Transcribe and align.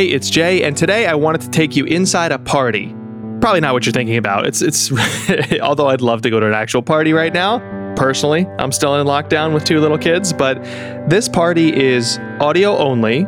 Hey, 0.00 0.06
it's 0.06 0.30
Jay, 0.30 0.62
and 0.62 0.74
today 0.74 1.06
I 1.06 1.12
wanted 1.12 1.42
to 1.42 1.50
take 1.50 1.76
you 1.76 1.84
inside 1.84 2.32
a 2.32 2.38
party. 2.38 2.86
Probably 3.42 3.60
not 3.60 3.74
what 3.74 3.84
you're 3.84 3.92
thinking 3.92 4.16
about. 4.16 4.46
It's 4.46 4.62
it's 4.62 4.90
although 5.60 5.88
I'd 5.88 6.00
love 6.00 6.22
to 6.22 6.30
go 6.30 6.40
to 6.40 6.46
an 6.46 6.54
actual 6.54 6.80
party 6.80 7.12
right 7.12 7.34
now. 7.34 7.58
Personally, 7.96 8.46
I'm 8.58 8.72
still 8.72 8.98
in 8.98 9.06
lockdown 9.06 9.52
with 9.52 9.66
two 9.66 9.78
little 9.78 9.98
kids, 9.98 10.32
but 10.32 10.64
this 11.10 11.28
party 11.28 11.78
is 11.78 12.16
audio 12.40 12.78
only. 12.78 13.26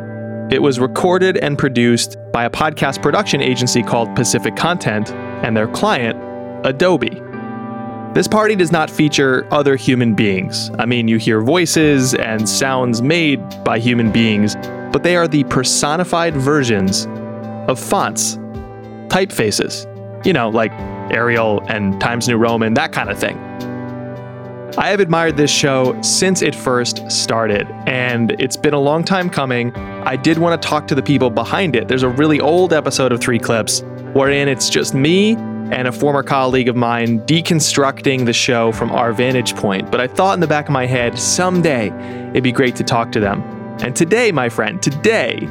It 0.50 0.62
was 0.62 0.80
recorded 0.80 1.36
and 1.36 1.58
produced 1.58 2.16
by 2.32 2.46
a 2.46 2.50
podcast 2.50 3.02
production 3.02 3.42
agency 3.42 3.82
called 3.82 4.16
Pacific 4.16 4.56
Content 4.56 5.12
and 5.44 5.54
their 5.54 5.68
client, 5.68 6.18
Adobe. 6.66 7.20
This 8.14 8.26
party 8.26 8.56
does 8.56 8.72
not 8.72 8.88
feature 8.88 9.46
other 9.50 9.76
human 9.76 10.14
beings. 10.14 10.70
I 10.78 10.86
mean, 10.86 11.06
you 11.06 11.18
hear 11.18 11.42
voices 11.42 12.14
and 12.14 12.48
sounds 12.48 13.02
made 13.02 13.42
by 13.62 13.78
human 13.78 14.10
beings, 14.10 14.56
but 14.92 15.02
they 15.02 15.16
are 15.16 15.26
the 15.26 15.44
personified 15.44 16.36
versions 16.36 17.06
of 17.68 17.78
fonts, 17.78 18.36
typefaces, 19.08 19.86
you 20.24 20.32
know, 20.32 20.48
like 20.48 20.72
Arial 21.12 21.60
and 21.68 22.00
Times 22.00 22.28
New 22.28 22.36
Roman, 22.36 22.74
that 22.74 22.92
kind 22.92 23.10
of 23.10 23.18
thing. 23.18 23.38
I 24.78 24.88
have 24.88 25.00
admired 25.00 25.36
this 25.36 25.50
show 25.50 26.00
since 26.00 26.40
it 26.40 26.54
first 26.54 27.10
started, 27.10 27.70
and 27.86 28.32
it's 28.38 28.56
been 28.56 28.72
a 28.72 28.80
long 28.80 29.04
time 29.04 29.28
coming. 29.28 29.74
I 29.76 30.16
did 30.16 30.38
want 30.38 30.60
to 30.60 30.66
talk 30.66 30.88
to 30.88 30.94
the 30.94 31.02
people 31.02 31.28
behind 31.28 31.76
it. 31.76 31.88
There's 31.88 32.04
a 32.04 32.08
really 32.08 32.40
old 32.40 32.72
episode 32.72 33.12
of 33.12 33.20
Three 33.20 33.38
Clips 33.38 33.82
wherein 34.14 34.48
it's 34.48 34.70
just 34.70 34.94
me 34.94 35.34
and 35.72 35.88
a 35.88 35.92
former 35.92 36.22
colleague 36.22 36.68
of 36.68 36.76
mine 36.76 37.20
deconstructing 37.26 38.24
the 38.24 38.32
show 38.32 38.72
from 38.72 38.90
our 38.90 39.12
vantage 39.12 39.54
point. 39.56 39.90
But 39.90 40.00
I 40.00 40.06
thought 40.06 40.34
in 40.34 40.40
the 40.40 40.46
back 40.46 40.66
of 40.66 40.72
my 40.72 40.86
head, 40.86 41.18
someday 41.18 41.90
it'd 42.30 42.42
be 42.42 42.52
great 42.52 42.76
to 42.76 42.84
talk 42.84 43.12
to 43.12 43.20
them. 43.20 43.61
And 43.82 43.96
today, 43.96 44.30
my 44.30 44.48
friend, 44.48 44.80
today 44.80 45.48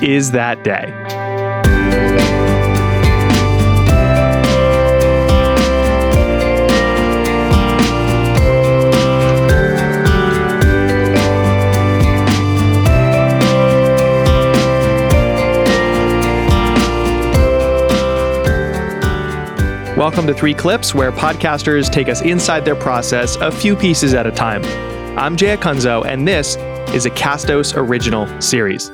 is 0.00 0.30
that 0.30 0.64
day. 0.64 0.90
Welcome 19.98 20.26
to 20.28 20.32
Three 20.32 20.54
Clips, 20.54 20.94
where 20.94 21.12
podcasters 21.12 21.92
take 21.92 22.08
us 22.08 22.22
inside 22.22 22.64
their 22.64 22.74
process 22.74 23.36
a 23.36 23.50
few 23.50 23.76
pieces 23.76 24.14
at 24.14 24.26
a 24.26 24.30
time. 24.30 24.64
I'm 25.18 25.36
Jay 25.36 25.54
Acunzo, 25.54 26.06
and 26.06 26.26
this 26.26 26.56
is 26.94 27.04
a 27.04 27.10
Castos 27.10 27.76
original 27.76 28.26
series. 28.40 28.90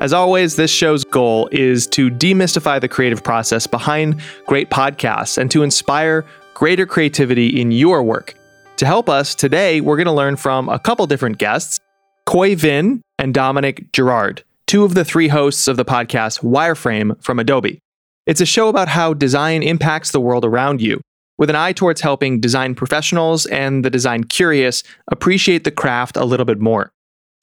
As 0.00 0.12
always, 0.12 0.56
this 0.56 0.70
show's 0.70 1.04
goal 1.04 1.48
is 1.52 1.86
to 1.88 2.10
demystify 2.10 2.80
the 2.80 2.88
creative 2.88 3.22
process 3.22 3.66
behind 3.66 4.20
great 4.46 4.68
podcasts 4.68 5.38
and 5.38 5.50
to 5.50 5.62
inspire 5.62 6.26
greater 6.52 6.84
creativity 6.84 7.60
in 7.60 7.70
your 7.70 8.02
work. 8.02 8.34
To 8.76 8.86
help 8.86 9.08
us, 9.08 9.34
today 9.34 9.80
we're 9.80 9.96
going 9.96 10.06
to 10.06 10.12
learn 10.12 10.36
from 10.36 10.68
a 10.68 10.78
couple 10.78 11.06
different 11.06 11.38
guests 11.38 11.78
Khoi 12.26 12.54
Vinh 12.56 13.00
and 13.18 13.32
Dominic 13.32 13.92
Girard, 13.92 14.42
two 14.66 14.84
of 14.84 14.94
the 14.94 15.04
three 15.04 15.28
hosts 15.28 15.68
of 15.68 15.76
the 15.76 15.84
podcast 15.84 16.42
Wireframe 16.42 17.22
from 17.22 17.38
Adobe. 17.38 17.78
It's 18.26 18.40
a 18.40 18.46
show 18.46 18.68
about 18.68 18.88
how 18.88 19.14
design 19.14 19.62
impacts 19.62 20.10
the 20.10 20.20
world 20.20 20.44
around 20.44 20.80
you, 20.80 21.00
with 21.38 21.50
an 21.50 21.56
eye 21.56 21.72
towards 21.72 22.00
helping 22.00 22.40
design 22.40 22.74
professionals 22.74 23.46
and 23.46 23.84
the 23.84 23.90
design 23.90 24.24
curious 24.24 24.82
appreciate 25.10 25.64
the 25.64 25.70
craft 25.70 26.16
a 26.16 26.24
little 26.24 26.46
bit 26.46 26.58
more. 26.58 26.90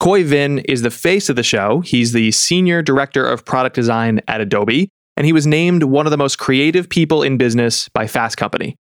Khoi 0.02 0.24
Vinh 0.24 0.64
is 0.68 0.82
the 0.82 0.90
face 0.90 1.28
of 1.28 1.36
the 1.36 1.44
show. 1.44 1.78
He's 1.82 2.10
the 2.10 2.32
senior 2.32 2.82
director 2.82 3.24
of 3.24 3.44
product 3.44 3.76
design 3.76 4.20
at 4.26 4.40
Adobe, 4.40 4.88
and 5.16 5.24
he 5.24 5.32
was 5.32 5.46
named 5.46 5.84
one 5.84 6.08
of 6.08 6.10
the 6.10 6.16
most 6.16 6.40
creative 6.40 6.88
people 6.88 7.22
in 7.22 7.36
business 7.36 7.88
by 7.90 8.08
Fast 8.08 8.36
Company. 8.36 8.74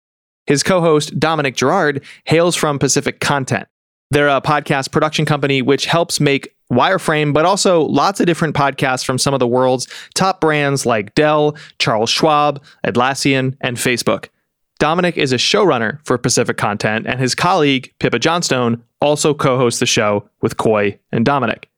His 0.45 0.63
co 0.63 0.79
host, 0.79 1.19
Dominic 1.19 1.57
Girard, 1.57 2.05
hails 2.23 2.55
from 2.55 2.79
Pacific 2.79 3.19
Content. 3.19 3.67
They're 4.11 4.29
a 4.29 4.39
podcast 4.39 4.93
production 4.93 5.25
company 5.25 5.61
which 5.61 5.87
helps 5.87 6.21
make 6.21 6.55
Wireframe, 6.71 7.33
but 7.33 7.43
also 7.43 7.81
lots 7.81 8.21
of 8.21 8.25
different 8.25 8.55
podcasts 8.55 9.03
from 9.03 9.17
some 9.17 9.33
of 9.33 9.41
the 9.41 9.47
world's 9.47 9.89
top 10.15 10.39
brands 10.39 10.85
like 10.85 11.15
Dell, 11.15 11.57
Charles 11.79 12.09
Schwab, 12.09 12.63
Atlassian, 12.85 13.57
and 13.59 13.75
Facebook. 13.75 14.29
Dominic 14.79 15.17
is 15.17 15.33
a 15.33 15.37
showrunner 15.37 15.99
for 16.05 16.17
Pacific 16.17 16.55
Content, 16.55 17.05
and 17.05 17.19
his 17.19 17.35
colleague, 17.35 17.93
Pippa 17.99 18.17
Johnstone, 18.17 18.81
also 19.01 19.33
co 19.33 19.57
hosts 19.57 19.81
the 19.81 19.85
show 19.85 20.27
with 20.41 20.55
Khoi 20.57 20.97
and 21.11 21.25
Dominic. 21.25 21.69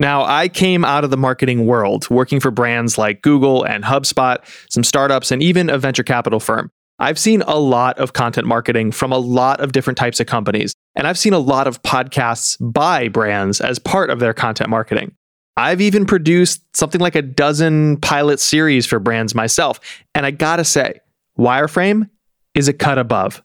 Now, 0.00 0.24
I 0.24 0.48
came 0.48 0.84
out 0.84 1.04
of 1.04 1.10
the 1.10 1.16
marketing 1.16 1.66
world, 1.66 2.10
working 2.10 2.40
for 2.40 2.50
brands 2.50 2.98
like 2.98 3.22
Google 3.22 3.62
and 3.62 3.84
HubSpot, 3.84 4.38
some 4.68 4.82
startups, 4.82 5.30
and 5.30 5.40
even 5.40 5.70
a 5.70 5.78
venture 5.78 6.02
capital 6.02 6.40
firm. 6.40 6.70
I've 6.98 7.18
seen 7.18 7.42
a 7.42 7.56
lot 7.56 7.98
of 7.98 8.12
content 8.12 8.48
marketing 8.48 8.90
from 8.90 9.12
a 9.12 9.18
lot 9.18 9.60
of 9.60 9.70
different 9.70 9.96
types 9.96 10.18
of 10.18 10.26
companies, 10.26 10.74
and 10.96 11.06
I've 11.06 11.18
seen 11.18 11.32
a 11.32 11.38
lot 11.38 11.68
of 11.68 11.82
podcasts 11.82 12.56
by 12.60 13.06
brands 13.06 13.60
as 13.60 13.78
part 13.78 14.10
of 14.10 14.18
their 14.18 14.34
content 14.34 14.70
marketing. 14.70 15.14
I've 15.56 15.80
even 15.80 16.04
produced 16.04 16.62
something 16.76 17.00
like 17.00 17.14
a 17.14 17.22
dozen 17.22 17.98
pilot 17.98 18.40
series 18.40 18.86
for 18.86 18.98
brands 18.98 19.36
myself, 19.36 19.78
and 20.16 20.26
I 20.26 20.32
gotta 20.32 20.64
say, 20.64 21.00
Wireframe 21.38 22.08
is 22.54 22.68
a 22.68 22.72
cut 22.72 22.98
above. 22.98 23.42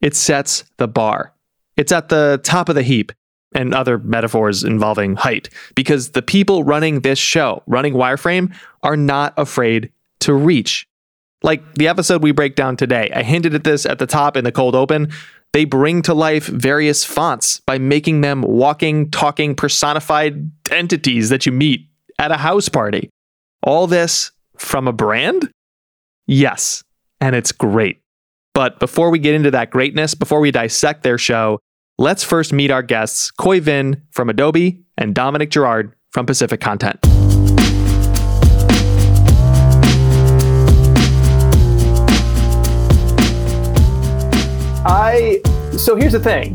It 0.00 0.14
sets 0.16 0.64
the 0.78 0.88
bar. 0.88 1.32
It's 1.76 1.92
at 1.92 2.08
the 2.08 2.40
top 2.42 2.68
of 2.68 2.74
the 2.74 2.82
heap 2.82 3.12
and 3.54 3.74
other 3.74 3.98
metaphors 3.98 4.64
involving 4.64 5.16
height 5.16 5.48
because 5.74 6.10
the 6.10 6.22
people 6.22 6.64
running 6.64 7.00
this 7.00 7.18
show, 7.18 7.62
running 7.66 7.94
Wireframe, 7.94 8.54
are 8.82 8.96
not 8.96 9.34
afraid 9.36 9.92
to 10.20 10.34
reach. 10.34 10.86
Like 11.42 11.74
the 11.74 11.88
episode 11.88 12.22
we 12.22 12.32
break 12.32 12.54
down 12.54 12.76
today, 12.76 13.10
I 13.14 13.22
hinted 13.22 13.54
at 13.54 13.64
this 13.64 13.84
at 13.84 13.98
the 13.98 14.06
top 14.06 14.36
in 14.36 14.44
the 14.44 14.52
cold 14.52 14.74
open. 14.74 15.12
They 15.52 15.64
bring 15.64 16.02
to 16.02 16.14
life 16.14 16.46
various 16.46 17.04
fonts 17.04 17.60
by 17.66 17.78
making 17.78 18.22
them 18.22 18.42
walking, 18.42 19.10
talking, 19.10 19.54
personified 19.54 20.50
entities 20.70 21.28
that 21.28 21.44
you 21.44 21.52
meet 21.52 21.88
at 22.18 22.30
a 22.30 22.36
house 22.36 22.68
party. 22.68 23.10
All 23.62 23.86
this 23.86 24.30
from 24.56 24.88
a 24.88 24.92
brand? 24.92 25.50
Yes, 26.26 26.82
and 27.20 27.36
it's 27.36 27.52
great. 27.52 28.01
But 28.54 28.78
before 28.78 29.10
we 29.10 29.18
get 29.18 29.34
into 29.34 29.50
that 29.52 29.70
greatness, 29.70 30.14
before 30.14 30.40
we 30.40 30.50
dissect 30.50 31.02
their 31.02 31.16
show, 31.16 31.58
let's 31.98 32.22
first 32.22 32.52
meet 32.52 32.70
our 32.70 32.82
guests, 32.82 33.30
Khoi 33.30 33.60
Vinh 33.60 34.02
from 34.10 34.28
Adobe 34.28 34.82
and 34.98 35.14
Dominic 35.14 35.50
Girard 35.50 35.94
from 36.10 36.26
Pacific 36.26 36.60
Content. 36.60 36.98
I 44.84 45.40
so 45.78 45.96
here's 45.96 46.12
the 46.12 46.20
thing. 46.20 46.54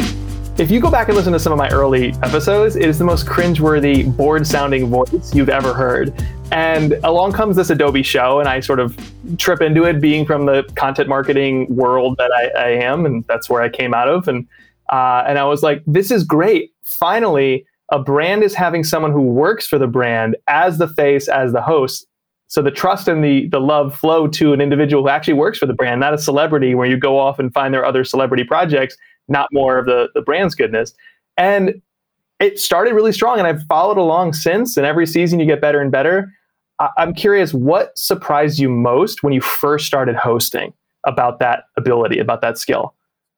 If 0.60 0.70
you 0.70 0.80
go 0.80 0.92
back 0.92 1.08
and 1.08 1.16
listen 1.16 1.34
to 1.34 1.40
some 1.40 1.52
of 1.52 1.58
my 1.58 1.70
early 1.70 2.14
episodes, 2.24 2.76
it 2.76 2.86
is 2.86 3.00
the 3.00 3.06
most 3.06 3.26
cringeworthy, 3.26 4.16
bored 4.16 4.46
sounding 4.46 4.88
voice 4.88 5.34
you've 5.34 5.50
ever 5.50 5.74
heard. 5.74 6.14
And 6.52 6.94
along 7.04 7.34
comes 7.34 7.56
this 7.56 7.70
Adobe 7.70 8.04
show, 8.04 8.40
and 8.40 8.48
I 8.48 8.62
sort 8.62 8.80
of 8.80 8.98
trip 9.38 9.62
into 9.62 9.84
it, 9.84 10.00
being 10.00 10.26
from 10.26 10.46
the 10.46 10.64
content 10.76 11.10
marketing 11.10 11.68
world 11.74 12.18
that 12.18 12.32
I, 12.32 12.60
I 12.60 12.70
am, 12.70 13.06
and 13.06 13.26
that's 13.26 13.50
where 13.50 13.62
I 13.62 13.70
came 13.70 13.94
out 13.94 14.08
of. 14.08 14.28
And 14.28 14.48
uh, 14.90 15.24
and 15.28 15.38
I 15.38 15.44
was 15.44 15.64
like, 15.64 15.84
this 15.86 16.12
is 16.12 16.24
great. 16.24 16.72
Finally, 16.84 17.66
a 17.92 18.00
brand 18.00 18.44
is 18.44 18.54
having 18.54 18.84
someone 18.84 19.12
who 19.12 19.22
works 19.22 19.68
for 19.68 19.78
the 19.78 19.88
brand 19.88 20.38
as 20.48 20.78
the 20.78 20.88
face, 20.88 21.28
as 21.28 21.52
the 21.52 21.62
host. 21.62 22.08
So 22.48 22.62
the 22.62 22.72
trust 22.72 23.10
and 23.10 23.24
the 23.24 23.50
the 23.50 23.60
love 23.60 23.96
flow 23.98 24.28
to 24.30 24.54
an 24.54 24.62
individual 24.62 25.04
who 25.04 25.10
actually 25.10 25.34
works 25.34 25.58
for 25.58 25.66
the 25.66 25.74
brand, 25.74 26.00
not 26.00 26.14
a 26.14 26.18
celebrity 26.18 26.76
where 26.76 26.88
you 26.88 26.98
go 26.98 27.20
off 27.20 27.40
and 27.40 27.54
find 27.54 27.74
their 27.74 27.86
other 27.86 28.06
celebrity 28.06 28.46
projects, 28.46 28.96
not 29.28 29.50
more 29.52 29.78
of 29.78 29.86
the 29.86 30.08
the 30.16 30.22
brand's 30.22 30.56
goodness. 30.56 30.94
And 31.36 31.82
it 32.40 32.60
started 32.60 32.94
really 32.94 33.12
strong, 33.12 33.38
and 33.38 33.48
I've 33.48 33.64
followed 33.64 33.98
along 33.98 34.34
since. 34.34 34.78
And 34.78 34.86
every 34.86 35.06
season, 35.06 35.40
you 35.40 35.46
get 35.46 35.60
better 35.60 35.82
and 35.82 35.92
better. 35.92 36.32
I'm 36.80 37.14
curious, 37.14 37.54
what 37.54 37.98
surprised 37.98 38.60
you 38.60 38.70
most 38.70 39.24
when 39.24 39.34
you 39.34 39.42
first 39.42 39.86
started 39.88 40.16
hosting 40.16 40.74
about 41.06 41.40
that 41.40 41.64
ability, 41.76 42.20
about 42.20 42.42
that 42.42 42.58
skill? 42.58 42.94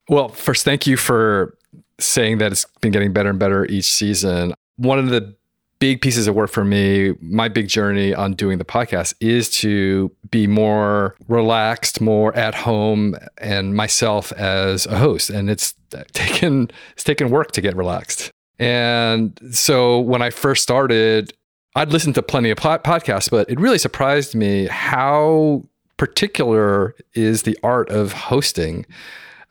Well, 0.09 0.29
first, 0.29 0.65
thank 0.65 0.87
you 0.87 0.97
for 0.97 1.55
saying 1.99 2.39
that 2.39 2.51
it's 2.51 2.65
been 2.81 2.91
getting 2.91 3.13
better 3.13 3.29
and 3.29 3.39
better 3.39 3.65
each 3.65 3.91
season. 3.91 4.53
One 4.77 4.99
of 4.99 5.09
the 5.09 5.35
big 5.79 6.01
pieces 6.01 6.27
of 6.27 6.35
work 6.35 6.49
for 6.49 6.65
me, 6.65 7.13
my 7.21 7.47
big 7.47 7.67
journey 7.67 8.13
on 8.13 8.33
doing 8.33 8.57
the 8.57 8.65
podcast 8.65 9.13
is 9.21 9.49
to 9.49 10.11
be 10.29 10.45
more 10.45 11.15
relaxed, 11.27 12.01
more 12.01 12.35
at 12.35 12.53
home, 12.53 13.15
and 13.37 13.75
myself 13.75 14.31
as 14.33 14.85
a 14.87 14.97
host. 14.97 15.29
And 15.29 15.49
it's 15.49 15.73
taken 16.13 16.69
it's 16.93 17.03
taken 17.03 17.29
work 17.29 17.51
to 17.53 17.61
get 17.61 17.75
relaxed. 17.75 18.31
And 18.57 19.39
so 19.51 19.99
when 19.99 20.21
I 20.21 20.31
first 20.31 20.63
started, 20.63 21.33
I'd 21.75 21.91
listened 21.91 22.15
to 22.15 22.23
plenty 22.23 22.49
of 22.49 22.57
podcasts, 22.57 23.29
but 23.29 23.49
it 23.49 23.59
really 23.59 23.77
surprised 23.77 24.35
me 24.35 24.67
how 24.67 25.63
particular 25.97 26.95
is 27.13 27.43
the 27.43 27.57
art 27.63 27.89
of 27.89 28.13
hosting. 28.13 28.85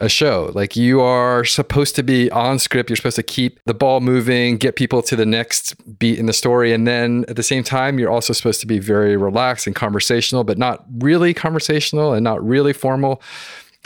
a 0.00 0.08
show. 0.08 0.52
Like 0.54 0.76
you 0.76 1.00
are 1.00 1.44
supposed 1.44 1.96
to 1.96 2.02
be 2.02 2.30
on 2.30 2.58
script, 2.58 2.88
you're 2.88 2.96
supposed 2.96 3.16
to 3.16 3.22
keep 3.22 3.58
the 3.64 3.74
ball 3.74 4.00
moving, 4.00 4.56
get 4.56 4.76
people 4.76 5.02
to 5.02 5.16
the 5.16 5.26
next 5.26 5.74
beat 5.98 6.18
in 6.18 6.26
the 6.26 6.32
story. 6.32 6.72
And 6.72 6.86
then 6.86 7.24
at 7.28 7.36
the 7.36 7.42
same 7.42 7.64
time, 7.64 7.98
you're 7.98 8.10
also 8.10 8.32
supposed 8.32 8.60
to 8.60 8.66
be 8.66 8.78
very 8.78 9.16
relaxed 9.16 9.66
and 9.66 9.74
conversational, 9.74 10.44
but 10.44 10.56
not 10.56 10.84
really 10.98 11.34
conversational 11.34 12.12
and 12.12 12.22
not 12.22 12.44
really 12.46 12.72
formal. 12.72 13.20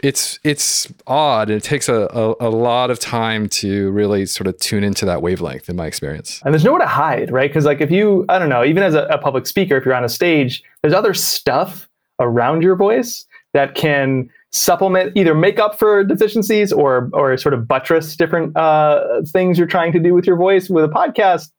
It's 0.03 0.41
it's 0.43 0.93
odd. 1.07 1.49
and 1.49 1.59
It 1.59 1.65
takes 1.65 1.89
a, 1.89 2.09
a, 2.13 2.49
a 2.49 2.51
lot 2.51 2.91
of 2.91 2.99
time 2.99 3.49
to 3.51 3.91
really 3.93 4.27
sort 4.27 4.49
of 4.49 4.59
tune 4.59 4.83
into 4.83 5.05
that 5.07 5.23
wavelength 5.23 5.69
in 5.69 5.77
my 5.77 5.87
experience. 5.87 6.43
And 6.45 6.53
there's 6.53 6.65
nowhere 6.65 6.81
to 6.81 6.87
hide, 6.87 7.31
right? 7.31 7.49
Because 7.49 7.65
like 7.65 7.81
if 7.81 7.91
you, 7.91 8.25
I 8.29 8.39
don't 8.39 8.49
know, 8.49 8.65
even 8.65 8.83
as 8.83 8.95
a, 8.95 9.05
a 9.05 9.19
public 9.19 9.47
speaker, 9.47 9.77
if 9.77 9.85
you're 9.85 9.95
on 9.95 10.05
a 10.05 10.09
stage, 10.09 10.63
there's 10.83 10.95
other 10.95 11.15
stuff 11.15 11.89
around 12.19 12.63
your 12.63 12.77
voice 12.77 13.27
that 13.53 13.75
can 13.75 14.29
supplement 14.51 15.17
either 15.17 15.35
make 15.35 15.59
up 15.59 15.79
for 15.79 16.05
deficiencies 16.05 16.73
or 16.73 17.09
or 17.15 17.37
sort 17.39 17.55
of 17.55 17.67
buttress 17.67 18.17
different 18.17 18.55
uh, 18.57 19.23
things 19.29 19.57
you're 19.57 19.67
trying 19.67 19.93
to 19.93 19.99
do 19.99 20.13
with 20.13 20.27
your 20.27 20.37
voice 20.37 20.69
with 20.69 20.85
a 20.85 20.89
podcast 20.89 21.51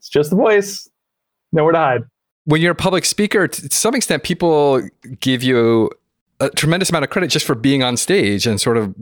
it's 0.00 0.08
just 0.08 0.30
the 0.30 0.36
voice 0.36 0.88
nowhere 1.52 1.72
to 1.72 1.78
hide 1.78 2.02
when 2.44 2.60
you're 2.60 2.72
a 2.72 2.74
public 2.74 3.04
speaker 3.04 3.46
to 3.46 3.68
some 3.70 3.94
extent 3.94 4.24
people 4.24 4.82
give 5.20 5.44
you 5.44 5.88
a 6.44 6.50
tremendous 6.50 6.90
amount 6.90 7.04
of 7.04 7.10
credit 7.10 7.30
just 7.30 7.46
for 7.46 7.54
being 7.54 7.82
on 7.82 7.96
stage 7.96 8.46
and 8.46 8.60
sort 8.60 8.76
of 8.76 8.94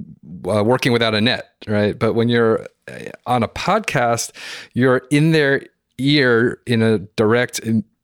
uh, 0.48 0.62
working 0.64 0.92
without 0.92 1.14
a 1.14 1.20
net 1.20 1.54
right 1.66 1.98
but 1.98 2.14
when 2.14 2.28
you're 2.28 2.66
uh, 2.90 3.10
on 3.26 3.42
a 3.42 3.48
podcast 3.48 4.32
you're 4.74 5.02
in 5.10 5.32
their 5.32 5.64
ear 5.98 6.60
in 6.66 6.82
a 6.82 6.98
direct 6.98 7.60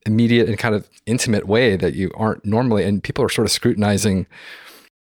immediate 0.06 0.49
and 0.49 0.58
kind 0.58 0.75
of 0.75 0.88
intimate 1.06 1.46
way 1.46 1.76
that 1.76 1.94
you 1.94 2.11
aren't 2.17 2.44
normally 2.44 2.85
and 2.85 3.02
people 3.02 3.25
are 3.25 3.29
sort 3.29 3.46
of 3.46 3.52
scrutinizing 3.52 4.26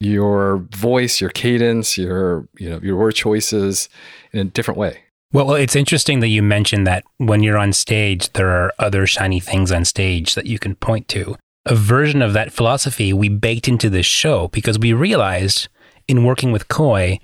your 0.04 0.58
voice, 0.72 1.22
your 1.22 1.30
cadence, 1.30 1.98
your 1.98 2.48
you 2.58 2.70
know 2.70 2.80
your 2.84 2.98
word 2.98 3.16
choices 3.16 3.90
in 4.32 4.40
a 4.40 4.44
different 4.44 4.78
way. 4.78 5.00
Well, 5.32 5.56
it's 5.56 5.76
interesting 5.76 6.20
that 6.20 6.28
you 6.28 6.44
mentioned 6.44 6.86
that 6.86 7.04
when 7.18 7.42
you're 7.42 7.58
on 7.58 7.74
stage, 7.74 8.32
there 8.34 8.50
are 8.50 8.72
other 8.78 9.08
shiny 9.08 9.40
things 9.40 9.72
on 9.72 9.84
stage 9.84 10.36
that 10.36 10.46
you 10.46 10.60
can 10.60 10.76
point 10.76 11.08
to. 11.10 11.36
A 11.66 11.76
version 11.76 12.22
of 12.22 12.34
that 12.34 12.52
philosophy 12.52 13.14
we 13.14 13.30
baked 13.30 13.70
into 13.70 13.90
this 13.90 14.06
show 14.06 14.50
because 14.50 14.78
we 14.78 14.92
realized 14.92 15.70
in 16.10 16.26
working 16.26 16.52
with 16.52 16.68
Khoi 16.68 17.20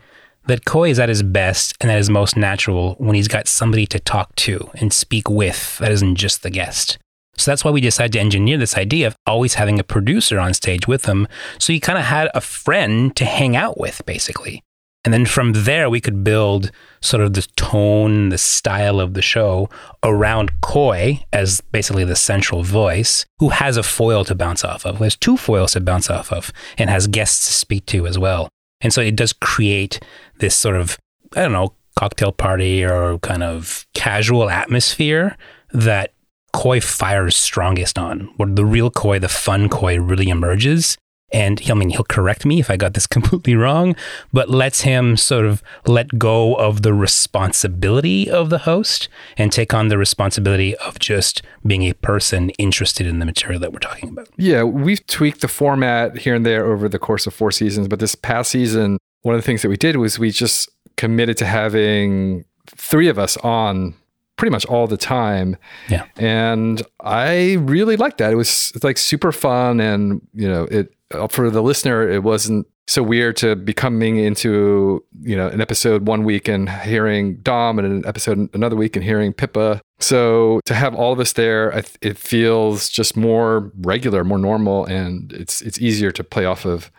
that 0.48 0.64
Khoi 0.64 0.90
is 0.90 0.98
at 0.98 1.10
his 1.10 1.24
best 1.24 1.76
and 1.82 1.92
at 1.92 1.98
his 1.98 2.10
most 2.10 2.38
natural 2.38 2.96
when 3.00 3.16
he's 3.16 3.28
got 3.28 3.50
somebody 3.50 3.86
to 3.88 4.00
talk 4.00 4.34
to 4.38 4.72
and 4.76 4.94
speak 4.94 5.30
with 5.30 5.78
that 5.80 5.92
isn't 5.92 6.16
just 6.16 6.42
the 6.42 6.50
guest. 6.50 6.98
So 7.36 7.52
that's 7.52 7.66
why 7.66 7.72
we 7.72 7.82
decided 7.82 8.14
to 8.14 8.20
engineer 8.20 8.58
this 8.58 8.78
idea 8.78 9.08
of 9.08 9.16
always 9.26 9.56
having 9.56 9.78
a 9.78 9.84
producer 9.84 10.40
on 10.40 10.54
stage 10.54 10.88
with 10.88 11.04
him. 11.04 11.28
So 11.58 11.74
you 11.74 11.82
kind 11.82 12.00
of 12.00 12.06
had 12.06 12.30
a 12.34 12.42
friend 12.42 13.14
to 13.18 13.26
hang 13.26 13.58
out 13.58 13.78
with, 13.78 14.02
basically. 14.06 14.64
And 15.06 15.14
then 15.14 15.26
from 15.26 15.54
there, 15.54 15.90
we 15.90 16.02
could 16.02 16.24
build 16.24 16.72
sort 17.02 17.24
of 17.24 17.34
the 17.34 17.48
tone, 17.56 18.30
the 18.30 18.38
style 18.38 19.00
of 19.00 19.14
the 19.14 19.22
show 19.22 19.70
around 20.04 20.60
Khoi 20.62 21.24
as 21.32 21.62
basically 21.62 22.04
the 22.04 22.18
central 22.18 22.64
voice 22.64 23.26
who 23.40 23.50
has 23.50 23.78
a 23.78 23.84
foil 23.84 24.26
to 24.26 24.36
bounce 24.36 24.66
off 24.66 24.86
of, 24.86 24.98
who 24.98 25.06
has 25.06 25.16
two 25.16 25.38
foils 25.38 25.72
to 25.74 25.80
bounce 25.80 26.10
off 26.10 26.34
of, 26.34 26.52
and 26.78 26.90
has 26.90 27.08
guests 27.08 27.48
to 27.48 27.54
speak 27.54 27.86
to 27.88 28.06
as 28.08 28.20
well. 28.20 28.50
And 28.82 28.92
so 28.92 29.02
it 29.02 29.16
does 29.16 29.32
create 29.32 30.00
this 30.40 30.56
sort 30.56 30.76
of, 30.76 30.98
I 31.36 31.44
don't 31.44 31.54
know, 31.54 31.74
cocktail 31.98 32.32
party 32.32 32.84
or 32.84 33.20
kind 33.20 33.44
of 33.44 33.86
casual 33.94 34.50
atmosphere 34.50 35.38
that 35.72 36.14
Khoi 36.54 36.82
fires 36.82 37.36
strongest 37.38 37.98
on, 37.98 38.34
where 38.38 38.50
the 38.50 38.66
real 38.66 38.90
Khoi, 38.90 39.20
the 39.20 39.30
fun 39.30 39.70
Khoi, 39.70 39.98
really 39.98 40.30
emerges. 40.30 40.98
And 41.32 41.60
he, 41.60 41.72
I 41.72 41.76
mean, 41.76 41.90
he'll 41.90 42.04
correct 42.04 42.46
me 42.46 42.60
if 42.60 42.70
I 42.70 42.78
got 42.78 42.94
this 42.94 43.08
completely 43.18 43.56
wrong, 43.56 43.96
but 44.34 44.50
lets 44.50 44.82
him 44.82 45.18
sort 45.18 45.46
of 45.46 45.64
let 45.86 46.18
go 46.18 46.56
of 46.56 46.82
the 46.82 46.94
responsibility 46.94 48.30
of 48.30 48.50
the 48.50 48.60
host 48.60 49.10
and 49.38 49.52
take 49.52 49.74
on 49.74 49.88
the 49.88 49.98
responsibility 49.98 50.76
of 50.78 51.00
just 51.00 51.42
being 51.66 51.84
a 51.84 51.94
person 51.94 52.50
interested 52.52 53.06
in 53.06 53.20
the 53.20 53.26
material 53.26 53.60
that 53.60 53.74
we're 53.74 53.80
talking 53.80 54.10
about. 54.10 54.30
Yeah, 54.38 54.64
we've 54.64 55.06
tweaked 55.08 55.42
the 55.42 55.48
format 55.48 56.18
here 56.18 56.36
and 56.36 56.46
there 56.46 56.66
over 56.66 56.90
the 56.90 57.00
course 57.00 57.28
of 57.28 57.34
four 57.34 57.52
seasons, 57.52 57.88
but 57.88 58.00
this 58.00 58.16
past 58.16 58.52
season, 58.52 58.98
one 59.22 59.36
of 59.36 59.42
the 59.42 59.46
things 59.46 59.62
that 59.62 59.70
we 59.70 59.78
did 59.78 59.98
was 59.98 60.18
we 60.18 60.32
just 60.32 60.70
committed 60.98 61.38
to 61.38 61.46
having 61.46 62.46
three 62.68 63.08
of 63.08 63.18
us 63.18 63.38
on 63.38 63.96
pretty 64.40 64.52
much 64.52 64.66
all 64.66 64.88
the 64.88 64.98
time. 64.98 65.58
Yeah. 65.90 66.06
And 66.16 66.82
I 67.02 67.58
really 67.60 67.98
liked 67.98 68.18
that. 68.20 68.32
It 68.32 68.38
was 68.38 68.72
like 68.82 68.98
super 68.98 69.32
fun 69.32 69.82
and, 69.82 70.26
you 70.34 70.48
know, 70.48 70.64
it 70.64 70.96
for 71.30 71.50
the 71.50 71.62
listener 71.62 72.08
it 72.08 72.24
wasn't 72.24 72.68
so 72.88 73.04
weird 73.04 73.36
to 73.36 73.56
be 73.56 73.74
coming 73.74 74.18
into, 74.18 75.04
you 75.22 75.36
know, 75.36 75.48
an 75.48 75.60
episode 75.60 76.08
one 76.08 76.24
week 76.24 76.48
and 76.48 76.70
hearing 76.70 77.36
Dom 77.38 77.78
and 77.78 77.88
an 77.88 78.08
episode 78.08 78.50
another 78.54 78.76
week 78.76 78.96
and 78.96 79.04
hearing 79.04 79.34
Pippa. 79.34 79.82
So 80.00 80.62
to 80.66 80.74
have 80.74 80.96
all 80.96 81.12
of 81.12 81.20
us 81.20 81.34
there, 81.34 81.70
it 82.02 82.18
feels 82.18 82.90
just 82.90 83.18
more 83.18 83.72
regular, 83.82 84.24
more 84.24 84.40
normal 84.40 84.86
and 84.86 85.34
it's 85.34 85.62
it's 85.62 85.80
easier 85.80 86.12
to 86.12 86.24
play 86.24 86.46
off 86.46 86.66
of 86.66 86.90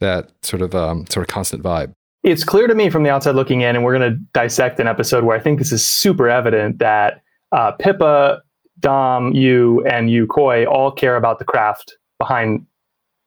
that 0.00 0.30
sort 0.42 0.60
of 0.60 0.74
um, 0.74 1.06
sort 1.06 1.26
of 1.26 1.32
constant 1.32 1.62
vibe 1.62 1.94
it's 2.24 2.42
clear 2.42 2.66
to 2.66 2.74
me 2.74 2.88
from 2.88 3.02
the 3.02 3.10
outside 3.10 3.34
looking 3.34 3.60
in, 3.60 3.76
and 3.76 3.84
we're 3.84 3.96
going 3.96 4.12
to 4.12 4.18
dissect 4.32 4.80
an 4.80 4.88
episode 4.88 5.24
where 5.24 5.36
I 5.36 5.40
think 5.40 5.58
this 5.58 5.70
is 5.70 5.86
super 5.86 6.28
evident 6.28 6.78
that 6.78 7.22
uh, 7.52 7.72
Pippa, 7.72 8.42
Dom, 8.80 9.32
you, 9.34 9.84
and 9.86 10.10
you, 10.10 10.26
Khoi, 10.26 10.64
all 10.64 10.90
care 10.90 11.16
about 11.16 11.38
the 11.38 11.44
craft 11.44 11.96
behind 12.18 12.66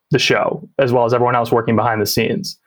the 0.10 0.18
show, 0.18 0.68
as 0.80 0.92
well 0.92 1.06
as 1.06 1.14
everyone 1.14 1.36
else 1.36 1.52
working 1.52 1.76
behind 1.76 2.02
the 2.02 2.08
scenes. 2.08 2.58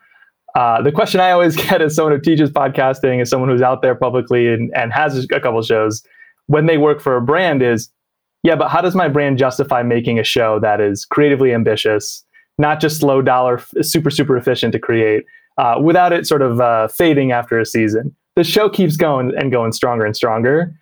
Uh, 0.55 0.81
the 0.81 0.93
question 0.93 1.21
I 1.21 1.32
always 1.32 1.56
get 1.69 1.82
as 1.82 1.97
someone 1.97 2.15
who 2.15 2.21
teaches 2.21 2.49
podcasting, 2.49 3.21
as 3.21 3.29
someone 3.29 3.50
who's 3.50 3.62
out 3.62 3.83
there 3.83 3.97
publicly 3.97 4.47
and, 4.47 4.73
and 4.75 4.93
has 4.93 5.25
a 5.25 5.41
couple 5.41 5.61
shows, 5.62 6.03
when 6.47 6.67
they 6.67 6.79
work 6.79 7.00
for 7.00 7.17
a 7.17 7.21
brand 7.21 7.61
is, 7.61 7.91
yeah, 8.44 8.55
but 8.55 8.69
how 8.69 8.81
does 8.81 8.94
my 8.94 9.09
brand 9.09 9.37
justify 9.37 9.83
making 9.83 10.21
a 10.21 10.25
show 10.25 10.61
that 10.61 10.81
is 10.81 11.05
creatively 11.05 11.53
ambitious, 11.53 12.25
not 12.56 12.81
just 12.81 13.03
low 13.03 13.21
dollar, 13.21 13.61
super, 13.83 14.11
super 14.11 14.37
efficient 14.37 14.73
to 14.73 14.79
create, 14.79 15.25
uh, 15.61 15.79
without 15.79 16.11
it 16.11 16.27
sort 16.27 16.41
of 16.41 16.59
uh, 16.59 16.89
fading 16.89 17.33
after 17.33 17.61
a 17.61 17.67
season. 17.67 18.17
The 18.35 18.45
show 18.45 18.71
keeps 18.71 18.97
going 18.97 19.33
and 19.37 19.53
going 19.53 19.73
stronger 19.73 20.07
and 20.07 20.17
stronger. 20.17 20.75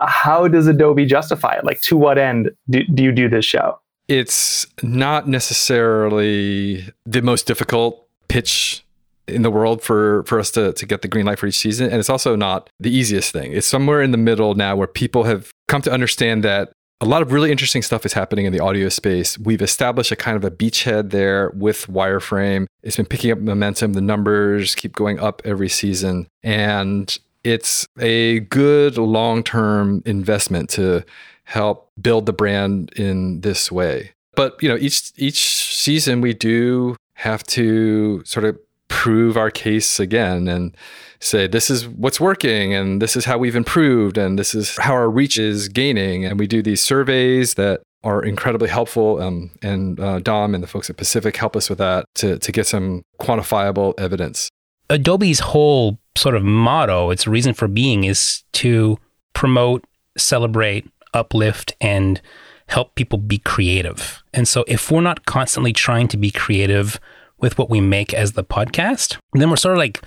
How 0.00 0.46
does 0.46 0.68
Adobe 0.68 1.04
justify 1.04 1.54
it? 1.54 1.64
Like, 1.64 1.80
to 1.82 1.96
what 1.96 2.16
end 2.16 2.52
do, 2.68 2.84
do 2.94 3.02
you 3.02 3.10
do 3.10 3.28
this 3.28 3.44
show? 3.44 3.80
It's 4.06 4.68
not 4.82 5.26
necessarily 5.26 6.88
the 7.04 7.22
most 7.22 7.46
difficult 7.46 8.06
pitch 8.28 8.84
in 9.26 9.42
the 9.42 9.50
world 9.50 9.82
for 9.82 10.22
for 10.24 10.38
us 10.38 10.50
to 10.52 10.72
to 10.74 10.86
get 10.86 11.02
the 11.02 11.08
green 11.08 11.26
light 11.26 11.38
for 11.38 11.46
each 11.46 11.58
season 11.58 11.86
and 11.86 12.00
it's 12.00 12.10
also 12.10 12.34
not 12.34 12.68
the 12.80 12.90
easiest 12.90 13.32
thing 13.32 13.52
it's 13.52 13.66
somewhere 13.66 14.02
in 14.02 14.10
the 14.10 14.18
middle 14.18 14.54
now 14.54 14.74
where 14.74 14.88
people 14.88 15.22
have 15.22 15.52
come 15.68 15.80
to 15.80 15.92
understand 15.92 16.42
that 16.42 16.72
a 17.00 17.06
lot 17.06 17.22
of 17.22 17.32
really 17.32 17.50
interesting 17.50 17.82
stuff 17.82 18.04
is 18.04 18.12
happening 18.12 18.44
in 18.44 18.52
the 18.52 18.60
audio 18.60 18.88
space. 18.90 19.38
We've 19.38 19.62
established 19.62 20.12
a 20.12 20.16
kind 20.16 20.36
of 20.36 20.44
a 20.44 20.50
beachhead 20.50 21.10
there 21.10 21.50
with 21.50 21.86
Wireframe. 21.86 22.66
It's 22.82 22.96
been 22.96 23.06
picking 23.06 23.32
up 23.32 23.38
momentum. 23.38 23.94
The 23.94 24.02
numbers 24.02 24.74
keep 24.74 24.94
going 24.94 25.18
up 25.18 25.40
every 25.44 25.68
season. 25.68 26.28
And 26.42 27.16
it's 27.42 27.86
a 27.98 28.40
good 28.40 28.98
long 28.98 29.42
term 29.42 30.02
investment 30.04 30.68
to 30.70 31.04
help 31.44 31.90
build 32.00 32.26
the 32.26 32.34
brand 32.34 32.92
in 32.96 33.40
this 33.40 33.72
way. 33.72 34.12
But 34.34 34.62
you 34.62 34.68
know, 34.68 34.76
each 34.76 35.12
each 35.16 35.40
season 35.40 36.20
we 36.20 36.34
do 36.34 36.96
have 37.14 37.42
to 37.44 38.22
sort 38.24 38.44
of 38.44 38.58
prove 38.88 39.36
our 39.36 39.50
case 39.50 39.98
again 39.98 40.48
and 40.48 40.76
say 41.20 41.46
this 41.46 41.70
is 41.70 41.86
what's 41.86 42.20
working 42.20 42.74
and 42.74 43.00
this 43.00 43.14
is 43.16 43.24
how 43.24 43.38
we've 43.38 43.56
improved 43.56 44.16
and 44.16 44.38
this 44.38 44.54
is 44.54 44.76
how 44.78 44.94
our 44.94 45.10
reach 45.10 45.38
is 45.38 45.68
gaining. 45.68 46.24
And 46.24 46.38
we 46.38 46.46
do 46.46 46.62
these 46.62 46.80
surveys 46.80 47.54
that 47.54 47.82
are 48.02 48.22
incredibly 48.22 48.68
helpful 48.68 49.20
um, 49.20 49.50
and 49.62 50.00
uh, 50.00 50.20
dom 50.20 50.54
and 50.54 50.62
the 50.62 50.68
folks 50.68 50.88
at 50.88 50.96
pacific 50.96 51.36
help 51.36 51.54
us 51.54 51.68
with 51.68 51.78
that 51.78 52.06
to, 52.14 52.38
to 52.38 52.52
get 52.52 52.66
some 52.66 53.02
quantifiable 53.20 53.92
evidence. 53.98 54.48
Adobe's 54.88 55.40
whole 55.40 55.98
sort 56.16 56.34
of 56.34 56.42
motto 56.42 57.10
its 57.10 57.26
reason 57.26 57.54
for 57.54 57.68
being 57.68 58.04
is 58.04 58.42
to 58.52 58.98
promote 59.34 59.84
celebrate 60.16 60.90
uplift 61.14 61.74
and 61.80 62.20
help 62.66 62.94
people 62.94 63.18
be 63.18 63.38
creative. 63.38 64.22
And 64.32 64.48
so 64.48 64.64
if 64.66 64.90
we're 64.90 65.00
not 65.00 65.26
constantly 65.26 65.72
trying 65.72 66.08
to 66.08 66.16
be 66.16 66.30
creative 66.30 66.98
with 67.38 67.58
what 67.58 67.70
we 67.70 67.80
make 67.80 68.14
as 68.14 68.32
the 68.32 68.44
podcast, 68.44 69.18
then 69.32 69.50
we're 69.50 69.56
sort 69.56 69.74
of 69.74 69.78
like 69.78 70.00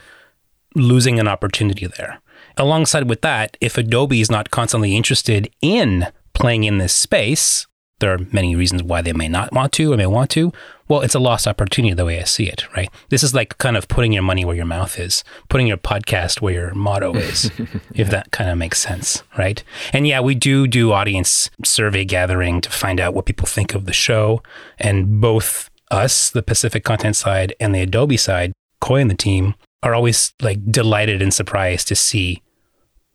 losing 0.75 1.19
an 1.19 1.27
opportunity 1.27 1.87
there. 1.87 2.21
Alongside 2.57 3.09
with 3.09 3.21
that, 3.21 3.57
if 3.61 3.77
Adobe 3.77 4.21
is 4.21 4.29
not 4.29 4.51
constantly 4.51 4.95
interested 4.95 5.49
in 5.61 6.07
playing 6.33 6.63
in 6.63 6.77
this 6.77 6.93
space, 6.93 7.67
there 7.99 8.13
are 8.13 8.19
many 8.31 8.55
reasons 8.55 8.83
why 8.83 9.01
they 9.01 9.13
may 9.13 9.29
not 9.29 9.53
want 9.53 9.71
to 9.73 9.93
or 9.93 9.97
may 9.97 10.05
want 10.05 10.29
to. 10.31 10.51
Well, 10.89 11.01
it's 11.01 11.15
a 11.15 11.19
lost 11.19 11.47
opportunity 11.47 11.93
the 11.93 12.05
way 12.05 12.19
I 12.19 12.25
see 12.25 12.49
it, 12.49 12.67
right? 12.75 12.89
This 13.09 13.23
is 13.23 13.33
like 13.33 13.57
kind 13.59 13.77
of 13.77 13.87
putting 13.87 14.11
your 14.11 14.23
money 14.23 14.43
where 14.43 14.55
your 14.55 14.65
mouth 14.65 14.99
is, 14.99 15.23
putting 15.47 15.67
your 15.67 15.77
podcast 15.77 16.41
where 16.41 16.53
your 16.53 16.73
motto 16.73 17.13
is, 17.13 17.49
if 17.95 18.09
that 18.09 18.31
kind 18.31 18.49
of 18.49 18.57
makes 18.57 18.79
sense, 18.79 19.23
right? 19.37 19.63
And 19.93 20.05
yeah, 20.05 20.19
we 20.19 20.35
do 20.35 20.67
do 20.67 20.91
audience 20.91 21.49
survey 21.63 22.03
gathering 22.03 22.59
to 22.61 22.69
find 22.69 22.99
out 22.99 23.13
what 23.13 23.25
people 23.25 23.47
think 23.47 23.73
of 23.73 23.85
the 23.85 23.93
show. 23.93 24.43
And 24.77 25.21
both 25.21 25.69
us, 25.89 26.29
the 26.29 26.43
Pacific 26.43 26.83
content 26.83 27.15
side, 27.15 27.55
and 27.59 27.73
the 27.73 27.81
Adobe 27.81 28.17
side 28.17 28.51
Khoi 28.81 28.99
and 28.99 29.09
the 29.09 29.15
team 29.15 29.55
are 29.83 29.93
always 29.93 30.33
like 30.41 30.59
delighted 30.71 31.21
and 31.21 31.33
surprised 31.33 31.87
to 31.89 31.95
see 31.95 32.41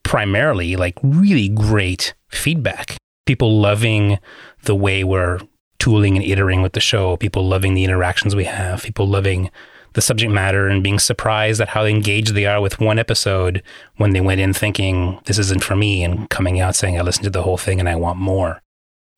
primarily 0.02 0.76
like 0.76 0.98
really 1.02 1.48
great 1.48 2.14
feedback. 2.30 2.96
People 3.26 3.58
loving 3.60 4.18
the 4.62 4.74
way 4.74 5.02
we're 5.04 5.40
tooling 5.78 6.16
and 6.16 6.24
iterating 6.24 6.62
with 6.62 6.72
the 6.72 6.80
show, 6.80 7.16
people 7.16 7.46
loving 7.46 7.74
the 7.74 7.84
interactions 7.84 8.36
we 8.36 8.44
have, 8.44 8.82
people 8.82 9.06
loving 9.06 9.50
the 9.94 10.02
subject 10.02 10.30
matter 10.30 10.68
and 10.68 10.82
being 10.82 10.98
surprised 10.98 11.60
at 11.60 11.68
how 11.68 11.84
engaged 11.84 12.34
they 12.34 12.46
are 12.46 12.60
with 12.60 12.80
one 12.80 12.98
episode 12.98 13.62
when 13.96 14.10
they 14.10 14.20
went 14.20 14.40
in 14.40 14.52
thinking 14.52 15.18
this 15.24 15.38
isn't 15.38 15.64
for 15.64 15.76
me 15.76 16.04
and 16.04 16.28
coming 16.30 16.60
out 16.60 16.76
saying 16.76 16.98
I 16.98 17.02
listened 17.02 17.24
to 17.24 17.30
the 17.30 17.42
whole 17.42 17.56
thing 17.56 17.80
and 17.80 17.88
I 17.88 17.96
want 17.96 18.18
more. 18.18 18.62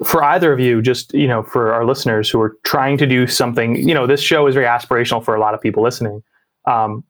For 0.05 0.25
either 0.25 0.53
of 0.53 0.61
you, 0.61 0.81
just 0.81 1.13
you 1.13 1.29
know, 1.29 1.43
for 1.43 1.75
our 1.75 1.85
listeners 1.85 2.31
who 2.31 2.41
are 2.41 2.57
trying 2.65 2.97
to 2.99 3.07
do 3.07 3.27
something, 3.27 3.77
you 3.77 3.95
know, 3.95 4.07
this 4.07 4.23
show 4.23 4.47
is 4.47 4.55
very 4.55 4.67
aspirational 4.67 5.23
for 5.23 5.35
a 5.35 5.41
lot 5.41 5.53
of 5.53 5.61
people 5.61 5.83
listening. 5.83 6.23
Um, 6.67 7.05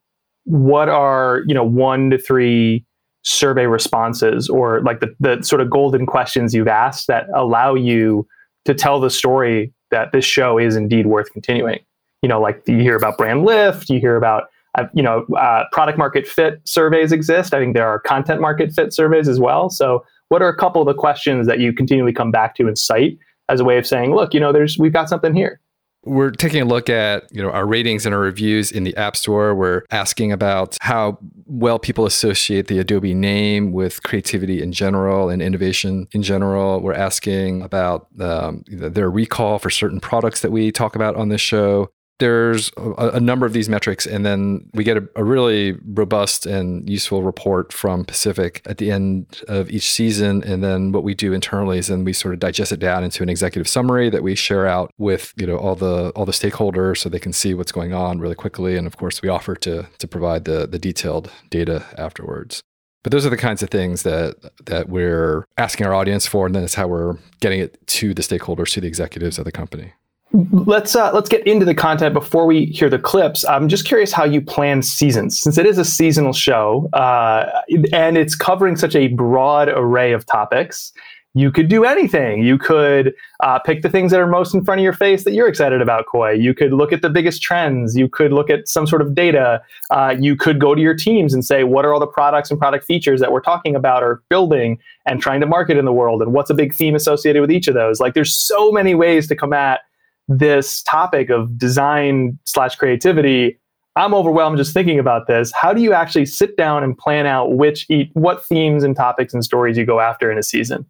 what 0.45 0.89
are 0.89 1.43
you 1.47 1.55
know 1.55 1.65
one 1.65 2.11
to 2.11 2.19
three 2.19 2.85
survey 3.23 3.67
responses 3.67 4.49
or 4.49 4.81
like 4.83 5.01
the, 5.01 5.15
the 5.21 5.43
sort 5.43 5.61
of 5.61 5.69
golden 5.69 6.07
questions 6.07 6.55
you've 6.55 6.69
asked 6.69 7.07
that 7.07 7.27
allow 7.35 7.75
you 7.75 8.27
to 8.65 8.73
tell 8.73 8.99
the 8.99 9.11
story 9.11 9.73
that 9.91 10.11
this 10.13 10.25
show 10.25 10.57
is 10.57 10.75
indeed 10.75 11.07
worth 11.07 11.31
continuing 11.33 11.79
you 12.23 12.29
know, 12.29 12.41
like 12.41 12.63
you 12.67 12.79
hear 12.79 12.97
about 12.97 13.17
brand 13.17 13.45
lift, 13.45 13.89
you 13.89 13.99
hear 13.99 14.17
about, 14.17 14.45
uh, 14.77 14.85
you 14.95 15.03
know, 15.03 15.25
uh, 15.39 15.65
product 15.73 15.99
market 15.99 16.27
fit 16.27 16.61
surveys 16.65 17.13
exist. 17.13 17.55
I 17.55 17.59
think 17.59 17.75
there 17.75 17.89
are 17.89 17.99
content 17.99 18.41
market 18.41 18.73
fit 18.73 18.93
surveys 18.93 19.29
as 19.29 19.41
well. 19.41 19.71
So, 19.71 20.05
what 20.29 20.43
are 20.43 20.49
a 20.49 20.57
couple 20.57 20.81
of 20.81 20.87
the 20.87 20.95
questions 20.95 21.47
that 21.49 21.59
you 21.59 21.73
continually 21.73 22.13
come 22.13 22.31
back 22.31 22.55
to 22.57 22.69
and 22.69 22.79
cite 22.79 23.19
as 23.49 23.59
a 23.59 23.65
way 23.65 23.79
of 23.79 23.87
saying, 23.87 24.15
look, 24.15 24.33
you 24.33 24.39
know, 24.39 24.53
there's 24.53 24.79
we've 24.79 24.93
got 24.93 25.09
something 25.09 25.35
here? 25.35 25.61
We're 26.05 26.31
taking 26.31 26.63
a 26.63 26.65
look 26.65 26.89
at 26.89 27.25
you 27.31 27.43
know 27.43 27.51
our 27.51 27.67
ratings 27.67 28.07
and 28.07 28.15
our 28.15 28.21
reviews 28.21 28.73
in 28.73 28.85
the 28.85 28.97
App 28.97 29.17
Store. 29.17 29.55
We're 29.55 29.83
asking 29.91 30.33
about 30.33 30.79
how 30.81 31.19
well 31.47 31.79
people 31.79 32.07
associate 32.07 32.69
the 32.69 32.79
Adobe 32.79 33.13
name 33.13 33.73
with 33.73 34.03
creativity 34.03 34.63
in 34.63 34.73
general 34.73 35.29
and 35.29 35.43
innovation 35.43 36.09
in 36.13 36.23
general. 36.23 36.81
We're 36.81 36.95
asking 36.95 37.63
about 37.63 38.09
um, 38.19 38.65
their 38.69 39.11
recall 39.11 39.59
for 39.59 39.69
certain 39.69 40.01
products 40.01 40.41
that 40.41 40.51
we 40.51 40.73
talk 40.73 40.97
about 40.97 41.17
on 41.17 41.29
this 41.29 41.43
show 41.43 41.91
there's 42.21 42.71
a, 42.77 43.11
a, 43.15 43.21
number 43.21 43.47
of 43.47 43.53
these 43.53 43.69
metrics, 43.69 44.07
and 44.07 44.25
then 44.25 44.71
we 44.75 44.85
get 44.85 44.97
a, 44.97 45.09
a, 45.17 45.25
really 45.25 45.73
robust 45.85 46.47
and 46.47 46.89
useful 46.89 47.23
report 47.23 47.73
from 47.73 48.05
Pacific 48.05 48.63
at 48.67 48.79
the 48.79 48.91
end 48.91 49.43
of 49.49 49.71
each 49.71 49.91
season. 49.91 50.45
And 50.45 50.63
then 50.63 50.93
what 50.93 51.03
we 51.03 51.15
do 51.15 51.33
internally 51.33 51.79
is 51.79 51.89
then 51.89 52.05
we 52.05 52.13
sort 52.13 52.35
of 52.35 52.41
digest 52.41 52.71
it 52.73 52.79
down 52.79 53.03
into 53.03 53.23
an 53.23 53.29
executive 53.29 53.67
summary 53.67 54.11
that 54.11 54.23
we 54.23 54.35
share 54.35 54.67
out 54.67 54.93
with 54.99 55.33
you 55.37 55.47
know 55.47 55.57
all 55.57 55.75
the 55.75 56.11
all 56.11 56.27
the 56.27 56.33
stakeholders 56.33 56.99
so 56.99 57.09
they 57.09 57.19
can 57.19 57.33
see 57.33 57.55
what's 57.55 57.73
going 57.73 57.93
on 57.93 58.21
really 58.21 58.37
quickly. 58.37 58.77
And 58.77 58.87
of 58.87 58.97
course, 58.97 59.21
we 59.23 59.29
offer 59.29 59.57
to 59.57 59.87
to 59.99 60.09
provide 60.09 60.45
the 60.45 60.67
the 60.67 60.79
detailed 60.79 61.31
data 61.49 61.85
afterwards. 61.99 62.63
But 63.03 63.13
those 63.13 63.25
are 63.25 63.31
the 63.31 63.39
kinds 63.39 63.63
of 63.63 63.71
things 63.71 64.03
that 64.03 64.37
that 64.67 64.89
we're 64.89 65.47
asking 65.57 65.87
our 65.87 65.95
audience 65.95 66.27
for, 66.27 66.47
and 66.47 66.55
then 66.55 66.65
it's 66.65 66.75
how 66.75 66.87
we're 66.87 67.17
getting 67.41 67.61
it 67.61 67.85
to 67.87 68.13
the 68.13 68.23
stakeholders, 68.23 68.73
to 68.75 68.81
the 68.81 68.89
executives 68.89 69.39
of 69.39 69.47
the 69.47 69.53
company 69.53 69.95
let's 70.33 70.95
uh, 70.95 71.13
let's 71.13 71.29
get 71.29 71.47
into 71.47 71.65
the 71.65 71.75
content 71.75 72.15
before 72.15 72.47
we 72.47 72.67
hear 72.67 72.89
the 72.89 72.99
clips. 72.99 73.45
I'm 73.47 73.69
just 73.69 73.85
curious 73.85 74.13
how 74.13 74.25
you 74.25 74.41
plan 74.41 74.83
seasons, 74.83 75.39
since 75.39 75.59
it 75.59 75.67
is 75.67 75.79
a 75.79 75.85
seasonal 75.85 76.33
show 76.33 76.89
uh, 76.93 77.63
and 77.93 78.17
it's 78.17 78.35
covering 78.35 78.77
such 78.77 78.95
a 78.95 79.09
broad 79.09 79.69
array 79.69 80.13
of 80.13 80.27
topics. 80.27 80.93
You 81.35 81.53
could 81.53 81.69
do 81.69 81.85
anything. 81.85 82.43
You 82.43 82.59
could 82.59 83.15
uh, 83.39 83.61
pick 83.61 83.83
the 83.83 83.89
things 83.89 84.11
that 84.11 84.19
are 84.19 84.27
most 84.27 84.53
in 84.53 84.65
front 84.65 84.81
of 84.81 84.83
your 84.83 84.93
face 84.93 85.23
that 85.23 85.33
you're 85.33 85.47
excited 85.47 85.81
about, 85.81 86.07
Khoi. 86.07 86.33
You 86.33 86.55
could 86.55 86.73
look 86.73 86.93
at 86.93 87.03
the 87.03 87.09
biggest 87.09 87.41
trends. 87.41 87.97
You 87.97 88.09
could 88.09 88.33
look 88.33 88.51
at 88.51 88.67
some 88.67 88.85
sort 88.85 89.01
of 89.01 89.15
data. 89.15 89.63
Uh, 89.91 90.17
you 90.19 90.35
could 90.35 90.59
go 90.59 90.75
to 90.75 90.83
your 90.83 90.97
teams 90.97 91.33
and 91.33 91.45
say, 91.45 91.63
what 91.63 91.85
are 91.85 91.95
all 91.95 92.01
the 92.01 92.07
products 92.07 92.51
and 92.51 92.59
product 92.59 92.85
features 92.85 93.21
that 93.21 93.31
we're 93.31 93.41
talking 93.41 93.77
about 93.77 94.03
or 94.03 94.25
building 94.29 94.81
and 95.07 95.23
trying 95.23 95.41
to 95.41 95.47
market 95.47 95.77
in 95.77 95.85
the 95.85 95.93
world? 95.93 96.21
And 96.21 96.33
what's 96.33 96.51
a 96.51 96.55
big 96.55 96.75
theme 96.75 96.97
associated 96.97 97.41
with 97.41 97.53
each 97.53 97.69
of 97.69 97.75
those? 97.75 98.01
Like, 98.01 98.15
there's 98.15 98.35
so 98.35 98.73
many 98.73 98.97
ways 98.97 99.29
to 99.29 99.37
come 99.37 99.53
at 99.53 99.83
this 100.31 100.83
topic 100.85 101.29
of 101.29 101.59
design 101.59 102.39
slash 102.45 102.77
creativity 102.77 103.59
i'm 103.97 104.15
overwhelmed 104.15 104.57
just 104.57 104.73
thinking 104.73 104.99
about 104.99 105.27
this. 105.27 105.53
How 105.53 105.73
do 105.73 105.83
you 105.83 105.93
actually 105.93 106.27
sit 106.27 106.57
down 106.57 106.83
and 106.83 106.97
plan 106.97 107.27
out 107.27 107.57
which 107.57 107.87
eat 107.91 108.11
what 108.15 108.45
themes 108.45 108.85
and 108.85 108.97
topics 108.97 109.35
and 109.35 109.45
stories 109.45 109.77
you 109.77 109.85
go 109.85 110.01
after 110.01 110.31
in 110.31 110.39
a 110.39 110.43
season? 110.43 110.87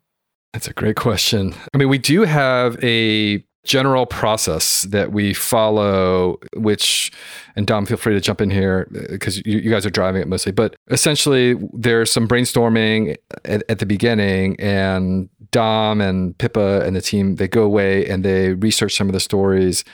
That's 0.53 0.69
a 0.69 0.73
great 0.73 0.97
question. 0.97 1.55
I 1.75 1.79
mean 1.79 1.89
we 1.89 1.99
do 1.99 2.23
have 2.23 2.83
a 2.85 3.45
general 3.65 4.07
process 4.07 4.83
that 4.83 5.13
we 5.13 5.35
follow, 5.35 6.39
which, 6.57 7.13
and 7.57 7.67
Dom, 7.67 7.85
feel 7.87 7.97
free 7.97 8.15
to 8.15 8.21
jump 8.21 8.41
in 8.41 8.51
here 8.51 8.89
uh, 8.95 9.01
because 9.11 9.39
you, 9.39 9.59
you, 9.59 9.71
guys 9.71 9.85
are 9.85 9.91
driving 9.91 10.23
it 10.23 10.29
mostly. 10.29 10.53
But 10.53 10.77
essentially, 10.91 11.57
there's 11.73 12.11
some 12.11 12.27
brainstorming 12.27 13.17
at, 13.45 13.63
at, 13.69 13.79
the 13.79 13.87
beginning, 13.87 14.59
and 14.59 15.29
Dom 15.51 16.01
and 16.01 16.37
Pippa 16.39 16.83
and 16.87 16.97
the 16.97 17.03
team 17.03 17.37
they 17.37 17.49
go 17.49 17.63
away 17.63 18.07
and 18.09 18.25
they 18.25 18.55
research 18.55 18.97
some 18.97 19.09
of 19.09 19.13
the 19.13 19.21
stories 19.21 19.85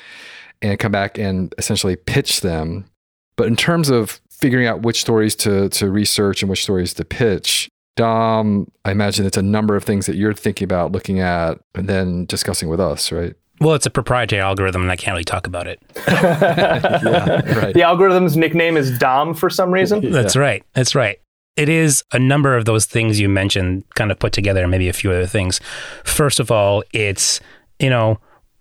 and 0.62 0.78
come 0.78 0.92
back 0.92 1.18
and 1.18 1.54
essentially 1.58 1.96
pitch 1.96 2.42
them. 2.42 2.84
But 3.36 3.48
in 3.48 3.56
terms 3.56 3.90
of 3.90 4.20
figuring 4.30 4.66
out 4.66 4.82
which 4.82 5.00
stories 5.00 5.34
to 5.36 5.68
to 5.70 5.90
research 5.90 6.42
and 6.42 6.48
which 6.48 6.62
stories 6.62 6.94
to 6.94 7.04
pitch, 7.04 7.68
Dom, 7.96 8.70
I 8.84 8.92
imagine 8.92 9.26
it's 9.26 9.36
a 9.36 9.42
number 9.42 9.74
of 9.74 9.82
things 9.82 10.06
that 10.06 10.16
you're 10.16 10.34
thinking 10.34 10.66
about, 10.66 10.92
looking 10.92 11.18
at, 11.18 11.58
and 11.74 11.88
then 11.88 12.26
discussing 12.26 12.68
with 12.68 12.78
us, 12.78 13.10
right? 13.10 13.34
Well, 13.60 13.74
it's 13.74 13.86
a 13.86 13.90
proprietary 13.90 14.42
algorithm, 14.42 14.82
and 14.82 14.90
I 14.90 14.96
can't 14.96 15.14
really 15.14 15.24
talk 15.24 15.46
about 15.46 15.66
it. 15.66 15.80
yeah, 16.08 17.58
right. 17.58 17.74
The 17.74 17.82
algorithm's 17.82 18.36
nickname 18.36 18.76
is 18.76 18.98
Dom 18.98 19.34
for 19.34 19.48
some 19.48 19.70
reason. 19.70 20.10
That's 20.10 20.34
yeah. 20.34 20.42
right. 20.42 20.64
That's 20.74 20.94
right. 20.94 21.18
It 21.56 21.70
is 21.70 22.04
a 22.12 22.18
number 22.18 22.54
of 22.54 22.66
those 22.66 22.84
things 22.84 23.18
you 23.18 23.30
mentioned, 23.30 23.84
kind 23.94 24.10
of 24.12 24.18
put 24.18 24.32
together, 24.32 24.62
and 24.62 24.70
maybe 24.70 24.88
a 24.88 24.92
few 24.92 25.10
other 25.10 25.26
things. 25.26 25.60
First 26.04 26.38
of 26.38 26.50
all, 26.50 26.84
it's 26.92 27.40
you 27.78 27.88
know 27.88 28.20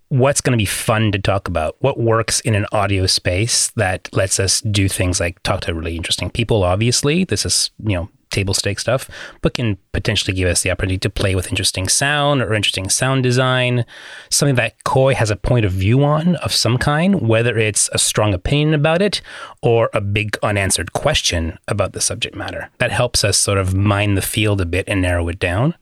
what's 0.10 0.40
going 0.40 0.52
to 0.52 0.58
be 0.58 0.66
fun 0.66 1.12
to 1.12 1.20
talk 1.20 1.48
about 1.48 1.76
what 1.80 2.00
works 2.00 2.40
in 2.42 2.56
an 2.56 2.66
audio 2.72 3.06
space 3.06 3.72
that 3.72 4.08
lets 4.14 4.40
us 4.40 4.62
do 4.62 4.88
things 4.88 5.20
like 5.20 5.42
talk 5.44 5.62
to 5.62 5.74
really 5.74 5.96
interesting 5.96 6.30
people 6.30 6.64
obviously 6.64 7.24
this 7.24 7.44
is 7.44 7.72
you 7.84 7.96
know 7.96 8.10
table 8.36 8.54
stake 8.54 8.80
stuff, 8.80 9.10
but 9.42 9.54
can 9.54 9.78
potentially 9.94 10.36
give 10.36 10.48
us 10.48 10.62
the 10.62 10.72
opportunity 10.72 10.98
to 11.00 11.10
play 11.10 11.36
with 11.36 11.50
interesting 11.50 11.88
sound 11.88 12.42
or 12.42 12.54
interesting 12.54 12.90
sound 12.90 13.24
design, 13.24 13.86
something 14.30 14.56
that 14.56 14.84
Khoi 14.84 15.16
has 15.16 15.32
a 15.32 15.36
point 15.36 15.66
of 15.66 15.72
view 15.72 16.04
on 16.04 16.36
of 16.38 16.52
some 16.54 16.78
kind, 16.78 17.22
whether 17.22 17.58
it's 17.58 17.90
a 17.94 17.98
strong 17.98 18.34
opinion 18.34 18.74
about 18.74 19.02
it 19.02 19.22
or 19.62 19.90
a 19.94 20.02
big 20.02 20.38
unanswered 20.44 20.94
question 20.94 21.58
about 21.68 21.94
the 21.94 22.02
subject 22.02 22.36
matter. 22.36 22.70
That 22.80 22.92
helps 22.92 23.24
us 23.24 23.38
sort 23.38 23.58
of 23.58 23.74
mine 23.74 24.16
the 24.16 24.22
field 24.22 24.62
a 24.62 24.66
bit 24.66 24.86
and 24.88 25.02
narrow 25.02 25.28
it 25.30 25.40
down. 25.40 25.76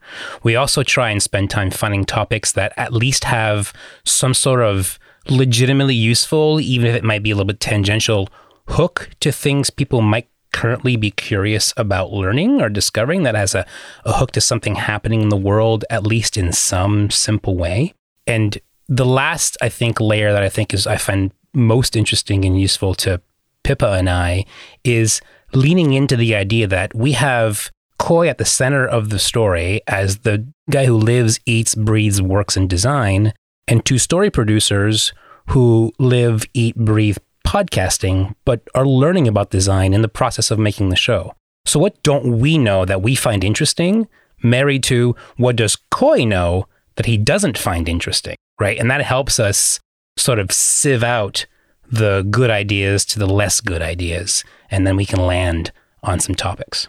We 0.43 0.55
also 0.55 0.83
try 0.83 1.09
and 1.09 1.21
spend 1.21 1.49
time 1.49 1.71
finding 1.71 2.05
topics 2.05 2.51
that 2.53 2.73
at 2.77 2.93
least 2.93 3.23
have 3.25 3.73
some 4.05 4.33
sort 4.33 4.61
of 4.61 4.99
legitimately 5.27 5.95
useful, 5.95 6.59
even 6.59 6.87
if 6.87 6.95
it 6.95 7.03
might 7.03 7.23
be 7.23 7.31
a 7.31 7.35
little 7.35 7.47
bit 7.47 7.59
tangential, 7.59 8.29
hook 8.69 9.09
to 9.19 9.31
things 9.31 9.69
people 9.69 10.01
might 10.01 10.27
currently 10.53 10.95
be 10.95 11.11
curious 11.11 11.73
about 11.75 12.13
learning 12.13 12.61
or 12.61 12.69
discovering 12.69 13.23
that 13.23 13.35
has 13.35 13.53
a, 13.53 13.65
a 14.05 14.13
hook 14.13 14.31
to 14.31 14.41
something 14.41 14.75
happening 14.75 15.21
in 15.21 15.29
the 15.29 15.35
world, 15.37 15.83
at 15.89 16.07
least 16.07 16.37
in 16.37 16.53
some 16.53 17.09
simple 17.09 17.57
way. 17.57 17.93
And 18.25 18.57
the 18.87 19.05
last, 19.05 19.57
I 19.61 19.69
think, 19.69 19.99
layer 19.99 20.31
that 20.31 20.43
I 20.43 20.49
think 20.49 20.73
is 20.73 20.87
I 20.87 20.97
find 20.97 21.31
most 21.53 21.95
interesting 21.95 22.45
and 22.45 22.59
useful 22.59 22.95
to 22.95 23.21
Pippa 23.63 23.93
and 23.93 24.09
I 24.09 24.45
is 24.83 25.21
leaning 25.53 25.93
into 25.93 26.15
the 26.15 26.35
idea 26.35 26.67
that 26.67 26.93
we 26.95 27.13
have 27.13 27.71
Khoi 27.99 28.27
at 28.27 28.37
the 28.37 28.45
center 28.45 28.85
of 28.85 29.09
the 29.09 29.19
story 29.19 29.81
as 29.87 30.19
the 30.19 30.47
guy 30.69 30.85
who 30.85 30.97
lives, 30.97 31.39
eats, 31.45 31.75
breathes, 31.75 32.21
works 32.21 32.57
in 32.57 32.67
design, 32.67 33.33
and 33.67 33.85
two 33.85 33.97
story 33.97 34.29
producers 34.29 35.13
who 35.47 35.91
live, 35.99 36.43
eat, 36.53 36.75
breathe, 36.75 37.17
podcasting, 37.45 38.35
but 38.45 38.61
are 38.75 38.85
learning 38.85 39.27
about 39.27 39.51
design 39.51 39.93
in 39.93 40.01
the 40.01 40.07
process 40.07 40.51
of 40.51 40.59
making 40.59 40.89
the 40.89 40.95
show. 40.95 41.35
So, 41.65 41.79
what 41.79 42.01
don't 42.03 42.39
we 42.39 42.57
know 42.57 42.85
that 42.85 43.01
we 43.01 43.15
find 43.15 43.43
interesting, 43.43 44.07
married 44.41 44.83
to 44.83 45.15
what 45.37 45.55
does 45.55 45.77
Khoi 45.91 46.25
know 46.25 46.67
that 46.95 47.05
he 47.05 47.17
doesn't 47.17 47.57
find 47.57 47.87
interesting, 47.87 48.35
right? 48.59 48.77
And 48.77 48.91
that 48.91 49.01
helps 49.01 49.39
us 49.39 49.79
sort 50.17 50.39
of 50.39 50.51
sieve 50.51 51.03
out 51.03 51.45
the 51.89 52.25
good 52.29 52.49
ideas 52.49 53.05
to 53.05 53.19
the 53.19 53.27
less 53.27 53.61
good 53.61 53.81
ideas, 53.81 54.43
and 54.69 54.85
then 54.85 54.95
we 54.95 55.05
can 55.05 55.25
land 55.25 55.71
on 56.03 56.19
some 56.19 56.35
topics. 56.35 56.87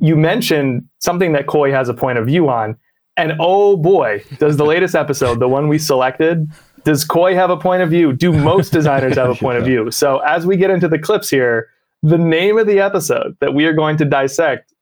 You 0.00 0.16
mentioned 0.16 0.88
something 0.98 1.32
that 1.32 1.46
Khoi 1.46 1.72
has 1.72 1.88
a 1.88 1.94
point 1.94 2.18
of 2.18 2.26
view 2.26 2.48
on. 2.48 2.76
And 3.16 3.34
oh 3.38 3.76
boy, 3.76 4.24
does 4.38 4.56
the 4.56 4.64
latest 4.64 4.94
episode, 4.94 5.40
the 5.40 5.48
one 5.48 5.68
we 5.68 5.78
selected, 5.78 6.48
does 6.84 7.04
Khoi 7.04 7.34
have 7.34 7.50
a 7.50 7.56
point 7.56 7.82
of 7.82 7.90
view? 7.90 8.12
Do 8.12 8.32
most 8.44 8.72
designers 8.72 9.16
have 9.16 9.30
a 9.30 9.34
point 9.34 9.58
of 9.58 9.64
view? 9.64 9.90
So 9.90 10.18
as 10.18 10.46
we 10.46 10.56
get 10.56 10.70
into 10.70 10.88
the 10.88 10.98
clips 10.98 11.28
here, 11.28 11.68
the 12.02 12.18
name 12.18 12.58
of 12.58 12.66
the 12.66 12.80
episode 12.80 13.36
that 13.40 13.54
we 13.54 13.66
are 13.66 13.72
going 13.72 13.96
to 13.98 14.04
dissect 14.04 14.72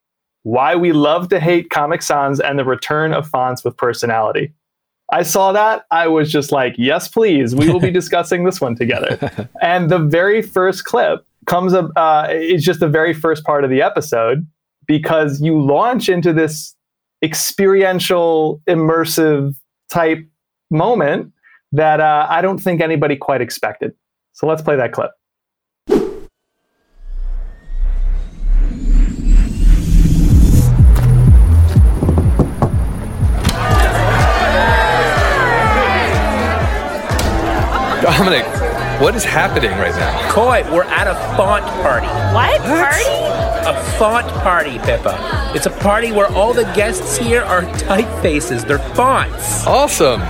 why 0.44 0.76
we 0.76 0.92
love 0.92 1.28
to 1.28 1.40
hate 1.40 1.70
Comic 1.70 2.00
Sans 2.00 2.40
and 2.40 2.58
the 2.58 2.64
return 2.64 3.12
of 3.12 3.26
fonts 3.26 3.64
with 3.64 3.76
personality. 3.76 4.52
I 5.10 5.22
saw 5.22 5.52
that. 5.52 5.84
I 5.90 6.06
was 6.06 6.30
just 6.30 6.52
like, 6.52 6.74
yes, 6.78 7.08
please. 7.08 7.54
We 7.54 7.70
will 7.70 7.80
be 7.80 7.90
discussing 8.00 8.44
this 8.44 8.60
one 8.60 8.76
together. 8.76 9.48
and 9.62 9.90
the 9.90 9.98
very 9.98 10.42
first 10.42 10.84
clip 10.84 11.26
comes 11.46 11.72
up 11.72 11.90
uh, 11.96 12.28
is 12.30 12.62
just 12.62 12.80
the 12.80 12.88
very 12.88 13.14
first 13.14 13.44
part 13.44 13.64
of 13.64 13.70
the 13.70 13.82
episode 13.82 14.46
because 14.86 15.40
you 15.40 15.60
launch 15.60 16.08
into 16.08 16.32
this 16.32 16.74
experiential, 17.22 18.62
immersive 18.68 19.54
type 19.90 20.24
moment 20.70 21.32
that 21.72 22.00
uh, 22.00 22.26
I 22.28 22.42
don't 22.42 22.58
think 22.58 22.80
anybody 22.80 23.16
quite 23.16 23.40
expected. 23.40 23.92
So 24.32 24.46
let's 24.46 24.62
play 24.62 24.76
that 24.76 24.92
clip. 24.92 25.10
Dominic, 38.00 38.46
what 39.02 39.14
is 39.14 39.24
happening 39.24 39.70
right 39.72 39.94
now? 39.94 40.32
Khoi, 40.32 40.62
we're 40.72 40.82
at 40.84 41.06
a 41.06 41.14
font 41.36 41.64
party. 41.82 42.06
What? 42.34 42.60
Party? 42.62 43.04
A 43.68 43.94
font 43.98 44.26
party, 44.42 44.78
Pippa. 44.78 45.52
It's 45.54 45.66
a 45.66 45.70
party 45.70 46.10
where 46.10 46.26
all 46.32 46.54
the 46.54 46.64
guests 46.74 47.16
here 47.18 47.42
are 47.42 47.62
typefaces. 47.86 48.66
They're 48.66 48.78
fonts. 48.78 49.66
Awesome, 49.66 50.20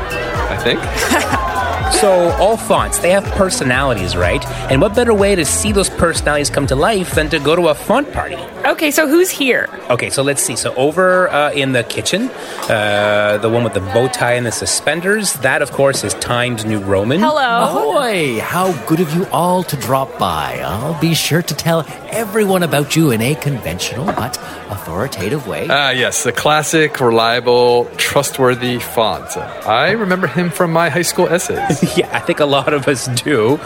I 0.51 0.57
think. 0.57 1.45
So, 2.01 2.31
all 2.39 2.57
fonts, 2.57 3.01
they 3.01 3.11
have 3.11 3.25
personalities, 3.33 4.15
right? 4.15 4.47
And 4.71 4.81
what 4.81 4.95
better 4.95 5.13
way 5.13 5.35
to 5.35 5.45
see 5.45 5.73
those 5.73 5.91
personalities 5.91 6.49
come 6.49 6.65
to 6.69 6.77
life 6.77 7.17
than 7.17 7.29
to 7.31 7.41
go 7.41 7.57
to 7.57 7.69
a 7.69 7.75
font 7.75 8.13
party? 8.13 8.37
Okay, 8.65 8.93
so 8.93 9.09
who's 9.09 9.31
here? 9.31 9.69
Okay, 9.91 10.09
so 10.09 10.23
let's 10.23 10.41
see. 10.41 10.55
So, 10.55 10.73
over 10.77 11.29
uh, 11.29 11.51
in 11.53 11.73
the 11.73 11.83
kitchen, 11.83 12.31
uh, 12.69 13.39
the 13.43 13.49
one 13.49 13.65
with 13.65 13.75
the 13.75 13.81
bow 13.81 14.07
tie 14.07 14.35
and 14.35 14.47
the 14.47 14.53
suspenders, 14.53 15.33
that, 15.35 15.61
of 15.61 15.73
course, 15.73 16.05
is 16.05 16.15
Times 16.15 16.65
New 16.65 16.79
Roman. 16.79 17.19
Hello. 17.19 17.91
Ahoy! 17.91 18.39
How 18.39 18.71
good 18.87 19.01
of 19.01 19.13
you 19.15 19.27
all 19.33 19.65
to 19.65 19.77
drop 19.77 20.19
by. 20.21 20.61
I'll 20.65 21.01
be 21.01 21.15
sure 21.15 21.43
to 21.43 21.55
tell 21.55 21.81
everyone 22.09 22.63
about 22.63 22.97
you 22.97 23.11
in 23.11 23.21
a 23.21 23.35
conventional 23.35 24.07
but 24.07 24.37
authoritative 24.71 25.47
way. 25.47 25.67
Ah, 25.71 25.91
yes, 25.91 26.25
the 26.25 26.33
classic, 26.33 27.01
reliable, 27.01 27.85
trustworthy 27.97 28.79
font. 28.79 29.37
I 29.37 29.93
remember 29.93 30.27
him 30.27 30.51
from 30.51 30.73
my 30.73 30.89
high 30.89 31.03
school 31.03 31.29
essays. 31.29 31.83
Yeah, 31.99 32.09
I 32.17 32.21
think 32.21 32.41
a 32.41 32.45
lot 32.47 32.73
of 32.73 32.87
us 32.87 33.09
do. 33.23 33.57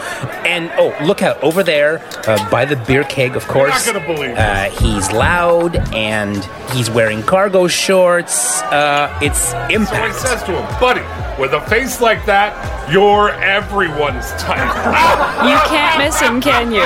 And 0.45 0.71
oh, 0.77 0.95
look 1.05 1.21
out 1.21 1.41
over 1.43 1.61
there 1.63 1.99
uh, 2.27 2.49
by 2.49 2.65
the 2.65 2.75
beer 2.75 3.03
keg, 3.03 3.35
of 3.35 3.47
course. 3.47 3.85
not 3.85 3.93
gonna 3.93 4.05
believe 4.13 4.35
uh, 4.37 4.69
He's 4.71 5.11
loud 5.11 5.75
and 5.93 6.43
he's 6.71 6.89
wearing 6.89 7.21
cargo 7.23 7.67
shorts. 7.67 8.61
Uh, 8.63 9.15
it's 9.21 9.51
So 9.51 9.57
I 9.57 9.69
impact. 9.69 10.15
says 10.15 10.41
to 10.43 10.51
him, 10.59 10.79
buddy, 10.79 11.01
with 11.39 11.53
a 11.53 11.61
face 11.61 12.01
like 12.01 12.25
that, 12.25 12.91
you're 12.91 13.29
everyone's 13.31 14.31
type. 14.33 14.63
You 15.43 15.57
can't 15.67 15.97
miss 15.97 16.19
him, 16.19 16.39
can 16.39 16.71
you? 16.71 16.81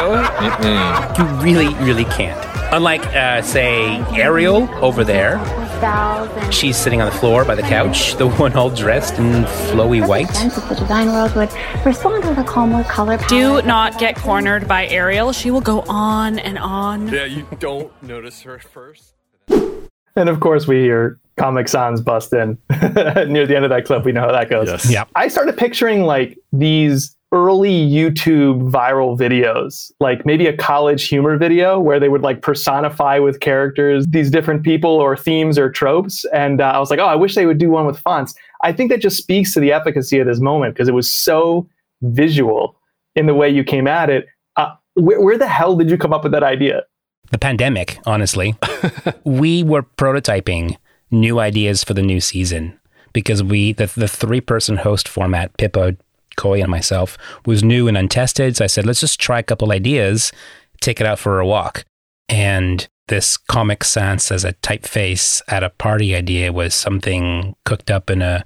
You 1.18 1.42
really, 1.44 1.74
really 1.86 2.06
can't. 2.06 2.44
Unlike, 2.74 3.06
uh, 3.08 3.42
say, 3.44 3.98
Arial 4.20 4.68
over 4.84 5.04
there. 5.04 5.38
She's 6.52 6.76
sitting 6.76 7.02
on 7.02 7.06
the 7.12 7.18
floor 7.18 7.46
by 7.46 7.56
the 7.56 7.62
couch, 7.62 8.16
the 8.16 8.28
one 8.28 8.54
all 8.54 8.70
dressed 8.70 9.20
in 9.20 9.44
flowy 9.44 10.06
white. 10.06 10.28
Sense 10.30 10.56
the 10.56 10.76
design 10.76 11.08
world 11.08 11.36
would 11.36 11.50
respond 11.86 12.26
with 12.26 12.38
a 12.40 12.44
calmer 12.44 12.84
color 12.86 13.18
palette. 13.18 13.30
Do 13.30 13.62
not 13.68 14.00
get 14.00 14.16
cornered 14.16 14.68
by 14.68 14.88
Arial. 14.88 15.32
She 15.34 15.52
will 15.52 15.62
go 15.62 15.82
on 15.88 16.40
and 16.40 16.58
on. 16.58 17.08
yeah, 17.10 17.26
you 17.26 17.46
don't 17.60 17.92
notice 18.02 18.42
her 18.42 18.60
first. 18.60 19.14
And 19.50 20.30
of 20.30 20.40
course, 20.40 20.68
we 20.68 20.78
hear 20.82 21.20
Comic 21.38 21.68
Sans 21.68 22.02
bust 22.02 22.34
in 22.34 22.58
near 22.70 23.46
the 23.46 23.54
end 23.56 23.64
of 23.64 23.70
that 23.70 23.86
clip. 23.86 24.06
We 24.06 24.12
know 24.12 24.22
how 24.22 24.32
that 24.32 24.50
goes. 24.50 24.68
Yes. 24.68 24.92
Yeah. 24.92 25.06
I 25.16 25.28
started 25.28 25.58
picturing 25.58 26.04
like 26.04 26.38
these 26.52 27.16
early 27.32 27.88
YouTube 27.88 28.72
viral 28.72 29.18
videos, 29.18 29.92
like 30.00 30.26
maybe 30.26 30.48
a 30.48 30.56
college 30.56 31.08
humor 31.08 31.38
video 31.38 31.80
where 31.80 32.00
they 32.00 32.10
would 32.10 32.22
like 32.22 32.42
personify 32.42 33.20
with 33.20 33.40
characters 33.42 34.06
these 34.08 34.32
different 34.32 34.64
people 34.64 34.92
or 34.92 35.16
themes 35.18 35.60
or 35.60 35.70
tropes. 35.70 36.26
And 36.34 36.62
uh, 36.62 36.72
I 36.72 36.80
was 36.80 36.90
like, 36.90 37.00
oh, 37.00 37.06
I 37.06 37.16
wish 37.16 37.36
they 37.36 37.46
would 37.46 37.58
do 37.58 37.70
one 37.70 37.86
with 37.86 38.00
fonts. 38.00 38.34
I 38.64 38.72
think 38.72 38.90
that 38.92 39.02
just 39.02 39.18
speaks 39.18 39.54
to 39.54 39.60
the 39.60 39.74
efficacy 39.74 40.20
of 40.20 40.28
this 40.28 40.40
moment 40.40 40.74
because 40.74 40.88
it 40.88 40.94
was 40.94 41.14
so 41.14 41.68
visual 42.02 42.80
in 43.16 43.26
the 43.26 43.34
way 43.34 43.50
you 43.50 43.64
came 43.64 43.88
at 43.88 44.10
it. 44.10 44.28
Uh, 44.56 44.74
where, 44.96 45.22
where 45.22 45.38
the 45.38 45.48
hell 45.48 45.76
did 45.76 45.90
you 45.90 45.98
come 45.98 46.14
up 46.14 46.24
with 46.24 46.32
that 46.32 46.44
idea? 46.44 46.84
the 47.32 47.38
pandemic, 47.38 48.00
honestly, 48.06 48.56
we 49.24 49.64
were 49.64 49.84
prototyping 49.84 50.78
new 51.12 51.40
ideas 51.40 51.84
for 51.84 51.94
the 51.94 52.02
new 52.02 52.20
season 52.20 52.80
because 53.14 53.42
we, 53.42 53.74
the, 53.74 53.92
the 53.96 54.08
three 54.08 54.42
person 54.42 54.78
host 54.78 55.08
format, 55.08 55.56
Pippa, 55.58 55.96
Khoi, 56.36 56.62
and 56.62 56.70
myself, 56.70 57.18
was 57.46 57.64
new 57.64 57.88
and 57.88 57.98
untested. 57.98 58.58
So 58.58 58.66
I 58.66 58.68
said, 58.68 58.86
let's 58.86 59.00
just 59.00 59.20
try 59.20 59.40
a 59.40 59.44
couple 59.44 59.72
ideas, 59.72 60.32
take 60.82 61.02
it 61.02 61.08
out 61.08 61.20
for 61.20 61.40
a 61.40 61.48
walk. 61.48 61.84
And 62.30 62.88
this 63.08 63.38
Comic 63.38 63.84
Sans 63.84 64.32
as 64.32 64.44
a 64.44 64.54
typeface 64.54 65.42
at 65.48 65.64
a 65.64 65.70
party 65.70 66.14
idea 66.14 66.52
was 66.52 66.76
something 66.76 67.56
cooked 67.64 67.90
up 67.90 68.10
in 68.10 68.22
a 68.22 68.46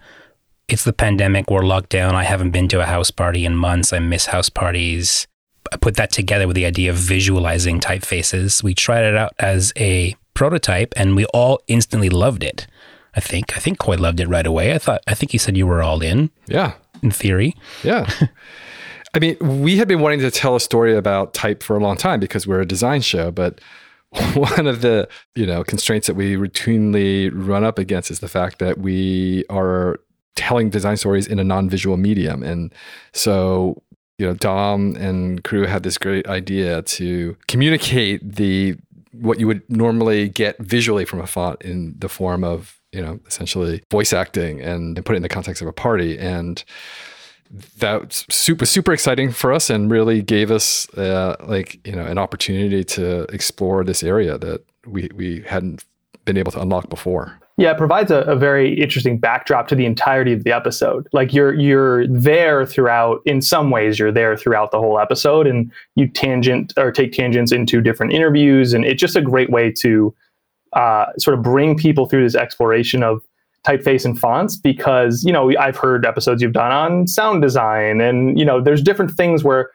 it's 0.67 0.85
the 0.85 0.93
pandemic, 0.93 1.51
we're 1.51 1.65
locked 1.65 1.89
down. 1.89 2.15
I 2.15 2.23
haven't 2.23 2.51
been 2.51 2.69
to 2.69 2.79
a 2.79 2.85
house 2.85 3.11
party 3.11 3.45
in 3.45 3.57
months. 3.57 3.91
I 3.91 3.99
miss 3.99 4.27
house 4.27 4.47
parties. 4.47 5.27
I 5.69 5.75
put 5.75 5.95
that 5.97 6.11
together 6.11 6.47
with 6.47 6.55
the 6.55 6.65
idea 6.65 6.91
of 6.91 6.95
visualizing 6.95 7.81
typefaces. 7.81 8.63
We 8.63 8.73
tried 8.73 9.03
it 9.03 9.17
out 9.17 9.33
as 9.37 9.73
a 9.75 10.15
prototype 10.33 10.93
and 10.97 11.15
we 11.15 11.25
all 11.33 11.59
instantly 11.67 12.09
loved 12.09 12.43
it. 12.43 12.67
I 13.13 13.19
think. 13.19 13.57
I 13.57 13.59
think 13.59 13.77
Khoi 13.79 13.95
loved 13.97 14.19
it 14.21 14.27
right 14.29 14.47
away. 14.47 14.73
I 14.73 14.77
thought 14.77 15.01
I 15.07 15.13
think 15.13 15.31
he 15.33 15.37
said 15.37 15.57
you 15.57 15.67
were 15.67 15.81
all 15.83 16.01
in, 16.01 16.29
Yeah, 16.47 16.73
in 17.03 17.11
theory. 17.11 17.55
yeah. 17.83 18.09
I 19.13 19.19
mean, 19.19 19.35
we 19.41 19.75
had 19.75 19.89
been 19.89 19.99
wanting 19.99 20.19
to 20.21 20.31
tell 20.31 20.55
a 20.55 20.59
story 20.61 20.95
about 20.95 21.33
type 21.33 21.61
for 21.63 21.75
a 21.75 21.81
long 21.81 21.97
time 21.97 22.21
because 22.21 22.47
we're 22.47 22.61
a 22.61 22.65
design 22.65 23.01
show, 23.01 23.29
but 23.29 23.59
one 24.35 24.67
of 24.67 24.81
the 24.81 25.09
you 25.35 25.45
know 25.45 25.63
constraints 25.65 26.07
that 26.07 26.13
we 26.15 26.35
routinely 26.37 27.29
run 27.33 27.63
up 27.65 27.77
against 27.77 28.09
is 28.11 28.19
the 28.21 28.27
fact 28.29 28.59
that 28.59 28.77
we 28.77 29.43
are 29.49 29.99
telling 30.37 30.69
design 30.69 30.95
stories 30.95 31.27
in 31.27 31.39
a 31.39 31.43
non-visual 31.43 31.97
medium 31.97 32.41
and 32.43 32.73
so 33.13 33.81
you 34.17 34.25
know 34.25 34.33
dom 34.33 34.95
and 34.95 35.43
crew 35.43 35.65
had 35.65 35.83
this 35.83 35.97
great 35.97 36.25
idea 36.27 36.81
to 36.83 37.35
communicate 37.47 38.35
the 38.35 38.75
what 39.13 39.39
you 39.39 39.47
would 39.47 39.61
normally 39.69 40.29
get 40.29 40.57
visually 40.59 41.05
from 41.05 41.19
a 41.19 41.27
font 41.27 41.61
in 41.61 41.95
the 41.99 42.09
form 42.09 42.43
of 42.43 42.79
you 42.91 43.01
know 43.01 43.19
essentially 43.27 43.83
voice 43.91 44.13
acting 44.13 44.61
and, 44.61 44.97
and 44.97 45.05
put 45.05 45.13
it 45.13 45.17
in 45.17 45.23
the 45.23 45.29
context 45.29 45.61
of 45.61 45.67
a 45.67 45.73
party. 45.73 46.17
And 46.17 46.63
that's 47.77 48.25
super 48.33 48.65
super 48.65 48.93
exciting 48.93 49.31
for 49.31 49.51
us 49.51 49.69
and 49.69 49.91
really 49.91 50.21
gave 50.21 50.51
us 50.51 50.87
uh, 50.95 51.35
like 51.45 51.85
you 51.85 51.95
know 51.95 52.05
an 52.05 52.17
opportunity 52.17 52.83
to 52.83 53.23
explore 53.33 53.83
this 53.83 54.03
area 54.03 54.37
that 54.37 54.63
we 54.85 55.09
we 55.13 55.41
hadn't 55.41 55.85
been 56.25 56.37
able 56.37 56.51
to 56.51 56.61
unlock 56.61 56.89
before 56.89 57.40
Yeah, 57.61 57.73
it 57.73 57.77
provides 57.77 58.09
a, 58.09 58.21
a 58.21 58.35
very 58.35 58.73
interesting 58.73 59.19
backdrop 59.19 59.67
to 59.67 59.75
the 59.75 59.85
entirety 59.85 60.33
of 60.33 60.43
the 60.43 60.51
episode. 60.51 61.07
Like 61.13 61.31
you're 61.31 61.53
you're 61.53 62.07
there 62.07 62.65
throughout. 62.65 63.21
In 63.23 63.39
some 63.39 63.69
ways, 63.69 63.99
you're 63.99 64.11
there 64.11 64.35
throughout 64.35 64.71
the 64.71 64.79
whole 64.79 64.99
episode, 64.99 65.45
and 65.45 65.71
you 65.93 66.07
tangent 66.07 66.73
or 66.75 66.91
take 66.91 67.13
tangents 67.13 67.51
into 67.51 67.79
different 67.79 68.13
interviews, 68.13 68.73
and 68.73 68.83
it's 68.83 68.99
just 68.99 69.15
a 69.15 69.21
great 69.21 69.51
way 69.51 69.71
to 69.73 70.11
uh, 70.73 71.05
sort 71.19 71.37
of 71.37 71.43
bring 71.43 71.77
people 71.77 72.07
through 72.07 72.23
this 72.23 72.33
exploration 72.33 73.03
of 73.03 73.21
typeface 73.63 74.05
and 74.05 74.17
fonts. 74.17 74.55
Because 74.55 75.23
you 75.23 75.31
know, 75.31 75.55
I've 75.55 75.77
heard 75.77 76.03
episodes 76.03 76.41
you've 76.41 76.53
done 76.53 76.71
on 76.71 77.05
sound 77.05 77.43
design, 77.43 78.01
and 78.01 78.39
you 78.39 78.43
know, 78.43 78.59
there's 78.59 78.81
different 78.81 79.11
things 79.11 79.43
where 79.43 79.69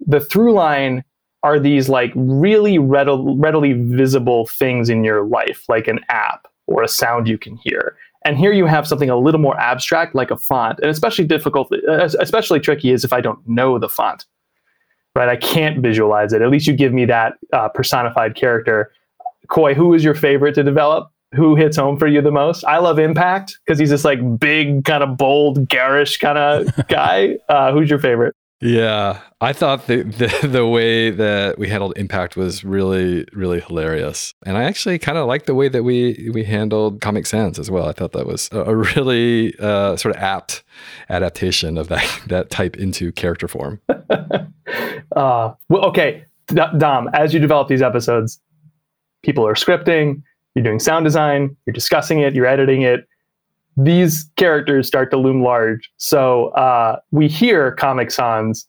the 0.00 0.20
through 0.20 0.54
line 0.54 1.04
are 1.42 1.60
these 1.60 1.90
like 1.90 2.12
really 2.14 2.78
readily, 2.78 3.34
readily 3.36 3.74
visible 3.74 4.46
things 4.46 4.88
in 4.88 5.04
your 5.04 5.26
life, 5.26 5.64
like 5.68 5.86
an 5.86 6.00
app 6.08 6.48
or 6.66 6.82
a 6.82 6.88
sound 6.88 7.28
you 7.28 7.38
can 7.38 7.56
hear. 7.56 7.96
And 8.24 8.36
here 8.36 8.52
you 8.52 8.66
have 8.66 8.88
something 8.88 9.08
a 9.08 9.16
little 9.16 9.40
more 9.40 9.58
abstract, 9.60 10.14
like 10.14 10.30
a 10.30 10.36
font, 10.36 10.80
and 10.80 10.90
especially 10.90 11.24
difficult, 11.24 11.72
especially 12.18 12.58
tricky 12.58 12.90
is 12.90 13.04
if 13.04 13.12
I 13.12 13.20
don't 13.20 13.38
know 13.46 13.78
the 13.78 13.88
font, 13.88 14.26
right? 15.14 15.28
I 15.28 15.36
can't 15.36 15.80
visualize 15.80 16.32
it. 16.32 16.42
At 16.42 16.50
least 16.50 16.66
you 16.66 16.72
give 16.72 16.92
me 16.92 17.04
that 17.04 17.34
uh, 17.52 17.68
personified 17.68 18.34
character. 18.34 18.90
Khoi, 19.48 19.74
who 19.74 19.94
is 19.94 20.02
your 20.02 20.14
favorite 20.14 20.56
to 20.56 20.64
develop? 20.64 21.08
Who 21.36 21.54
hits 21.54 21.76
home 21.76 21.98
for 21.98 22.08
you 22.08 22.20
the 22.20 22.32
most? 22.32 22.64
I 22.64 22.78
love 22.78 22.98
Impact 22.98 23.58
because 23.64 23.78
he's 23.78 23.90
this 23.90 24.04
like 24.04 24.38
big, 24.38 24.84
kind 24.84 25.04
of 25.04 25.16
bold, 25.16 25.68
garish 25.68 26.18
kind 26.18 26.38
of 26.38 26.86
guy. 26.88 27.38
Uh, 27.48 27.72
who's 27.72 27.88
your 27.88 27.98
favorite? 28.00 28.34
Yeah, 28.62 29.20
I 29.42 29.52
thought 29.52 29.86
the, 29.86 30.02
the 30.02 30.48
the 30.48 30.66
way 30.66 31.10
that 31.10 31.58
we 31.58 31.68
handled 31.68 31.92
impact 31.96 32.36
was 32.36 32.64
really 32.64 33.26
really 33.32 33.60
hilarious, 33.60 34.32
and 34.46 34.56
I 34.56 34.64
actually 34.64 34.98
kind 34.98 35.18
of 35.18 35.26
liked 35.26 35.46
the 35.46 35.54
way 35.54 35.68
that 35.68 35.82
we 35.82 36.30
we 36.32 36.42
handled 36.42 37.02
Comic 37.02 37.26
Sans 37.26 37.58
as 37.58 37.70
well. 37.70 37.86
I 37.86 37.92
thought 37.92 38.12
that 38.12 38.26
was 38.26 38.48
a, 38.52 38.60
a 38.60 38.74
really 38.74 39.54
uh, 39.58 39.96
sort 39.96 40.16
of 40.16 40.22
apt 40.22 40.64
adaptation 41.10 41.76
of 41.76 41.88
that 41.88 42.22
that 42.28 42.48
type 42.50 42.76
into 42.76 43.12
character 43.12 43.48
form. 43.48 43.80
Uh, 45.14 45.54
well, 45.68 45.84
okay, 45.84 46.24
D- 46.48 46.60
Dom, 46.76 47.08
as 47.14 47.32
you 47.32 47.38
develop 47.38 47.68
these 47.68 47.80
episodes, 47.80 48.40
people 49.22 49.46
are 49.46 49.54
scripting, 49.54 50.20
you're 50.54 50.64
doing 50.64 50.80
sound 50.80 51.04
design, 51.04 51.56
you're 51.64 51.72
discussing 51.72 52.20
it, 52.20 52.34
you're 52.34 52.46
editing 52.46 52.82
it. 52.82 53.06
These 53.76 54.30
characters 54.36 54.86
start 54.86 55.10
to 55.10 55.16
loom 55.16 55.42
large. 55.42 55.90
So 55.98 56.48
uh, 56.48 56.98
we 57.10 57.28
hear 57.28 57.72
Comic 57.72 58.10
Sans 58.10 58.66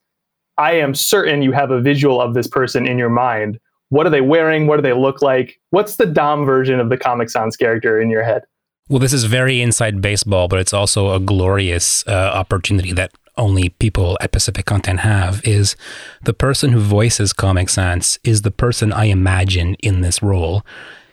I 0.57 0.73
am 0.73 0.95
certain 0.95 1.41
you 1.41 1.51
have 1.51 1.69
a 1.69 1.79
visual 1.79 2.19
of 2.19 2.33
this 2.33 2.47
person 2.47 2.87
in 2.87 2.97
your 2.97 3.09
mind. 3.09 3.59
What 3.89 4.07
are 4.07 4.09
they 4.09 4.21
wearing? 4.21 4.67
What 4.67 4.77
do 4.77 4.81
they 4.81 4.93
look 4.93 5.21
like? 5.21 5.59
What's 5.69 5.95
the 5.95 6.05
Dom 6.05 6.45
version 6.45 6.79
of 6.79 6.89
the 6.89 6.97
Comic 6.97 7.29
Sans 7.29 7.55
character 7.55 8.01
in 8.01 8.09
your 8.09 8.23
head? 8.23 8.41
Well, 8.89 8.99
this 8.99 9.13
is 9.13 9.25
very 9.25 9.61
inside 9.61 10.01
baseball, 10.01 10.47
but 10.47 10.59
it's 10.59 10.73
also 10.73 11.13
a 11.13 11.19
glorious 11.19 12.05
uh, 12.07 12.31
opportunity 12.33 12.91
that 12.93 13.11
only 13.37 13.69
people 13.69 14.17
at 14.19 14.31
Pacific 14.31 14.65
Content 14.65 15.01
have 15.01 15.45
is 15.45 15.75
the 16.23 16.33
person 16.33 16.71
who 16.71 16.79
voices 16.79 17.33
Comic 17.33 17.69
Sans 17.69 18.17
is 18.23 18.41
the 18.41 18.51
person 18.51 18.91
I 18.91 19.05
imagine 19.05 19.75
in 19.75 20.01
this 20.01 20.23
role. 20.23 20.65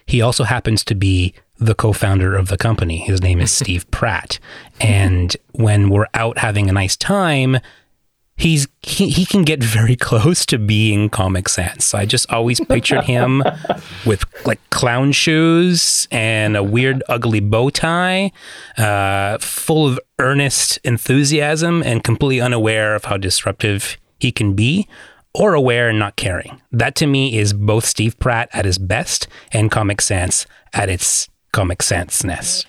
He 0.07 0.23
also 0.23 0.45
happens 0.45 0.85
to 0.85 0.95
be 0.95 1.35
the 1.59 1.75
co-founder 1.75 2.37
of 2.37 2.49
the 2.49 2.57
company. 2.57 2.99
His 2.99 3.23
name 3.23 3.41
is 3.41 3.51
Steve 3.53 3.91
Pratt. 3.91 4.39
And 4.81 5.37
when 5.53 5.89
we're 5.89 6.09
out 6.15 6.39
having 6.39 6.69
a 6.69 6.73
nice 6.73 6.97
time, 6.97 7.59
he's 8.37 8.67
he, 8.83 9.09
he 9.09 9.25
can 9.25 9.43
get 9.43 9.63
very 9.63 9.97
close 10.11 10.45
to 10.47 10.59
being 10.59 11.09
Comic 11.09 11.49
Sans. 11.49 11.95
I 11.95 12.07
just 12.07 12.31
always 12.31 12.61
pictured 12.61 13.05
him 13.05 13.43
with 14.07 14.25
like 14.47 14.61
clown 14.71 15.13
shoes 15.13 16.09
and 16.11 16.57
a 16.57 16.63
weird, 16.63 17.03
ugly 17.09 17.41
bow 17.41 17.71
tie, 17.71 18.33
uh, 18.77 19.39
full 19.39 19.87
of 19.87 20.01
earnest 20.19 20.79
enthusiasm 20.85 21.83
and 21.83 22.03
completely 22.05 22.41
unaware 22.41 22.95
of 22.95 23.05
how 23.05 23.17
disruptive 23.17 23.97
he 24.19 24.33
can 24.33 24.55
be. 24.55 24.89
Or 25.37 25.55
aware 25.55 25.89
and 25.89 25.99
not 25.99 26.15
caring. 26.15 26.63
That 26.71 26.95
to 26.95 27.09
me 27.09 27.37
is 27.37 27.53
both 27.53 27.85
Steve 27.85 28.17
Pratt 28.21 28.49
at 28.53 28.65
his 28.65 28.79
best 28.79 29.27
and 29.51 29.69
Comic 29.69 30.01
Sans 30.01 30.47
at 30.73 30.89
its 30.89 31.29
Comic 31.55 31.83
Sans-ness. 31.83 32.67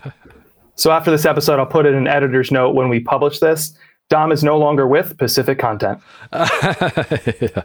so 0.76 0.90
after 0.90 1.10
this 1.10 1.26
episode, 1.26 1.58
I'll 1.60 1.66
put 1.66 1.84
in 1.86 1.94
an 1.94 2.08
editor's 2.08 2.50
note 2.50 2.74
when 2.74 2.88
we 2.88 2.98
publish 3.00 3.38
this 3.38 3.76
Dom 4.10 4.32
is 4.32 4.42
no 4.44 4.58
longer 4.58 4.86
with 4.86 5.16
Pacific 5.18 5.58
Content. 5.58 5.98
I 6.32 7.64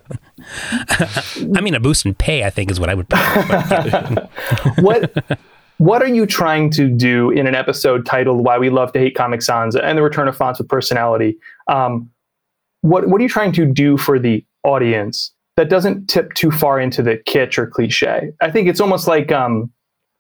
mean, 1.62 1.76
a 1.76 1.80
boost 1.80 2.06
in 2.06 2.14
pay, 2.14 2.44
I 2.46 2.50
think, 2.50 2.72
is 2.72 2.80
what 2.80 2.90
I 2.90 2.94
would. 2.94 3.08
what 4.80 5.40
What 5.78 6.02
are 6.02 6.08
you 6.08 6.26
trying 6.26 6.70
to 6.72 6.90
do 6.90 7.30
in 7.30 7.48
an 7.48 7.56
episode 7.56 8.06
titled 8.06 8.44
"Why 8.44 8.58
We 8.58 8.70
Love 8.70 8.92
to 8.94 9.00
Hate 9.00 9.16
Comic 9.16 9.42
Sans" 9.42 9.76
and 9.76 9.98
the 9.98 10.02
return 10.02 10.28
of 10.28 10.36
fonts 10.36 10.60
with 10.60 10.68
personality? 10.70 11.38
Um, 11.68 12.10
what 12.82 13.08
What 13.08 13.20
are 13.20 13.24
you 13.24 13.30
trying 13.30 13.52
to 13.54 13.66
do 13.66 13.98
for 13.98 14.18
the 14.20 14.46
audience 14.64 15.34
that 15.56 15.70
doesn't 15.70 16.08
tip 16.08 16.34
too 16.34 16.52
far 16.52 16.80
into 16.80 17.02
the 17.02 17.18
kitsch 17.28 17.58
or 17.58 17.68
cliche? 17.68 18.32
I 18.42 18.50
think 18.52 18.68
it's 18.68 18.82
almost 18.82 19.08
like 19.08 19.32
um, 19.32 19.72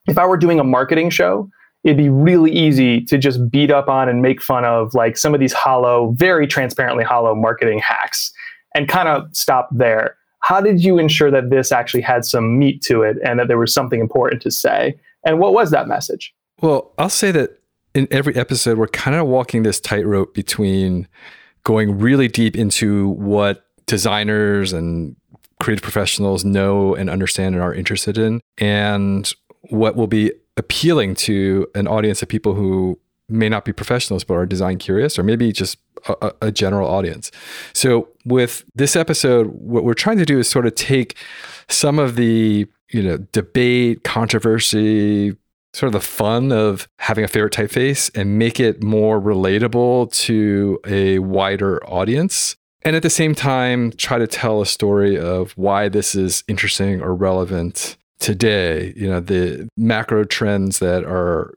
if 0.07 0.17
I 0.17 0.25
were 0.25 0.37
doing 0.37 0.59
a 0.59 0.63
marketing 0.63 1.09
show 1.09 1.49
it'd 1.83 1.97
be 1.97 2.09
really 2.09 2.51
easy 2.51 3.01
to 3.01 3.17
just 3.17 3.49
beat 3.49 3.71
up 3.71 3.87
on 3.87 4.09
and 4.09 4.21
make 4.21 4.41
fun 4.41 4.65
of 4.65 4.93
like 4.93 5.17
some 5.17 5.33
of 5.33 5.39
these 5.39 5.53
hollow, 5.53 6.11
very 6.11 6.45
transparently 6.45 7.03
hollow 7.03 7.33
marketing 7.33 7.79
hacks 7.79 8.33
and 8.75 8.87
kind 8.87 9.07
of 9.07 9.23
stop 9.35 9.69
there. 9.71 10.15
How 10.41 10.61
did 10.61 10.83
you 10.83 10.97
ensure 10.99 11.31
that 11.31 11.49
this 11.49 11.71
actually 11.71 12.01
had 12.01 12.25
some 12.25 12.57
meat 12.59 12.81
to 12.83 13.01
it 13.01 13.17
and 13.25 13.39
that 13.39 13.47
there 13.47 13.57
was 13.57 13.73
something 13.73 13.99
important 13.99 14.41
to 14.43 14.51
say? 14.51 14.99
And 15.25 15.39
what 15.39 15.53
was 15.53 15.71
that 15.71 15.87
message? 15.87 16.33
Well, 16.61 16.91
I'll 16.97 17.09
say 17.09 17.31
that 17.31 17.59
in 17.95 18.07
every 18.11 18.35
episode, 18.35 18.77
we're 18.77 18.87
kind 18.87 19.17
of 19.17 19.27
walking 19.27 19.63
this 19.63 19.79
tightrope 19.79 20.33
between 20.33 21.07
going 21.63 21.97
really 21.97 22.27
deep 22.27 22.55
into 22.55 23.09
what 23.09 23.65
designers 23.85 24.71
and 24.73 25.15
creative 25.61 25.83
professionals 25.83 26.45
know 26.45 26.95
and 26.95 27.09
understand 27.09 27.55
and 27.55 27.63
are 27.63 27.73
interested 27.73 28.17
in, 28.17 28.39
and 28.57 29.33
what 29.69 29.95
will 29.95 30.07
be 30.07 30.31
appealing 30.57 31.15
to 31.15 31.67
an 31.75 31.87
audience 31.87 32.21
of 32.21 32.27
people 32.27 32.53
who 32.53 32.99
may 33.29 33.47
not 33.47 33.63
be 33.63 33.71
professionals 33.71 34.23
but 34.23 34.33
are 34.33 34.45
design 34.45 34.77
curious 34.77 35.17
or 35.17 35.23
maybe 35.23 35.51
just 35.51 35.77
a, 36.07 36.33
a, 36.41 36.51
general 36.51 36.89
audience. 36.89 37.31
So 37.73 38.09
with 38.25 38.65
this 38.75 38.95
episode 38.95 39.47
what 39.47 39.83
we're 39.83 39.93
trying 39.93 40.17
to 40.17 40.25
do 40.25 40.39
is 40.39 40.49
sort 40.49 40.65
of 40.65 40.75
take 40.75 41.15
some 41.67 41.99
of 41.99 42.15
the 42.15 42.67
you 42.91 43.03
know 43.03 43.17
debate 43.31 44.03
controversy 44.03 45.35
sort 45.73 45.87
of 45.87 45.93
the 45.93 46.05
fun 46.05 46.51
of 46.51 46.87
having 46.97 47.23
a 47.23 47.27
favorite 47.27 47.53
typeface 47.53 48.09
and 48.19 48.39
make 48.39 48.59
it 48.59 48.81
more 48.81 49.21
relatable 49.21 50.11
to 50.11 50.79
a 50.87 51.19
wider 51.19 51.85
audience 51.87 52.55
and 52.81 52.95
at 52.95 53.03
the 53.03 53.09
same 53.09 53.35
time 53.35 53.91
try 53.91 54.17
to 54.17 54.25
tell 54.25 54.61
a 54.61 54.65
story 54.65 55.17
of 55.17 55.51
why 55.51 55.87
this 55.87 56.15
is 56.15 56.43
interesting 56.47 57.01
or 57.01 57.13
relevant 57.13 57.97
today, 58.19 58.93
you 58.95 59.09
know, 59.09 59.19
the 59.19 59.69
macro 59.77 60.23
trends 60.23 60.79
that 60.79 61.03
are 61.03 61.53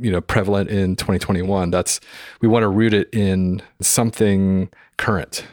you 0.00 0.10
know 0.10 0.20
prevalent 0.20 0.70
in 0.70 0.96
2021 0.96 1.70
that's 1.70 2.00
we 2.40 2.48
want 2.48 2.62
to 2.62 2.68
root 2.68 2.94
it 2.94 3.08
in 3.12 3.62
something 3.80 4.70
current. 4.96 5.44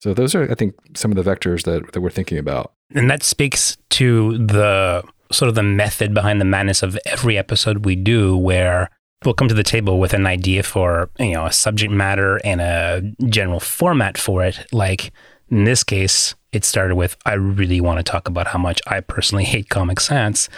So 0.00 0.14
those 0.14 0.34
are 0.34 0.50
i 0.50 0.54
think 0.54 0.74
some 0.96 1.10
of 1.10 1.22
the 1.22 1.28
vectors 1.28 1.64
that, 1.64 1.92
that 1.92 2.00
we're 2.00 2.10
thinking 2.10 2.38
about. 2.38 2.72
And 2.94 3.10
that 3.10 3.24
speaks 3.24 3.76
to 3.90 4.38
the 4.38 5.02
sort 5.32 5.48
of 5.48 5.56
the 5.56 5.62
method 5.62 6.14
behind 6.14 6.40
the 6.40 6.44
madness 6.44 6.82
of 6.82 6.96
every 7.04 7.36
episode 7.36 7.84
we 7.84 7.96
do 7.96 8.36
where 8.36 8.90
we'll 9.24 9.34
come 9.34 9.48
to 9.48 9.54
the 9.54 9.64
table 9.64 9.98
with 9.98 10.14
an 10.14 10.26
idea 10.26 10.62
for 10.62 11.10
you 11.18 11.32
know 11.32 11.46
a 11.46 11.52
subject 11.52 11.92
matter 11.92 12.40
and 12.44 12.60
a 12.60 13.02
general 13.28 13.60
format 13.60 14.16
for 14.18 14.44
it. 14.44 14.66
Like 14.72 15.12
in 15.50 15.64
this 15.64 15.82
case, 15.82 16.34
it 16.56 16.64
started 16.64 16.96
with 16.96 17.16
I 17.24 17.34
really 17.34 17.80
want 17.80 17.98
to 17.98 18.02
talk 18.02 18.28
about 18.28 18.48
how 18.48 18.58
much 18.58 18.80
I 18.86 19.00
personally 19.00 19.44
hate 19.44 19.68
Comic 19.68 20.00
Sans. 20.00 20.48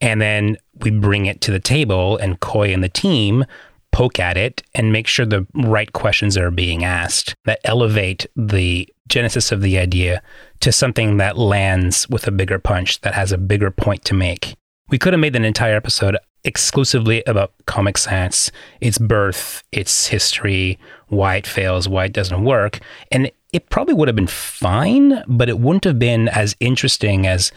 And 0.00 0.20
then 0.20 0.58
we 0.74 0.90
bring 0.90 1.26
it 1.26 1.40
to 1.40 1.50
the 1.50 1.58
table, 1.58 2.16
and 2.18 2.38
Khoi 2.38 2.72
and 2.72 2.84
the 2.84 2.88
team 2.88 3.44
poke 3.90 4.20
at 4.20 4.36
it 4.36 4.62
and 4.74 4.92
make 4.92 5.06
sure 5.06 5.24
the 5.24 5.46
right 5.54 5.92
questions 5.92 6.36
are 6.36 6.50
being 6.50 6.84
asked 6.84 7.34
that 7.46 7.60
elevate 7.64 8.26
the 8.36 8.86
genesis 9.08 9.50
of 9.50 9.62
the 9.62 9.78
idea 9.78 10.22
to 10.60 10.70
something 10.70 11.16
that 11.16 11.38
lands 11.38 12.08
with 12.10 12.26
a 12.26 12.30
bigger 12.30 12.58
punch, 12.58 13.00
that 13.00 13.14
has 13.14 13.32
a 13.32 13.38
bigger 13.38 13.70
point 13.70 14.04
to 14.04 14.14
make. 14.14 14.54
We 14.90 14.98
could 14.98 15.14
have 15.14 15.20
made 15.20 15.34
an 15.34 15.44
entire 15.44 15.76
episode 15.76 16.18
exclusively 16.44 17.22
about 17.26 17.52
Comic 17.66 17.96
Sans, 17.96 18.52
its 18.80 18.98
birth, 18.98 19.62
its 19.72 20.08
history, 20.08 20.78
why 21.08 21.36
it 21.36 21.46
fails, 21.46 21.88
why 21.88 22.04
it 22.04 22.12
doesn't 22.12 22.44
work. 22.44 22.80
And 23.10 23.30
it 23.56 23.70
probably 23.70 23.94
would 23.94 24.06
have 24.06 24.14
been 24.14 24.26
fine, 24.26 25.24
but 25.26 25.48
it 25.48 25.58
wouldn't 25.58 25.84
have 25.84 25.98
been 25.98 26.28
as 26.28 26.54
interesting 26.60 27.26
as 27.26 27.52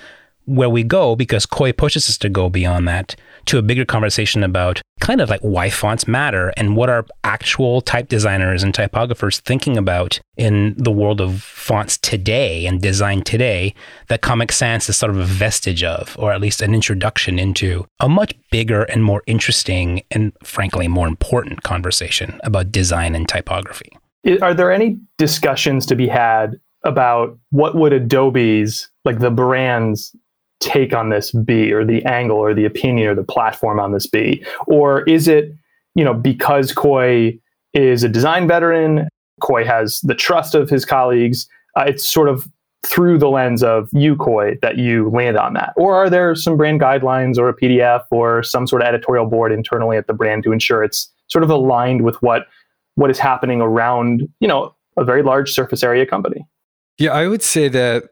where 0.46 0.70
we 0.70 0.82
go 0.82 1.14
because 1.14 1.46
Khoi 1.46 1.74
pushes 1.74 2.10
us 2.10 2.18
to 2.20 2.30
go 2.30 2.50
beyond 2.50 2.88
that 2.88 3.18
to 3.48 3.58
a 3.58 3.62
bigger 3.62 3.84
conversation 3.84 4.44
about 4.44 4.82
kind 5.02 5.20
of 5.20 5.30
like 5.30 5.42
why 5.42 5.70
fonts 5.70 6.08
matter 6.08 6.54
and 6.56 6.78
what 6.78 6.90
are 6.90 7.06
actual 7.26 7.82
type 7.82 8.08
designers 8.08 8.64
and 8.64 8.74
typographers 8.74 9.42
thinking 9.42 9.78
about 9.78 10.22
in 10.38 10.74
the 10.78 10.92
world 10.92 11.20
of 11.20 11.44
fonts 11.44 11.98
today 11.98 12.66
and 12.66 12.82
design 12.82 13.22
today 13.22 13.76
that 14.08 14.22
Comic 14.22 14.54
Sans 14.54 14.88
is 14.88 14.96
sort 14.96 15.12
of 15.12 15.20
a 15.20 15.26
vestige 15.26 15.84
of, 15.84 16.16
or 16.18 16.32
at 16.32 16.42
least 16.42 16.62
an 16.62 16.74
introduction 16.74 17.38
into 17.38 17.86
a 18.00 18.08
much 18.08 18.34
bigger 18.52 18.84
and 18.84 19.04
more 19.04 19.22
interesting 19.28 20.02
and 20.12 20.32
frankly 20.44 20.88
more 20.88 21.08
important 21.08 21.64
conversation 21.64 22.40
about 22.46 22.72
design 22.72 23.16
and 23.16 23.28
typography. 23.28 23.99
Are 24.42 24.54
there 24.54 24.72
any 24.72 24.98
discussions 25.18 25.86
to 25.88 25.96
be 25.96 26.08
had 26.08 26.60
about 26.84 27.38
what 27.52 27.76
would 27.76 27.94
Adobe's, 27.94 28.90
like 29.06 29.20
the 29.20 29.32
brand's 29.32 30.16
take 30.60 30.94
on 30.94 31.10
this 31.10 31.32
be, 31.32 31.72
or 31.72 31.86
the 31.86 32.04
angle, 32.06 32.38
or 32.38 32.54
the 32.54 32.66
opinion, 32.66 33.08
or 33.08 33.16
the 33.16 33.24
platform 33.24 33.80
on 33.80 33.92
this 33.92 34.08
be? 34.08 34.44
Or 34.68 35.04
is 35.04 35.28
it, 35.28 35.54
you 35.96 36.04
know, 36.04 36.14
because 36.14 36.74
Khoi 36.74 37.40
is 37.74 38.04
a 38.04 38.10
design 38.10 38.48
veteran, 38.48 39.08
Khoi 39.42 39.64
has 39.64 40.02
the 40.02 40.16
trust 40.16 40.56
of 40.56 40.70
his 40.70 40.86
colleagues, 40.86 41.48
uh, 41.78 41.86
it's 41.88 42.06
sort 42.06 42.30
of 42.30 42.50
through 42.86 43.18
the 43.18 43.30
lens 43.30 43.62
of 43.62 43.90
you, 43.92 44.16
Khoi, 44.16 44.58
that 44.62 44.78
you 44.78 45.10
land 45.10 45.38
on 45.38 45.54
that? 45.54 45.74
Or 45.76 45.96
are 45.96 46.10
there 46.10 46.34
some 46.36 46.58
brand 46.58 46.80
guidelines 46.80 47.38
or 47.38 47.50
a 47.50 47.56
PDF 47.56 48.04
or 48.10 48.42
some 48.42 48.68
sort 48.68 48.82
of 48.82 48.88
editorial 48.88 49.26
board 49.26 49.52
internally 49.52 49.98
at 49.98 50.08
the 50.08 50.14
brand 50.14 50.44
to 50.44 50.52
ensure 50.52 50.84
it's 50.84 51.12
sort 51.28 51.44
of 51.44 51.50
aligned 51.50 52.04
with 52.04 52.22
what 52.22 52.48
what 53.00 53.10
is 53.10 53.18
happening 53.18 53.62
around, 53.62 54.28
you 54.40 54.48
know, 54.48 54.76
a 54.98 55.06
very 55.06 55.24
large 55.24 55.52
surface 55.52 55.84
area 55.84 56.06
company. 56.06 56.46
Yeah, 56.98 57.12
I 57.12 57.28
would 57.28 57.42
say 57.42 57.70
that 57.70 58.10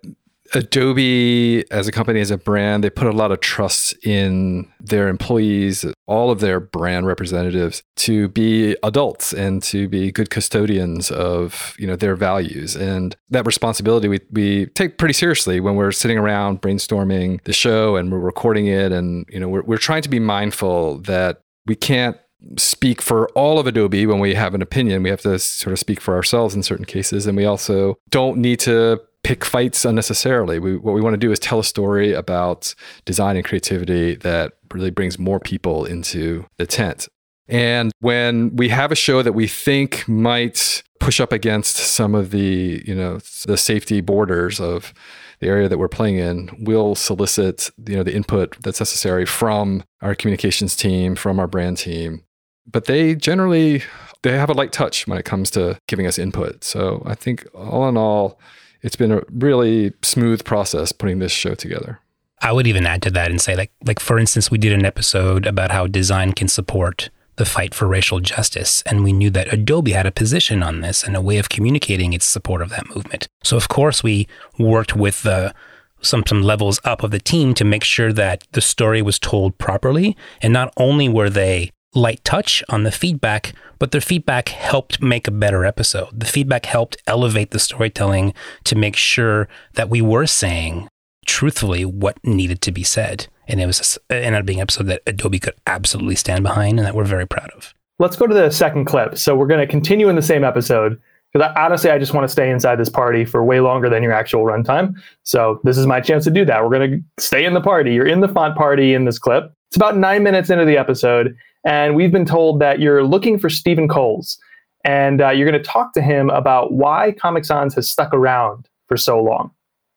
Adobe 0.53 1.69
as 1.71 1.89
a 1.89 1.91
company, 1.91 2.21
as 2.21 2.31
a 2.31 2.37
brand, 2.37 2.85
they 2.85 2.89
put 2.89 3.05
a 3.05 3.11
lot 3.11 3.33
of 3.33 3.41
trust 3.41 3.93
in 4.05 4.71
their 4.79 5.09
employees, 5.09 5.85
all 6.05 6.31
of 6.31 6.39
their 6.39 6.61
brand 6.61 7.05
representatives 7.05 7.83
to 7.97 8.29
be 8.29 8.77
adults 8.81 9.33
and 9.33 9.61
to 9.63 9.89
be 9.89 10.09
good 10.09 10.29
custodians 10.29 11.11
of, 11.11 11.75
you 11.77 11.85
know, 11.85 11.97
their 11.97 12.15
values. 12.15 12.77
And 12.77 13.13
that 13.29 13.45
responsibility 13.45 14.07
we, 14.07 14.21
we 14.31 14.67
take 14.67 14.97
pretty 14.97 15.13
seriously 15.13 15.59
when 15.59 15.75
we're 15.75 15.91
sitting 15.91 16.17
around 16.17 16.61
brainstorming 16.61 17.43
the 17.43 17.51
show 17.51 17.97
and 17.97 18.09
we're 18.09 18.19
recording 18.19 18.67
it. 18.67 18.93
And, 18.93 19.25
you 19.27 19.41
know, 19.41 19.49
we're, 19.49 19.63
we're 19.63 19.77
trying 19.77 20.03
to 20.03 20.09
be 20.09 20.19
mindful 20.19 20.99
that 20.99 21.41
we 21.65 21.75
can't 21.75 22.15
speak 22.57 23.01
for 23.01 23.29
all 23.29 23.59
of 23.59 23.67
Adobe 23.67 24.05
when 24.05 24.19
we 24.19 24.35
have 24.35 24.53
an 24.53 24.61
opinion. 24.61 25.03
We 25.03 25.09
have 25.09 25.21
to 25.21 25.39
sort 25.39 25.73
of 25.73 25.79
speak 25.79 25.99
for 25.99 26.15
ourselves 26.15 26.55
in 26.55 26.63
certain 26.63 26.85
cases. 26.85 27.25
And 27.25 27.35
we 27.35 27.45
also 27.45 27.97
don't 28.09 28.37
need 28.37 28.59
to 28.61 29.01
pick 29.23 29.43
fights 29.43 29.83
unnecessarily. 29.85 30.59
We, 30.59 30.77
what 30.77 30.93
we 30.93 31.01
want 31.01 31.15
to 31.15 31.17
do 31.17 31.31
is 31.31 31.39
tell 31.39 31.59
a 31.59 31.63
story 31.63 32.13
about 32.13 32.73
design 33.05 33.35
and 33.35 33.45
creativity 33.45 34.15
that 34.15 34.53
really 34.73 34.91
brings 34.91 35.17
more 35.19 35.39
people 35.39 35.85
into 35.85 36.45
the 36.57 36.65
tent. 36.65 37.07
And 37.47 37.91
when 37.99 38.55
we 38.55 38.69
have 38.69 38.91
a 38.91 38.95
show 38.95 39.21
that 39.21 39.33
we 39.33 39.47
think 39.47 40.07
might 40.07 40.83
push 40.99 41.19
up 41.19 41.31
against 41.31 41.77
some 41.77 42.13
of 42.15 42.31
the, 42.31 42.83
you 42.85 42.95
know, 42.95 43.19
the 43.45 43.57
safety 43.57 44.01
borders 44.01 44.59
of 44.59 44.93
the 45.39 45.47
area 45.47 45.69
that 45.69 45.77
we're 45.77 45.87
playing 45.87 46.17
in, 46.17 46.49
we'll 46.59 46.95
solicit, 46.95 47.69
you 47.85 47.95
know, 47.95 48.03
the 48.03 48.15
input 48.15 48.55
that's 48.61 48.79
necessary 48.79 49.25
from 49.25 49.83
our 50.01 50.15
communications 50.15 50.75
team, 50.75 51.15
from 51.15 51.39
our 51.39 51.47
brand 51.47 51.77
team. 51.77 52.23
But 52.65 52.85
they 52.85 53.15
generally 53.15 53.83
they 54.23 54.37
have 54.37 54.49
a 54.49 54.53
light 54.53 54.71
touch 54.71 55.07
when 55.07 55.17
it 55.17 55.25
comes 55.25 55.49
to 55.51 55.79
giving 55.87 56.07
us 56.07 56.17
input. 56.19 56.63
So 56.63 57.03
I 57.05 57.15
think 57.15 57.47
all 57.53 57.87
in 57.87 57.97
all, 57.97 58.39
it's 58.81 58.95
been 58.95 59.11
a 59.11 59.21
really 59.31 59.93
smooth 60.01 60.43
process 60.43 60.91
putting 60.91 61.19
this 61.19 61.31
show 61.31 61.55
together. 61.55 61.99
I 62.41 62.51
would 62.51 62.67
even 62.67 62.85
add 62.85 63.01
to 63.03 63.11
that 63.11 63.31
and 63.31 63.41
say, 63.41 63.55
like, 63.55 63.71
like 63.85 63.99
for 63.99 64.19
instance, 64.19 64.51
we 64.51 64.57
did 64.57 64.73
an 64.73 64.85
episode 64.85 65.45
about 65.45 65.71
how 65.71 65.87
design 65.87 66.33
can 66.33 66.47
support 66.47 67.09
the 67.37 67.45
fight 67.45 67.73
for 67.73 67.87
racial 67.87 68.19
justice, 68.19 68.83
and 68.85 69.03
we 69.03 69.13
knew 69.13 69.29
that 69.29 69.51
Adobe 69.53 69.91
had 69.91 70.05
a 70.05 70.11
position 70.11 70.61
on 70.61 70.81
this 70.81 71.03
and 71.03 71.15
a 71.15 71.21
way 71.21 71.37
of 71.37 71.49
communicating 71.49 72.13
its 72.13 72.25
support 72.25 72.61
of 72.61 72.69
that 72.69 72.89
movement. 72.93 73.27
So, 73.43 73.55
of 73.57 73.67
course, 73.67 74.03
we 74.03 74.27
worked 74.59 74.95
with 74.95 75.23
the 75.23 75.53
some 76.01 76.23
some 76.27 76.43
levels 76.43 76.79
up 76.83 77.01
of 77.01 77.11
the 77.11 77.19
team 77.19 77.53
to 77.55 77.65
make 77.65 77.83
sure 77.83 78.13
that 78.13 78.43
the 78.51 78.61
story 78.61 79.01
was 79.01 79.17
told 79.17 79.57
properly, 79.57 80.15
and 80.41 80.53
not 80.53 80.73
only 80.77 81.09
were 81.09 81.29
they 81.29 81.71
light 81.93 82.23
touch 82.23 82.63
on 82.69 82.83
the 82.83 82.91
feedback, 82.91 83.53
but 83.79 83.91
their 83.91 84.01
feedback 84.01 84.49
helped 84.49 85.01
make 85.01 85.27
a 85.27 85.31
better 85.31 85.65
episode. 85.65 86.19
The 86.19 86.25
feedback 86.25 86.65
helped 86.65 86.97
elevate 87.07 87.51
the 87.51 87.59
storytelling 87.59 88.33
to 88.65 88.75
make 88.75 88.95
sure 88.95 89.47
that 89.73 89.89
we 89.89 90.01
were 90.01 90.27
saying 90.27 90.87
truthfully 91.25 91.85
what 91.85 92.17
needed 92.23 92.61
to 92.61 92.71
be 92.71 92.83
said. 92.83 93.27
And 93.47 93.61
it 93.61 93.65
was 93.65 93.97
it 94.09 94.13
ended 94.13 94.39
up 94.39 94.45
being 94.45 94.59
an 94.59 94.63
episode 94.63 94.87
that 94.87 95.01
Adobe 95.07 95.39
could 95.39 95.55
absolutely 95.65 96.15
stand 96.15 96.43
behind 96.43 96.79
and 96.79 96.85
that 96.85 96.95
we're 96.95 97.05
very 97.05 97.27
proud 97.27 97.49
of. 97.55 97.73
Let's 97.99 98.15
go 98.15 98.27
to 98.27 98.33
the 98.33 98.51
second 98.51 98.85
clip. 98.85 99.17
So 99.17 99.35
we're 99.35 99.47
going 99.47 99.65
to 99.65 99.67
continue 99.67 100.09
in 100.09 100.15
the 100.15 100.21
same 100.21 100.43
episode 100.43 101.01
because 101.33 101.51
honestly, 101.57 101.89
I 101.89 101.99
just 101.99 102.13
want 102.13 102.25
to 102.25 102.31
stay 102.31 102.49
inside 102.49 102.77
this 102.77 102.89
party 102.89 103.25
for 103.25 103.43
way 103.43 103.59
longer 103.59 103.89
than 103.89 104.03
your 104.03 104.13
actual 104.13 104.43
runtime. 104.43 104.93
So 105.23 105.59
this 105.63 105.77
is 105.77 105.85
my 105.85 105.99
chance 105.99 106.23
to 106.25 106.31
do 106.31 106.45
that. 106.45 106.63
We're 106.63 106.77
going 106.77 106.91
to 106.91 107.23
stay 107.23 107.45
in 107.45 107.53
the 107.53 107.61
party. 107.61 107.93
You're 107.93 108.07
in 108.07 108.21
the 108.21 108.27
font 108.27 108.55
party 108.55 108.93
in 108.93 109.05
this 109.05 109.19
clip. 109.19 109.51
It's 109.69 109.75
about 109.75 109.97
nine 109.97 110.23
minutes 110.23 110.49
into 110.49 110.63
the 110.63 110.77
episode, 110.77 111.35
and 111.65 111.95
we've 111.95 112.11
been 112.11 112.25
told 112.25 112.61
that 112.61 112.79
you're 112.79 113.03
looking 113.03 113.37
for 113.37 113.49
Stephen 113.49 113.89
Coles, 113.89 114.39
and 114.85 115.21
uh, 115.21 115.29
you're 115.29 115.49
going 115.49 115.61
to 115.61 115.69
talk 115.69 115.91
to 115.93 116.01
him 116.01 116.29
about 116.29 116.71
why 116.71 117.11
Comic 117.11 117.43
Sans 117.43 117.75
has 117.75 117.89
stuck 117.89 118.13
around 118.13 118.69
for 118.87 118.95
so 118.95 119.21
long. 119.21 119.51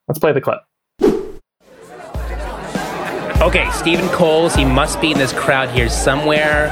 Let's 0.09 0.19
play 0.19 0.33
the 0.33 0.41
clip. 0.41 0.59
Okay, 3.43 3.71
Stephen 3.71 4.07
Coles, 4.11 4.55
he 4.55 4.67
must 4.67 5.01
be 5.01 5.13
in 5.13 5.17
this 5.17 5.33
crowd 5.33 5.71
here 5.71 5.89
somewhere. 5.89 6.69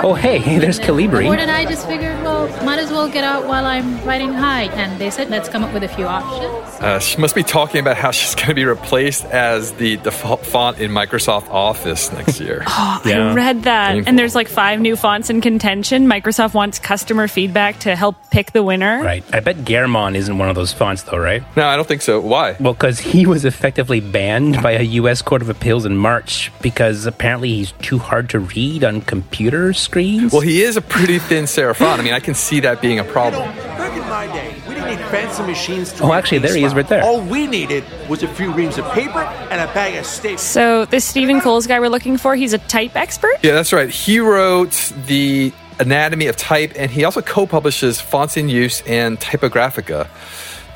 Oh, 0.00 0.14
hey, 0.14 0.38
there's 0.58 0.78
Calibri. 0.78 1.22
Gordon 1.24 1.40
and 1.40 1.50
I 1.50 1.64
just 1.64 1.86
figured, 1.86 2.22
well, 2.22 2.46
might 2.64 2.78
as 2.78 2.90
well 2.90 3.08
get 3.08 3.24
out 3.24 3.46
while 3.46 3.64
I'm 3.64 4.02
riding 4.04 4.32
high. 4.32 4.64
And 4.64 5.00
they 5.00 5.10
said, 5.10 5.28
let's 5.28 5.48
come 5.48 5.64
up 5.64 5.72
with 5.74 5.82
a 5.82 5.88
few 5.88 6.06
options. 6.06 6.80
Uh, 6.80 6.98
she 7.00 7.18
must 7.18 7.34
be 7.34 7.42
talking 7.42 7.80
about 7.80 7.96
how 7.96 8.10
she's 8.18 8.34
going 8.34 8.48
to 8.48 8.54
be 8.54 8.64
replaced 8.64 9.24
as 9.26 9.72
the 9.72 9.96
default 9.98 10.46
font 10.46 10.78
in 10.78 10.90
Microsoft 10.92 11.48
Office 11.50 12.12
next 12.12 12.38
year. 12.48 12.62
oh, 12.66 13.02
yeah. 13.04 13.30
I 13.30 13.34
read 13.34 13.62
that. 13.64 13.94
Painful. 13.94 14.08
And 14.08 14.18
there's 14.18 14.34
like 14.34 14.48
five 14.48 14.80
new 14.80 14.94
fonts 14.96 15.30
in 15.30 15.40
contention. 15.40 16.06
Microsoft 16.06 16.54
wants 16.54 16.78
customer 16.78 17.26
feedback 17.26 17.80
to 17.80 17.96
help 17.96 18.16
pick 18.30 18.52
the 18.52 18.62
winner. 18.62 19.02
Right. 19.02 19.24
I 19.34 19.40
bet 19.40 19.56
Garamond 19.58 20.14
isn't 20.14 20.38
one 20.38 20.48
of 20.48 20.54
those 20.54 20.72
fonts, 20.72 21.02
though, 21.02 21.18
right? 21.18 21.42
No, 21.56 21.66
I 21.66 21.74
don't 21.76 21.88
think 21.88 22.02
so. 22.02 22.20
Why? 22.20 22.56
Well, 22.60 22.72
because 22.74 23.00
he 23.00 23.26
was 23.26 23.44
effectively 23.44 24.00
banned 24.00 24.62
by 24.62 24.72
a 24.72 24.82
U.S. 24.82 25.22
Court 25.22 25.42
of 25.42 25.48
Appeals 25.48 25.84
in 25.84 25.96
March 25.96 26.52
because 26.62 27.04
apparently 27.06 27.48
he's 27.54 27.72
too 27.72 27.98
hard 27.98 28.30
to 28.30 28.38
read 28.38 28.84
on 28.84 29.00
computers 29.00 29.87
screens? 29.88 30.32
Well, 30.32 30.42
he 30.42 30.62
is 30.62 30.76
a 30.76 30.82
pretty 30.82 31.18
thin 31.18 31.44
serif 31.44 31.76
font. 31.76 32.00
I 32.00 32.04
mean, 32.04 32.12
I 32.12 32.20
can 32.20 32.34
see 32.34 32.60
that 32.60 32.82
being 32.82 32.98
a 32.98 33.04
problem. 33.04 33.48
Back 33.54 33.96
in 33.96 34.08
my 34.08 34.26
day, 34.26 34.54
we 34.68 34.74
didn't 34.74 34.90
need 34.90 35.04
fancy 35.06 35.42
machines 35.42 35.92
to 35.94 36.04
Oh, 36.04 36.12
actually, 36.12 36.38
there 36.38 36.54
he 36.54 36.64
is 36.64 36.74
right 36.74 36.86
there. 36.86 37.02
All 37.02 37.20
we 37.20 37.46
needed 37.46 37.84
was 38.08 38.22
a 38.22 38.28
few 38.28 38.52
reams 38.52 38.76
of 38.78 38.84
paper 38.92 39.20
and 39.50 39.60
a 39.60 39.72
bag 39.72 39.96
of 39.96 40.04
staples. 40.04 40.42
So, 40.42 40.84
this 40.84 41.04
Stephen 41.04 41.40
Coles 41.40 41.66
guy 41.66 41.80
we're 41.80 41.88
looking 41.88 42.18
for, 42.18 42.36
he's 42.36 42.52
a 42.52 42.58
type 42.58 42.96
expert? 42.96 43.36
Yeah, 43.42 43.52
that's 43.52 43.72
right. 43.72 43.88
He 43.88 44.20
wrote 44.20 44.92
the 45.06 45.52
Anatomy 45.80 46.26
of 46.26 46.36
Type, 46.36 46.72
and 46.76 46.90
he 46.90 47.04
also 47.04 47.22
co 47.22 47.46
publishes 47.46 48.00
Fonts 48.00 48.36
in 48.36 48.48
Use 48.48 48.82
and 48.86 49.18
Typographica 49.18 50.08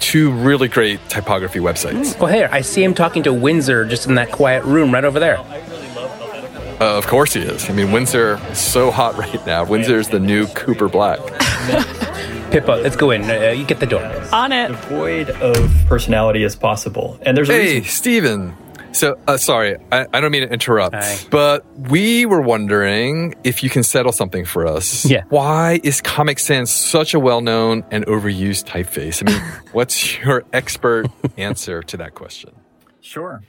two 0.00 0.32
really 0.32 0.66
great 0.66 0.98
typography 1.08 1.60
websites. 1.60 2.16
Oh, 2.16 2.24
well, 2.24 2.32
here, 2.32 2.48
I 2.50 2.62
see 2.62 2.82
him 2.82 2.92
talking 2.92 3.22
to 3.22 3.32
Windsor 3.32 3.84
just 3.84 4.08
in 4.08 4.16
that 4.16 4.32
quiet 4.32 4.64
room 4.64 4.92
right 4.92 5.04
over 5.04 5.20
there. 5.20 5.38
Uh, 6.82 6.98
of 6.98 7.06
course 7.06 7.32
he 7.32 7.40
is. 7.40 7.70
I 7.70 7.72
mean, 7.74 7.92
Windsor 7.92 8.40
is 8.50 8.58
so 8.58 8.90
hot 8.90 9.16
right 9.18 9.46
now. 9.46 9.64
Windsor 9.64 10.00
is 10.00 10.08
the 10.08 10.18
new 10.18 10.48
Cooper 10.48 10.88
Black. 10.88 11.20
Pippa, 12.50 12.72
let's 12.72 12.96
go 12.96 13.12
in. 13.12 13.30
Uh, 13.30 13.50
you 13.50 13.64
get 13.64 13.78
the 13.78 13.86
door. 13.86 14.02
On 14.32 14.50
it. 14.50 14.66
Devoid 14.66 15.30
of 15.30 15.72
personality 15.86 16.42
as 16.42 16.56
possible. 16.56 17.20
And 17.22 17.36
there's 17.36 17.50
a 17.50 17.52
hey, 17.52 17.74
reason. 17.76 17.84
Stephen. 17.84 18.56
So, 18.90 19.16
uh, 19.28 19.36
sorry, 19.36 19.76
I, 19.92 20.06
I, 20.12 20.20
don't 20.20 20.32
mean 20.32 20.42
to 20.42 20.52
interrupt, 20.52 20.96
Hi. 20.96 21.16
but 21.30 21.64
we 21.78 22.26
were 22.26 22.42
wondering 22.42 23.36
if 23.44 23.62
you 23.62 23.70
can 23.70 23.84
settle 23.84 24.12
something 24.12 24.44
for 24.44 24.66
us. 24.66 25.06
Yeah. 25.06 25.22
Why 25.28 25.80
is 25.84 26.00
Comic 26.00 26.40
Sans 26.40 26.68
such 26.68 27.14
a 27.14 27.20
well 27.20 27.42
known 27.42 27.84
and 27.92 28.04
overused 28.06 28.64
typeface? 28.64 29.22
I 29.26 29.32
mean, 29.32 29.42
what's 29.72 30.18
your 30.18 30.44
expert 30.52 31.06
answer 31.38 31.80
to 31.84 31.96
that 31.98 32.16
question? 32.16 32.54
Sure. 33.00 33.40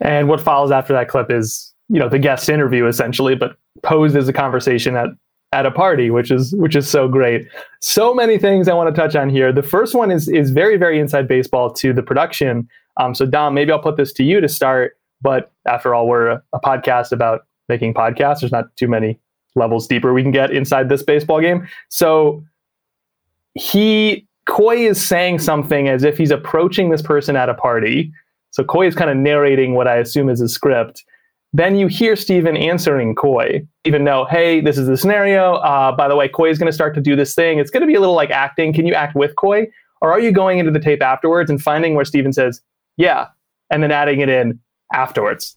And 0.00 0.28
what 0.28 0.40
follows 0.40 0.70
after 0.70 0.92
that 0.92 1.08
clip 1.08 1.30
is, 1.30 1.74
you 1.88 1.98
know, 1.98 2.08
the 2.08 2.18
guest 2.18 2.48
interview 2.48 2.86
essentially, 2.86 3.34
but 3.34 3.56
posed 3.82 4.16
as 4.16 4.28
a 4.28 4.32
conversation 4.32 4.96
at 4.96 5.08
at 5.52 5.64
a 5.64 5.70
party, 5.70 6.10
which 6.10 6.30
is 6.30 6.54
which 6.56 6.76
is 6.76 6.88
so 6.88 7.08
great. 7.08 7.48
So 7.80 8.14
many 8.14 8.38
things 8.38 8.68
I 8.68 8.74
want 8.74 8.94
to 8.94 9.00
touch 9.00 9.16
on 9.16 9.30
here. 9.30 9.52
The 9.52 9.62
first 9.62 9.94
one 9.94 10.10
is 10.10 10.28
is 10.28 10.50
very 10.50 10.76
very 10.76 10.98
inside 10.98 11.26
baseball 11.26 11.72
to 11.74 11.92
the 11.92 12.02
production. 12.02 12.68
Um, 12.98 13.14
so 13.14 13.26
Dom, 13.26 13.54
maybe 13.54 13.72
I'll 13.72 13.78
put 13.78 13.96
this 13.96 14.12
to 14.14 14.24
you 14.24 14.40
to 14.40 14.48
start. 14.48 14.96
But 15.20 15.50
after 15.66 15.94
all, 15.94 16.06
we're 16.06 16.28
a, 16.28 16.42
a 16.52 16.60
podcast 16.60 17.12
about 17.12 17.46
making 17.68 17.94
podcasts. 17.94 18.40
There's 18.40 18.52
not 18.52 18.74
too 18.76 18.88
many 18.88 19.18
levels 19.54 19.86
deeper 19.86 20.12
we 20.12 20.22
can 20.22 20.30
get 20.30 20.50
inside 20.52 20.88
this 20.88 21.02
baseball 21.02 21.40
game. 21.40 21.66
So 21.88 22.44
he 23.54 24.26
Khoi 24.46 24.76
is 24.76 25.04
saying 25.04 25.40
something 25.40 25.88
as 25.88 26.04
if 26.04 26.16
he's 26.16 26.30
approaching 26.30 26.90
this 26.90 27.02
person 27.02 27.36
at 27.36 27.48
a 27.48 27.54
party. 27.54 28.12
So 28.50 28.64
Khoi 28.64 28.86
is 28.86 28.94
kind 28.94 29.10
of 29.10 29.16
narrating 29.16 29.74
what 29.74 29.86
I 29.86 29.96
assume 29.96 30.28
is 30.30 30.40
a 30.40 30.48
script. 30.48 31.04
Then 31.52 31.76
you 31.76 31.86
hear 31.86 32.14
Stephen 32.14 32.56
answering 32.56 33.14
Khoi, 33.14 33.66
even 33.84 34.04
though, 34.04 34.26
hey, 34.26 34.60
this 34.60 34.76
is 34.76 34.86
the 34.86 34.98
scenario. 34.98 35.54
Uh, 35.54 35.92
by 35.92 36.06
the 36.06 36.14
way, 36.14 36.28
Khoi 36.28 36.50
is 36.50 36.58
going 36.58 36.66
to 36.66 36.74
start 36.74 36.94
to 36.94 37.00
do 37.00 37.16
this 37.16 37.34
thing. 37.34 37.58
It's 37.58 37.70
going 37.70 37.80
to 37.80 37.86
be 37.86 37.94
a 37.94 38.00
little 38.00 38.14
like 38.14 38.30
acting. 38.30 38.72
Can 38.72 38.86
you 38.86 38.94
act 38.94 39.14
with 39.14 39.34
Khoi? 39.36 39.66
Or 40.00 40.12
are 40.12 40.20
you 40.20 40.30
going 40.30 40.58
into 40.58 40.70
the 40.70 40.78
tape 40.78 41.02
afterwards 41.02 41.50
and 41.50 41.60
finding 41.60 41.94
where 41.94 42.04
Stephen 42.04 42.32
says, 42.32 42.60
yeah, 42.96 43.28
and 43.70 43.82
then 43.82 43.90
adding 43.90 44.20
it 44.20 44.28
in 44.28 44.60
afterwards? 44.92 45.56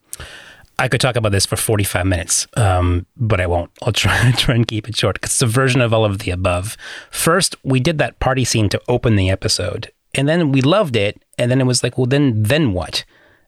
I 0.79 0.87
could 0.87 1.01
talk 1.01 1.15
about 1.15 1.31
this 1.31 1.45
for 1.45 1.57
45 1.57 2.07
minutes, 2.07 2.47
um, 2.55 3.05
but 3.15 3.39
I 3.39 3.45
won't. 3.45 3.69
I'll 3.83 3.93
try, 3.93 4.31
try 4.37 4.55
and 4.55 4.67
keep 4.67 4.89
it 4.89 4.95
short 4.95 5.15
because 5.15 5.31
it's 5.31 5.41
a 5.41 5.47
version 5.47 5.81
of 5.81 5.93
all 5.93 6.05
of 6.05 6.19
the 6.19 6.31
above. 6.31 6.75
First, 7.11 7.55
we 7.63 7.79
did 7.79 7.99
that 7.99 8.19
party 8.19 8.43
scene 8.45 8.67
to 8.69 8.81
open 8.87 9.15
the 9.15 9.29
episode, 9.29 9.91
and 10.15 10.27
then 10.27 10.51
we 10.51 10.61
loved 10.61 10.95
it. 10.95 11.21
And 11.37 11.51
then 11.51 11.61
it 11.61 11.65
was 11.65 11.83
like, 11.83 11.97
well, 11.97 12.07
then 12.07 12.41
then 12.41 12.73
what? 12.73 13.03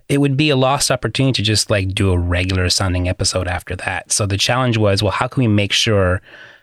It 0.09 0.19
would 0.19 0.37
be 0.37 0.49
a 0.49 0.55
lost 0.55 0.91
opportunity 0.91 1.41
to 1.41 1.41
just 1.43 1.69
like 1.69 1.93
do 1.93 2.11
a 2.11 2.17
regular 2.17 2.69
sounding 2.69 3.07
episode 3.07 3.47
after 3.47 3.75
that. 3.77 4.11
So 4.11 4.25
the 4.25 4.37
challenge 4.37 4.77
was, 4.77 5.01
well, 5.01 5.11
how 5.11 5.27
can 5.27 5.41
we 5.41 5.47
make 5.47 5.71
sure 5.71 6.21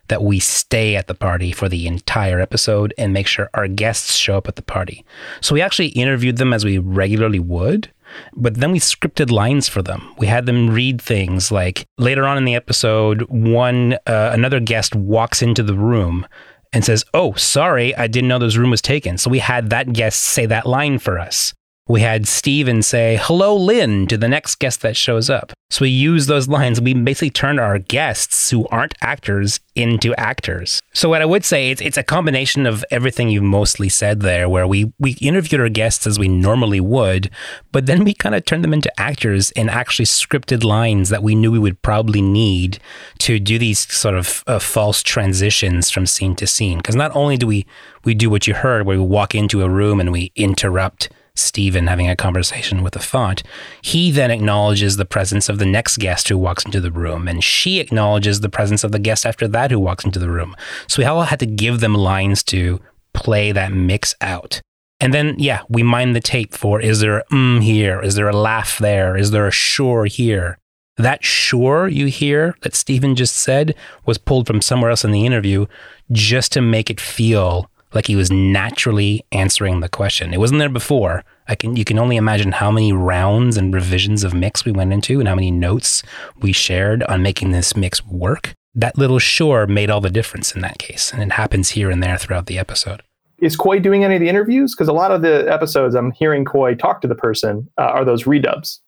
that 0.09 0.23
we 0.23 0.41
stay 0.41 0.97
at 0.97 1.07
the 1.07 1.15
party 1.15 1.53
for 1.53 1.69
the 1.69 1.87
entire 1.87 2.41
episode 2.41 2.93
and 2.99 3.13
make 3.13 3.27
sure 3.27 3.49
our 3.55 3.69
guests 3.69 4.17
show 4.17 4.37
up 4.37 4.49
at 4.49 4.57
the 4.57 4.63
party? 4.63 5.05
So 5.41 5.55
we 5.55 5.63
actually 5.63 5.89
interviewed 5.89 6.37
them 6.37 6.53
as 6.53 6.65
we 6.65 6.79
regularly 6.79 7.39
would. 7.39 7.91
But 8.35 8.57
then 8.57 8.73
we 8.73 8.81
scripted 8.81 9.31
lines 9.31 9.69
for 9.69 9.83
them. 9.83 10.15
We 10.19 10.27
had 10.27 10.47
them 10.47 10.71
read 10.71 11.01
things 11.01 11.53
like 11.53 11.87
later 11.97 12.27
on 12.27 12.37
in 12.37 12.45
the 12.45 12.57
episode, 12.57 13.23
one 13.31 13.95
uh, 14.07 14.31
another 14.33 14.59
guest 14.61 14.97
walks 14.97 15.43
into 15.43 15.63
the 15.63 15.75
room 15.75 16.27
and 16.73 16.85
says, 16.85 17.05
"Oh, 17.15 17.35
sorry, 17.35 17.95
I 17.97 18.07
didn't 18.07 18.29
know 18.29 18.39
this 18.39 18.57
room 18.57 18.71
was 18.71 18.83
taken." 18.83 19.17
So 19.19 19.31
we 19.31 19.39
had 19.39 19.71
that 19.71 19.93
guest 19.93 20.23
say 20.23 20.47
that 20.47 20.67
line 20.67 20.99
for 20.99 21.19
us. 21.19 21.55
We 21.89 22.03
had 22.03 22.29
Stephen 22.29 22.83
say, 22.83 23.19
Hello, 23.21 23.57
Lynn, 23.57 24.07
to 24.07 24.17
the 24.17 24.29
next 24.29 24.61
guest 24.61 24.81
that 24.83 24.97
shows 24.97 25.29
up. 25.29 25.53
So 25.71 25.85
we 25.85 25.91
use 25.91 26.27
those 26.27 26.49
lines. 26.49 26.81
We 26.81 26.95
basically 26.95 27.31
turned 27.31 27.61
our 27.61 27.79
guests 27.79 28.51
who 28.51 28.67
aren't 28.69 28.95
actors 29.01 29.61
into 29.77 30.15
actors. 30.15 30.81
So 30.93 31.09
what 31.09 31.23
I 31.23 31.25
would 31.25 31.45
say 31.45 31.71
it's 31.71 31.81
it's 31.81 31.97
a 31.97 32.03
combination 32.03 32.67
of 32.67 32.85
everything 32.91 33.29
you 33.29 33.41
mostly 33.41 33.89
said 33.89 34.21
there, 34.21 34.49
where 34.49 34.67
we 34.67 34.93
we 34.99 35.13
interviewed 35.21 35.61
our 35.61 35.69
guests 35.69 36.07
as 36.07 36.19
we 36.19 36.29
normally 36.29 36.81
would, 36.81 37.31
but 37.71 37.87
then 37.87 38.05
we 38.05 38.15
kind 38.15 38.35
of 38.35 38.45
turned 38.45 38.65
them 38.65 38.75
into 38.75 39.01
actors 39.01 39.53
and 39.53 39.71
actually 39.71 40.07
scripted 40.07 40.65
lines 40.65 41.09
that 41.09 41.23
we 41.23 41.37
knew 41.37 41.53
we 41.53 41.59
would 41.59 41.81
probably 41.83 42.21
need 42.21 42.81
to 43.19 43.39
do 43.39 43.59
these 43.59 43.81
sort 43.93 44.17
of 44.17 44.43
uh, 44.49 44.59
false 44.59 45.03
transitions 45.03 45.89
from 45.89 46.05
scene 46.05 46.35
to 46.37 46.47
scene. 46.47 46.79
Because 46.79 46.97
not 46.97 47.15
only 47.15 47.37
do 47.37 47.47
we 47.47 47.65
we 48.05 48.15
do 48.15 48.29
what 48.29 48.49
you 48.49 48.55
heard, 48.55 48.87
where 48.87 48.99
we 48.99 49.05
walk 49.05 49.35
into 49.35 49.63
a 49.63 49.69
room 49.69 50.01
and 50.01 50.11
we 50.11 50.33
interrupt 50.35 51.11
Stephen 51.41 51.87
having 51.87 52.09
a 52.09 52.17
conversation 52.17 52.83
with 52.83 52.93
the 52.93 52.99
font, 53.01 53.43
he 53.83 54.11
then 54.11 54.31
acknowledges 54.31 54.97
the 54.97 55.05
presence 55.05 55.49
of 55.49 55.59
the 55.59 55.67
next 55.67 55.99
guest 55.99 56.29
who 56.29 56.39
walks 56.39 56.65
into 56.65 56.81
the 56.81 56.93
room, 56.93 57.27
and 57.29 57.43
she 57.43 57.81
acknowledges 57.81 58.41
the 58.41 58.49
presence 58.49 58.85
of 58.85 58.93
the 58.93 58.99
guest 58.99 59.27
after 59.27 59.49
that 59.49 59.71
who 59.71 59.81
walks 59.81 60.05
into 60.05 60.19
the 60.19 60.31
room. 60.31 60.55
So 60.89 61.03
we 61.03 61.07
all 61.07 61.23
had 61.23 61.41
to 61.41 61.47
give 61.47 61.81
them 61.81 61.95
lines 61.95 62.43
to 62.45 62.81
play 63.13 63.53
that 63.53 63.73
mix 63.73 64.15
out. 64.21 64.61
And 65.01 65.15
then, 65.15 65.35
yeah, 65.39 65.63
we 65.69 65.83
mine 65.83 66.13
the 66.13 66.21
tape 66.21 66.53
for 66.55 66.81
is 66.81 67.01
there 67.01 67.19
a 67.19 67.25
mm 67.27 67.63
here? 67.63 68.03
Is 68.03 68.15
there 68.15 68.29
a 68.29 68.37
laugh 68.37 68.79
there? 68.79 69.17
Is 69.17 69.31
there 69.31 69.47
a 69.47 69.53
sure 69.53 70.05
here? 70.05 70.59
That 70.99 71.25
sure 71.25 71.89
you 71.89 72.07
hear 72.07 72.55
that 72.61 72.75
Stephen 72.75 73.17
just 73.17 73.35
said 73.35 73.75
was 74.05 74.19
pulled 74.19 74.47
from 74.47 74.61
somewhere 74.61 74.91
else 74.91 75.05
in 75.05 75.13
the 75.13 75.25
interview 75.25 75.65
just 76.13 76.53
to 76.53 76.61
make 76.61 76.91
it 76.91 77.01
feel 77.01 77.71
like 77.95 78.07
he 78.07 78.17
was 78.17 78.31
naturally 78.31 79.25
answering 79.33 79.81
the 79.81 79.89
question. 79.89 80.33
It 80.33 80.41
wasn't 80.41 80.61
there 80.61 80.69
before. 80.69 81.25
I 81.49 81.55
can 81.55 81.77
you 81.77 81.85
can 81.85 81.99
only 81.99 82.17
imagine 82.17 82.53
how 82.53 82.71
many 82.71 82.93
rounds 82.93 83.57
and 83.57 83.75
revisions 83.75 84.25
of 84.25 84.35
mix 84.35 84.65
we 84.65 84.73
went 84.73 84.93
into 84.93 85.19
and 85.19 85.29
how 85.29 85.35
many 85.35 85.51
notes 85.51 86.03
we 86.41 86.53
shared 86.53 87.03
on 87.05 87.23
making 87.23 87.51
this 87.51 87.77
mix 87.77 88.05
work. 88.07 88.55
That 88.75 88.97
little 88.97 89.19
sure 89.19 89.67
made 89.67 89.91
all 89.91 90.01
the 90.01 90.11
difference 90.11 90.55
in 90.55 90.61
that 90.61 90.79
case, 90.79 91.13
and 91.13 91.23
it 91.23 91.33
happens 91.33 91.71
here 91.71 91.91
and 91.91 92.03
there 92.03 92.17
throughout 92.17 92.47
the 92.47 92.59
episode. 92.59 93.03
Is 93.41 93.57
Khoi 93.57 93.81
doing 93.81 94.05
any 94.05 94.17
of 94.17 94.21
the 94.21 94.29
interviews? 94.29 94.75
Because 94.75 94.89
a 94.89 94.93
lot 94.93 95.11
of 95.11 95.23
the 95.23 95.51
episodes 95.51 95.95
I'm 95.95 96.13
hearing 96.13 96.45
Khoi 96.45 96.75
talk 96.75 97.01
to 97.01 97.09
the 97.09 97.15
person 97.15 97.69
uh, 97.79 97.83
are 97.83 98.05
those 98.05 98.25
redubs. 98.25 98.81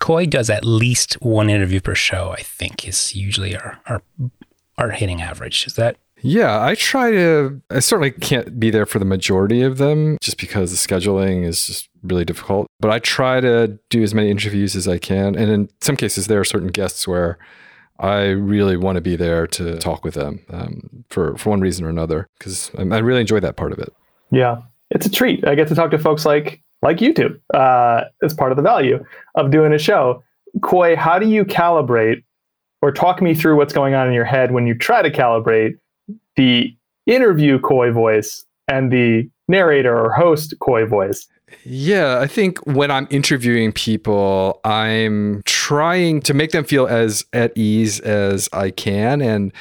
Khoi 0.00 0.26
does 0.26 0.50
at 0.50 0.64
least 0.64 1.14
one 1.22 1.48
interview 1.48 1.80
per 1.80 1.94
show. 1.94 2.30
I 2.30 2.42
think 2.42 2.86
is 2.86 3.14
usually 3.14 3.56
our 3.56 3.80
our 3.86 4.02
our 4.76 4.90
hitting 4.90 5.22
average. 5.22 5.66
Is 5.66 5.74
that 5.74 5.96
yeah, 6.20 6.64
I 6.64 6.74
try 6.74 7.10
to. 7.10 7.60
I 7.70 7.80
certainly 7.80 8.10
can't 8.10 8.58
be 8.58 8.70
there 8.70 8.86
for 8.86 8.98
the 8.98 9.04
majority 9.04 9.62
of 9.62 9.78
them 9.78 10.18
just 10.20 10.38
because 10.38 10.70
the 10.70 10.76
scheduling 10.76 11.44
is 11.44 11.66
just 11.66 11.88
really 12.02 12.24
difficult. 12.24 12.66
But 12.80 12.90
I 12.90 12.98
try 12.98 13.40
to 13.40 13.78
do 13.90 14.02
as 14.02 14.14
many 14.14 14.30
interviews 14.30 14.74
as 14.74 14.88
I 14.88 14.98
can. 14.98 15.34
And 15.36 15.50
in 15.50 15.68
some 15.80 15.96
cases, 15.96 16.26
there 16.26 16.40
are 16.40 16.44
certain 16.44 16.68
guests 16.68 17.06
where 17.06 17.38
I 17.98 18.26
really 18.26 18.76
want 18.76 18.96
to 18.96 19.00
be 19.00 19.16
there 19.16 19.46
to 19.48 19.78
talk 19.78 20.04
with 20.04 20.14
them 20.14 20.44
um, 20.50 21.04
for, 21.10 21.36
for 21.36 21.50
one 21.50 21.60
reason 21.60 21.84
or 21.84 21.88
another 21.88 22.28
because 22.38 22.70
I 22.76 22.82
really 22.82 23.20
enjoy 23.20 23.40
that 23.40 23.56
part 23.56 23.72
of 23.72 23.78
it. 23.78 23.92
Yeah, 24.30 24.58
it's 24.90 25.06
a 25.06 25.10
treat. 25.10 25.46
I 25.46 25.54
get 25.54 25.68
to 25.68 25.74
talk 25.74 25.90
to 25.90 25.98
folks 25.98 26.24
like 26.24 26.62
like 26.82 26.98
YouTube. 26.98 27.40
Uh, 27.52 28.04
as 28.22 28.34
part 28.34 28.52
of 28.52 28.56
the 28.56 28.62
value 28.62 29.04
of 29.34 29.50
doing 29.50 29.72
a 29.72 29.78
show. 29.78 30.22
Khoi, 30.62 30.96
how 30.96 31.18
do 31.18 31.28
you 31.28 31.44
calibrate 31.44 32.22
or 32.80 32.92
talk 32.92 33.20
me 33.20 33.34
through 33.34 33.56
what's 33.56 33.72
going 33.72 33.94
on 33.94 34.06
in 34.06 34.12
your 34.12 34.24
head 34.24 34.52
when 34.52 34.66
you 34.66 34.74
try 34.74 35.02
to 35.02 35.10
calibrate 35.10 35.74
the 36.38 36.74
interview 37.06 37.58
Khoi 37.58 37.90
voice 37.90 38.46
and 38.68 38.90
the 38.90 39.28
narrator 39.48 39.94
or 39.98 40.12
host 40.12 40.54
Khoi 40.60 40.86
voice. 40.86 41.26
Yeah, 41.64 42.18
I 42.20 42.26
think 42.26 42.58
when 42.66 42.90
I'm 42.90 43.08
interviewing 43.10 43.72
people, 43.72 44.60
I'm 44.64 45.42
trying 45.46 46.20
to 46.22 46.34
make 46.34 46.52
them 46.52 46.64
feel 46.64 46.86
as 46.86 47.24
at 47.32 47.56
ease 47.56 48.00
as 48.00 48.48
I 48.52 48.70
can 48.70 49.20
and 49.20 49.52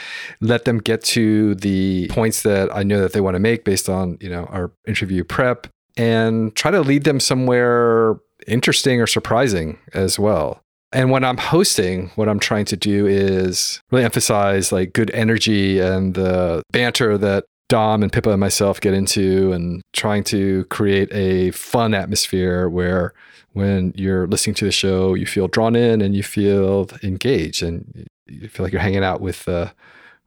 let 0.42 0.66
them 0.66 0.80
get 0.80 1.04
to 1.06 1.56
the 1.56 2.08
points 2.10 2.44
that 2.44 2.74
I 2.76 2.84
know 2.84 3.00
that 3.00 3.13
they 3.13 3.22
want 3.22 3.36
to 3.36 3.40
make 3.40 3.63
based 3.63 3.88
on, 3.90 4.18
you 4.20 4.30
know, 4.30 4.46
our 4.46 4.72
interview 4.86 5.24
prep 5.24 5.68
and 5.96 6.54
try 6.56 6.72
to 6.72 6.82
lead 6.82 7.06
them 7.06 7.20
somewhere 7.20 8.18
interesting 8.48 9.02
or 9.02 9.08
surprising 9.08 9.80
as 9.94 10.20
well. 10.20 10.62
And 10.98 11.12
when 11.12 11.24
I'm 11.24 11.38
hosting, 11.38 12.10
what 12.16 12.28
I'm 12.28 12.40
trying 12.40 12.66
to 12.66 12.76
do 12.76 13.06
is 13.06 13.84
really 13.92 14.04
emphasize 14.04 14.72
like 14.72 14.94
good 14.94 15.12
energy 15.12 15.80
and 15.80 16.16
the 16.16 16.64
banter 16.72 17.20
that 17.20 17.46
Dom 17.70 18.02
and 18.02 18.12
Pippa 18.12 18.32
and 18.32 18.40
myself 18.40 18.82
get 18.82 18.96
into 18.96 19.52
and 19.52 19.84
trying 19.94 20.24
to 20.24 20.66
create 20.72 21.14
a 21.14 21.52
fun 21.52 21.94
atmosphere 21.94 22.68
where 22.68 23.14
when 23.54 23.94
you're 23.96 24.26
listening 24.26 24.56
to 24.56 24.66
the 24.66 24.72
show, 24.72 25.14
you 25.14 25.28
feel 25.28 25.48
drawn 25.48 25.76
in 25.76 26.02
and 26.02 26.16
you 26.16 26.24
feel 26.24 26.90
engaged 27.04 27.62
and 27.62 28.08
you 28.26 28.50
feel 28.50 28.66
like 28.66 28.74
you're 28.74 28.82
hanging 28.82 29.04
out 29.04 29.22
with 29.22 29.48
uh, 29.48 29.70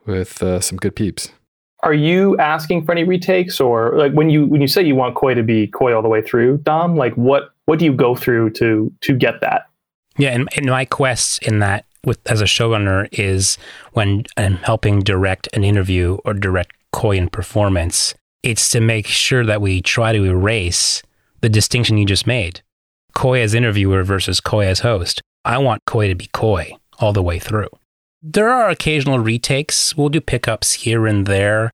with 0.07 0.41
uh, 0.41 0.61
some 0.61 0.79
good 0.79 0.95
peeps. 0.95 1.33
Are 1.83 1.95
you 1.95 2.37
asking 2.37 2.85
for 2.85 2.93
any 2.93 3.03
retakes 3.03 3.59
or 3.59 3.99
like 3.99 4.13
when 4.13 4.31
you 4.31 4.47
when 4.47 4.61
you 4.61 4.69
say 4.69 4.85
you 4.85 4.95
want 4.95 5.17
Khoi 5.17 5.35
to 5.35 5.43
be 5.43 5.67
Khoi 5.67 5.97
all 5.97 6.03
the 6.03 6.09
way 6.09 6.23
through, 6.23 6.59
Dom, 6.59 6.95
like 6.95 7.15
what 7.15 7.51
what 7.65 7.81
do 7.81 7.85
you 7.85 7.93
go 7.93 8.15
through 8.15 8.51
to 8.51 8.93
to 9.01 9.17
get 9.17 9.41
that? 9.41 9.67
Yeah, 10.21 10.31
and, 10.31 10.51
and 10.55 10.67
my 10.67 10.85
quest 10.85 11.43
in 11.43 11.61
that 11.61 11.87
with 12.05 12.19
as 12.31 12.43
a 12.43 12.45
showrunner 12.45 13.09
is 13.11 13.57
when 13.93 14.25
I'm 14.37 14.57
helping 14.57 15.01
direct 15.01 15.49
an 15.55 15.65
interview 15.65 16.19
or 16.27 16.35
direct 16.35 16.77
Khoi 16.93 17.17
in 17.17 17.31
performance, 17.31 18.15
it's 18.43 18.69
to 18.71 18.81
make 18.83 19.07
sure 19.07 19.47
that 19.47 19.63
we 19.63 19.81
try 19.81 20.13
to 20.13 20.25
erase 20.25 21.03
the 21.41 21.49
distinction 21.49 21.97
you 21.97 22.05
just 22.05 22.27
made. 22.27 22.61
Khoi 23.15 23.41
as 23.41 23.55
interviewer 23.55 24.05
versus 24.05 24.41
Khoi 24.41 24.67
as 24.67 24.81
host. 24.81 25.23
I 25.47 25.57
want 25.57 25.87
Khoi 25.87 26.09
to 26.09 26.15
be 26.15 26.29
Khoi 26.35 26.77
all 26.99 27.15
the 27.15 27.23
way 27.23 27.39
through. 27.39 27.69
There 28.23 28.51
are 28.51 28.69
occasional 28.69 29.21
retakes. 29.21 29.97
We'll 29.97 30.11
do 30.11 30.21
pickups 30.21 30.75
here 30.75 31.07
and 31.07 31.25
there. 31.25 31.71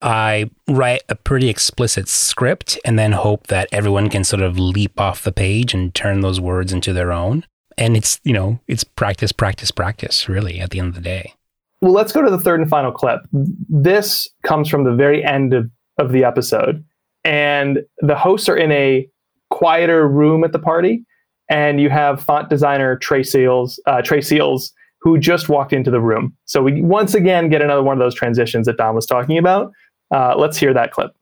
I 0.00 0.48
write 0.66 1.02
a 1.10 1.14
pretty 1.14 1.50
explicit 1.50 2.08
script 2.08 2.78
and 2.82 2.98
then 2.98 3.12
hope 3.12 3.48
that 3.48 3.68
everyone 3.70 4.08
can 4.08 4.24
sort 4.24 4.40
of 4.40 4.58
leap 4.58 4.98
off 4.98 5.22
the 5.22 5.32
page 5.32 5.74
and 5.74 5.94
turn 5.94 6.22
those 6.22 6.40
words 6.40 6.72
into 6.72 6.94
their 6.94 7.12
own 7.12 7.44
and 7.80 7.96
it's 7.96 8.20
you 8.22 8.32
know 8.32 8.60
it's 8.68 8.84
practice 8.84 9.32
practice 9.32 9.72
practice 9.72 10.28
really 10.28 10.60
at 10.60 10.70
the 10.70 10.78
end 10.78 10.88
of 10.90 10.94
the 10.94 11.00
day. 11.00 11.34
Well 11.80 11.92
let's 11.92 12.12
go 12.12 12.22
to 12.22 12.30
the 12.30 12.38
third 12.38 12.60
and 12.60 12.68
final 12.68 12.92
clip. 12.92 13.20
This 13.32 14.28
comes 14.44 14.68
from 14.68 14.84
the 14.84 14.94
very 14.94 15.24
end 15.24 15.54
of, 15.54 15.68
of 15.98 16.12
the 16.12 16.22
episode. 16.22 16.84
And 17.24 17.80
the 17.98 18.16
hosts 18.16 18.48
are 18.48 18.56
in 18.56 18.70
a 18.70 19.08
quieter 19.50 20.06
room 20.06 20.44
at 20.44 20.52
the 20.52 20.58
party. 20.58 21.04
And 21.48 21.80
you 21.80 21.90
have 21.90 22.22
font 22.22 22.48
designer 22.48 22.96
trey 22.96 23.24
seals 23.24 23.80
uh, 23.86 24.02
trey 24.02 24.20
seals 24.20 24.72
who 25.00 25.18
just 25.18 25.48
walked 25.48 25.72
into 25.72 25.90
the 25.90 26.00
room. 26.00 26.36
So 26.44 26.62
we 26.62 26.82
once 26.82 27.14
again 27.14 27.48
get 27.48 27.62
another 27.62 27.82
one 27.82 27.96
of 27.96 28.04
those 28.04 28.14
transitions 28.14 28.66
that 28.66 28.76
don 28.76 28.94
was 28.94 29.06
talking 29.06 29.38
about. 29.38 29.72
Uh, 30.14 30.34
let's 30.36 30.58
hear 30.58 30.74
that 30.74 30.92
clip 30.92 31.12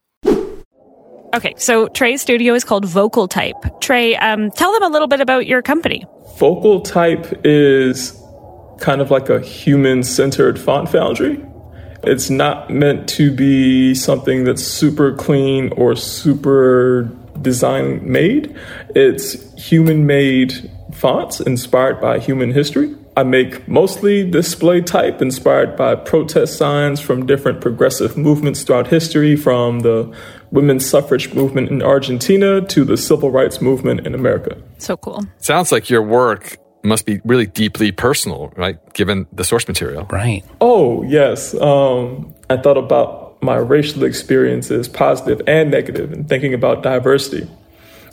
Okay, 1.34 1.54
so 1.58 1.88
Trey's 1.88 2.22
studio 2.22 2.54
is 2.54 2.64
called 2.64 2.86
Vocal 2.86 3.28
Type. 3.28 3.56
Trey, 3.80 4.16
um, 4.16 4.50
tell 4.52 4.72
them 4.72 4.82
a 4.82 4.88
little 4.88 5.08
bit 5.08 5.20
about 5.20 5.46
your 5.46 5.60
company. 5.60 6.06
Vocal 6.38 6.80
Type 6.80 7.40
is 7.44 8.18
kind 8.80 9.00
of 9.00 9.10
like 9.10 9.28
a 9.28 9.40
human 9.40 10.02
centered 10.02 10.58
font 10.58 10.88
foundry. 10.88 11.44
It's 12.04 12.30
not 12.30 12.70
meant 12.70 13.08
to 13.10 13.30
be 13.34 13.94
something 13.94 14.44
that's 14.44 14.62
super 14.62 15.14
clean 15.14 15.72
or 15.76 15.96
super 15.96 17.10
design 17.42 18.10
made. 18.10 18.56
It's 18.90 19.52
human 19.62 20.06
made 20.06 20.70
fonts 20.94 21.40
inspired 21.40 22.00
by 22.00 22.20
human 22.20 22.52
history. 22.52 22.94
I 23.16 23.24
make 23.24 23.66
mostly 23.66 24.30
display 24.30 24.80
type 24.80 25.20
inspired 25.20 25.76
by 25.76 25.96
protest 25.96 26.56
signs 26.56 27.00
from 27.00 27.26
different 27.26 27.60
progressive 27.60 28.16
movements 28.16 28.62
throughout 28.62 28.86
history, 28.86 29.34
from 29.34 29.80
the 29.80 30.16
women's 30.50 30.88
suffrage 30.88 31.32
movement 31.34 31.70
in 31.70 31.82
Argentina 31.82 32.60
to 32.62 32.84
the 32.84 32.96
civil 32.96 33.30
rights 33.30 33.60
movement 33.60 34.06
in 34.06 34.14
America. 34.14 34.56
So 34.78 34.96
cool. 34.96 35.24
Sounds 35.38 35.72
like 35.72 35.90
your 35.90 36.02
work 36.02 36.58
must 36.82 37.06
be 37.06 37.20
really 37.24 37.46
deeply 37.46 37.92
personal, 37.92 38.52
right? 38.56 38.78
Given 38.94 39.26
the 39.32 39.44
source 39.44 39.66
material. 39.66 40.06
Right. 40.10 40.44
Oh, 40.60 41.02
yes. 41.04 41.54
Um, 41.54 42.34
I 42.48 42.56
thought 42.56 42.78
about 42.78 43.42
my 43.42 43.56
racial 43.56 44.04
experiences, 44.04 44.88
positive 44.88 45.40
and 45.46 45.70
negative, 45.70 46.12
and 46.12 46.28
thinking 46.28 46.54
about 46.54 46.82
diversity. 46.82 47.48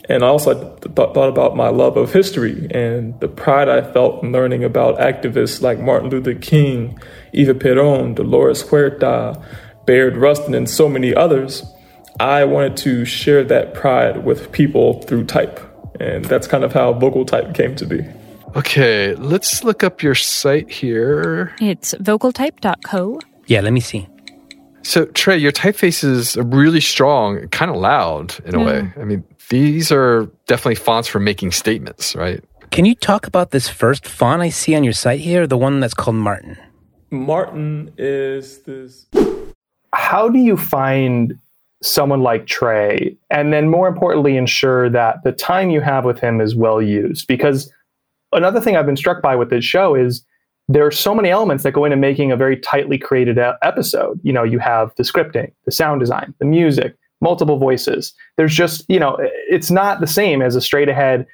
And 0.08 0.24
I 0.24 0.28
also 0.28 0.78
th- 0.78 0.94
thought 0.96 1.30
about 1.30 1.56
my 1.56 1.70
love 1.70 1.98
of 1.98 2.14
history 2.14 2.68
and 2.70 3.20
the 3.22 3.28
pride 3.28 3.70
I 3.70 3.82
felt 3.92 4.24
in 4.24 4.32
learning 4.32 4.64
about 4.64 5.00
activists 5.00 5.62
like 5.62 5.80
Martin 5.80 6.10
Luther 6.10 6.36
King, 6.36 7.00
Eva 7.34 7.56
Peron, 7.56 8.14
Dolores 8.14 8.62
Huerta, 8.62 9.42
Bayard 9.86 10.18
Rustin, 10.18 10.54
and 10.54 10.70
so 10.70 10.88
many 10.88 11.14
others. 11.14 11.64
I 12.20 12.46
wanted 12.46 12.78
to 12.78 13.06
share 13.06 13.44
that 13.44 13.74
pride 13.74 14.24
with 14.24 14.52
people 14.52 15.02
through 15.04 15.26
type. 15.26 15.60
And 16.00 16.26
that's 16.26 16.48
kind 16.48 16.64
of 16.64 16.74
how 16.74 16.94
vocal 16.94 17.26
type 17.26 17.54
came 17.54 17.76
to 17.76 17.86
be. 17.86 18.06
Okay, 18.56 19.16
let's 19.16 19.64
look 19.64 19.84
up 19.84 20.02
your 20.02 20.16
site 20.16 20.70
here. 20.70 21.54
It's 21.60 21.94
vocaltype.co. 21.96 23.20
Yeah, 23.48 23.62
let 23.62 23.74
me 23.74 23.82
see. 23.82 24.08
So, 24.84 25.06
Trey, 25.08 25.38
your 25.38 25.52
typeface 25.52 26.04
is 26.04 26.38
really 26.38 26.80
strong, 26.80 27.48
kind 27.50 27.72
of 27.72 27.78
loud 27.78 28.36
in 28.46 28.56
a 28.56 28.60
yeah. 28.60 28.66
way. 28.66 28.94
I 28.98 29.04
mean, 29.04 29.24
these 29.50 29.92
are 29.92 30.30
definitely 30.48 30.76
fonts 30.76 31.08
for 31.08 31.20
making 31.20 31.52
statements, 31.52 32.16
right? 32.16 32.44
Can 32.72 32.86
you 32.86 32.96
talk 32.96 33.28
about 33.28 33.52
this 33.52 33.68
first 33.68 34.08
font 34.08 34.42
I 34.42 34.50
see 34.50 34.76
on 34.76 34.84
your 34.84 34.94
site 34.94 35.20
here, 35.20 35.48
the 35.48 35.58
one 35.58 35.80
that's 35.80 35.94
called 35.94 36.18
Martin? 36.18 36.58
Martin 37.10 37.92
is 37.98 38.60
this. 38.60 39.08
How 39.94 40.30
do 40.30 40.40
you 40.40 40.56
find 40.56 41.40
someone 41.86 42.22
like 42.22 42.48
Trey, 42.48 43.16
and 43.30 43.54
then 43.54 43.70
more 43.70 43.88
importantly, 43.88 44.38
ensure 44.38 44.90
that 44.90 45.24
the 45.24 45.32
time 45.32 45.70
you 45.70 45.82
have 45.82 46.06
with 46.06 46.20
him 46.20 46.42
is 46.42 46.56
well 46.56 46.82
used. 46.82 47.28
Because 47.28 47.72
another 48.32 48.60
thing 48.60 48.76
I've 48.76 48.86
been 48.86 48.98
struck 48.98 49.22
by 49.22 49.36
with 49.36 49.50
this 49.50 49.64
show 49.64 49.96
is 49.96 50.26
there 50.68 50.86
are 50.86 50.92
so 50.92 51.14
many 51.14 51.30
elements 51.30 51.64
that 51.64 51.74
go 51.74 51.86
into 51.86 51.98
making 51.98 52.32
a 52.32 52.38
very 52.38 52.58
tightly 52.58 52.98
created 52.98 53.38
episode. 53.62 54.20
You 54.24 54.34
know, 54.34 54.44
you 54.44 54.58
have 54.60 54.92
the 54.98 55.04
scripting, 55.04 55.52
the 55.66 55.72
sound 55.72 56.00
design, 56.00 56.34
the 56.40 56.46
music, 56.46 56.96
multiple 57.22 57.60
voices. 57.60 58.14
There's 58.38 58.56
just, 58.56 58.84
you 58.90 59.00
know, 59.00 59.18
it's 59.20 59.70
not 59.70 60.00
the 60.00 60.08
same 60.08 60.42
as 60.42 60.56
a 60.56 60.62
straight 60.62 60.90
ahead 60.90 61.28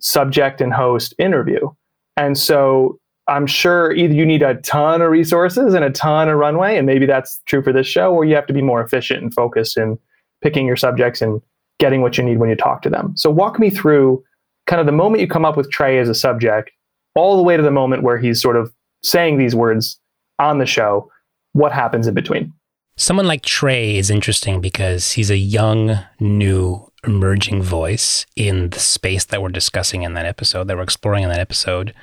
subject 0.00 0.60
and 0.60 0.72
host 0.72 1.14
interview. 1.18 1.70
And 2.16 2.36
so 2.36 2.98
I'm 3.32 3.46
sure 3.46 3.92
either 3.92 4.12
you 4.12 4.26
need 4.26 4.42
a 4.42 4.56
ton 4.56 5.00
of 5.00 5.10
resources 5.10 5.72
and 5.72 5.82
a 5.82 5.90
ton 5.90 6.28
of 6.28 6.36
runway, 6.38 6.76
and 6.76 6.86
maybe 6.86 7.06
that's 7.06 7.40
true 7.46 7.62
for 7.62 7.72
this 7.72 7.86
show, 7.86 8.12
or 8.12 8.26
you 8.26 8.34
have 8.34 8.46
to 8.46 8.52
be 8.52 8.60
more 8.60 8.82
efficient 8.82 9.22
and 9.22 9.32
focused 9.32 9.78
in 9.78 9.98
picking 10.42 10.66
your 10.66 10.76
subjects 10.76 11.22
and 11.22 11.40
getting 11.78 12.02
what 12.02 12.18
you 12.18 12.24
need 12.24 12.38
when 12.38 12.50
you 12.50 12.56
talk 12.56 12.82
to 12.82 12.90
them. 12.90 13.16
So 13.16 13.30
walk 13.30 13.58
me 13.58 13.70
through 13.70 14.22
kind 14.66 14.80
of 14.80 14.86
the 14.86 14.92
moment 14.92 15.22
you 15.22 15.28
come 15.28 15.46
up 15.46 15.56
with 15.56 15.70
Trey 15.70 15.98
as 15.98 16.10
a 16.10 16.14
subject, 16.14 16.70
all 17.14 17.38
the 17.38 17.42
way 17.42 17.56
to 17.56 17.62
the 17.62 17.70
moment 17.70 18.02
where 18.02 18.18
he's 18.18 18.40
sort 18.40 18.56
of 18.56 18.70
saying 19.02 19.38
these 19.38 19.54
words 19.54 19.98
on 20.38 20.58
the 20.58 20.66
show. 20.66 21.10
What 21.54 21.72
happens 21.72 22.06
in 22.06 22.14
between? 22.14 22.52
Someone 22.96 23.26
like 23.26 23.42
Trey 23.42 23.96
is 23.96 24.10
interesting 24.10 24.60
because 24.60 25.12
he's 25.12 25.30
a 25.30 25.38
young, 25.38 25.98
new, 26.20 26.86
emerging 27.04 27.62
voice 27.62 28.26
in 28.36 28.70
the 28.70 28.78
space 28.78 29.24
that 29.24 29.40
we're 29.42 29.48
discussing 29.48 30.02
in 30.02 30.12
that 30.14 30.26
episode, 30.26 30.68
that 30.68 30.76
we're 30.76 30.82
exploring 30.82 31.24
in 31.24 31.30
that 31.30 31.40
episode. 31.40 31.94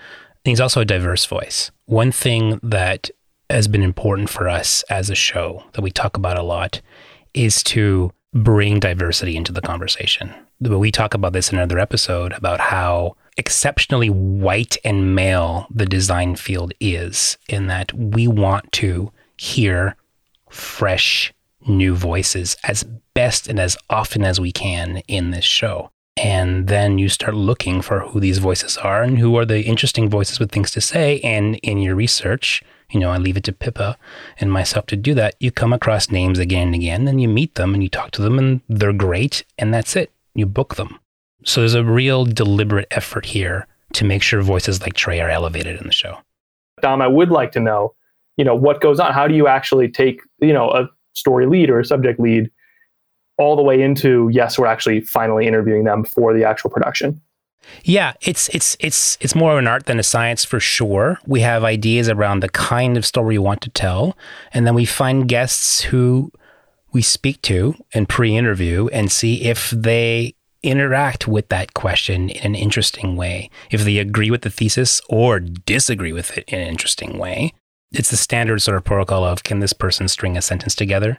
He's 0.44 0.62
also 0.62 0.82
a 0.82 0.86
diverse 0.86 1.26
voice. 1.26 1.72
One 1.86 2.12
thing 2.12 2.60
that 2.64 3.10
has 3.50 3.68
been 3.68 3.84
important 3.84 4.30
for 4.30 4.48
us 4.48 4.84
as 4.90 5.10
a 5.10 5.16
show 5.16 5.64
that 5.74 5.82
we 5.82 5.92
talk 5.92 6.18
about 6.18 6.38
a 6.38 6.44
lot 6.44 6.82
is 7.34 7.64
to 7.64 8.12
bring 8.34 8.80
diversity 8.80 9.36
into 9.36 9.52
the 9.52 9.62
conversation. 9.62 10.34
We 10.62 10.92
talk 10.92 11.14
about 11.14 11.34
this 11.34 11.52
in 11.52 11.58
another 11.58 11.80
episode 11.80 12.34
about 12.34 12.60
how 12.60 13.16
exceptionally 13.38 14.10
white 14.10 14.78
and 14.84 15.16
male 15.16 15.66
the 15.74 15.86
design 15.86 16.36
field 16.36 16.74
is, 16.80 17.38
in 17.48 17.68
that 17.68 17.94
we 17.94 18.28
want 18.28 18.72
to 18.74 19.12
hear 19.38 19.96
fresh, 20.50 21.34
new 21.68 21.96
voices 21.96 22.56
as 22.64 22.84
best 23.14 23.48
and 23.48 23.60
as 23.60 23.78
often 23.90 24.24
as 24.24 24.40
we 24.40 24.52
can 24.52 24.98
in 25.08 25.32
this 25.32 25.46
show. 25.46 25.90
And 26.22 26.68
then 26.68 26.98
you 26.98 27.10
start 27.10 27.34
looking 27.34 27.82
for 27.82 28.02
who 28.02 28.20
these 28.20 28.40
voices 28.40 28.78
are 28.78 29.04
and 29.04 29.18
who 29.18 29.38
are 29.38 29.46
the 29.46 29.64
interesting 29.64 30.10
voices 30.10 30.40
with 30.40 30.52
things 30.52 30.72
to 30.72 30.82
say. 30.82 31.20
And 31.22 31.56
in 31.58 31.78
your 31.78 31.96
research, 31.96 32.62
you 32.92 33.00
know, 33.00 33.12
I 33.12 33.18
leave 33.18 33.38
it 33.38 33.44
to 33.46 33.54
Pippa 33.54 33.98
and 34.40 34.52
myself 34.52 34.86
to 34.88 34.98
do 34.98 35.14
that. 35.14 35.36
You 35.40 35.52
come 35.52 35.72
across 35.72 36.12
names 36.12 36.40
again 36.40 36.68
and 36.68 36.76
again, 36.76 37.08
and 37.08 37.22
you 37.22 37.30
meet 37.30 37.56
them 37.56 37.74
and 37.74 37.82
you 37.82 37.90
talk 37.90 38.12
to 38.12 38.22
them, 38.22 38.38
and 38.38 38.62
they're 38.68 38.94
great. 38.94 39.46
And 39.58 39.74
that's 39.74 39.96
it. 39.96 40.12
You 40.36 40.46
book 40.46 40.76
them. 40.76 41.00
So 41.46 41.62
there's 41.62 41.74
a 41.74 41.84
real 41.86 42.26
deliberate 42.26 42.88
effort 42.92 43.26
here 43.26 43.68
to 43.94 44.06
make 44.06 44.22
sure 44.22 44.42
voices 44.42 44.82
like 44.82 44.94
Trey 44.94 45.22
are 45.22 45.30
elevated 45.30 45.80
in 45.80 45.88
the 45.88 45.94
show. 45.94 46.18
Dom, 46.82 47.02
I 47.02 47.08
would 47.08 47.30
like 47.30 47.52
to 47.54 47.60
know 47.60 47.94
you 48.40 48.46
know 48.46 48.56
what 48.56 48.80
goes 48.80 49.02
on 49.02 49.12
how 49.12 49.28
do 49.28 49.36
you 49.36 49.48
actually 49.48 49.90
take 49.90 50.22
you 50.40 50.54
know 50.54 50.72
a 50.72 50.90
story 51.14 51.46
lead 51.46 51.70
or 51.70 51.82
a 51.82 51.86
subject 51.86 52.20
lead 52.22 52.50
all 53.40 53.56
the 53.56 53.64
way 53.64 53.82
into 53.82 54.30
yes 54.32 54.60
we're 54.60 54.68
actually 54.68 55.02
finally 55.02 55.48
interviewing 55.48 55.84
them 55.84 56.04
for 56.04 56.34
the 56.34 56.44
actual 56.44 56.70
production 56.70 57.20
yeah, 57.84 58.14
it's 58.22 58.50
it's 58.50 58.76
it's 58.80 59.16
it's 59.22 59.36
more 59.36 59.52
of 59.52 59.60
an 59.60 59.68
art 59.68 59.86
than 59.86 60.00
a 60.00 60.04
science 60.04 60.44
for 60.44 60.60
sure. 60.60 61.20
We 61.28 61.42
have 61.42 61.64
ideas 61.64 62.10
around 62.10 62.40
the 62.40 62.50
kind 62.50 62.98
of 62.98 63.06
story 63.06 63.36
we 63.36 63.38
want 63.38 63.62
to 63.62 63.70
tell, 63.70 64.18
and 64.54 64.66
then 64.66 64.74
we 64.74 64.86
find 64.86 65.28
guests 65.28 65.82
who 65.82 66.32
we 66.94 67.04
speak 67.04 67.44
to 67.44 67.76
and 67.94 68.10
pre-interview 68.10 68.88
and 68.88 69.12
see 69.12 69.44
if 69.44 69.70
they 69.70 70.34
interact 70.64 71.28
with 71.28 71.50
that 71.50 71.76
question 71.76 72.30
in 72.30 72.44
an 72.44 72.56
interesting 72.56 73.16
way, 73.16 73.52
if 73.70 73.84
they 73.84 74.00
agree 74.00 74.32
with 74.32 74.42
the 74.42 74.50
thesis 74.50 75.00
or 75.08 75.40
disagree 75.40 76.14
with 76.14 76.36
it 76.40 76.46
in 76.48 76.60
an 76.60 76.68
interesting 76.68 77.20
way 77.20 77.54
it's 77.92 78.12
the 78.12 78.18
standard 78.18 78.62
sort 78.62 78.78
of 78.78 78.84
protocol 78.84 79.24
of 79.24 79.44
can 79.44 79.60
this 79.60 79.74
person 79.74 80.08
string 80.08 80.38
a 80.38 80.42
sentence 80.42 80.76
together? 80.76 81.18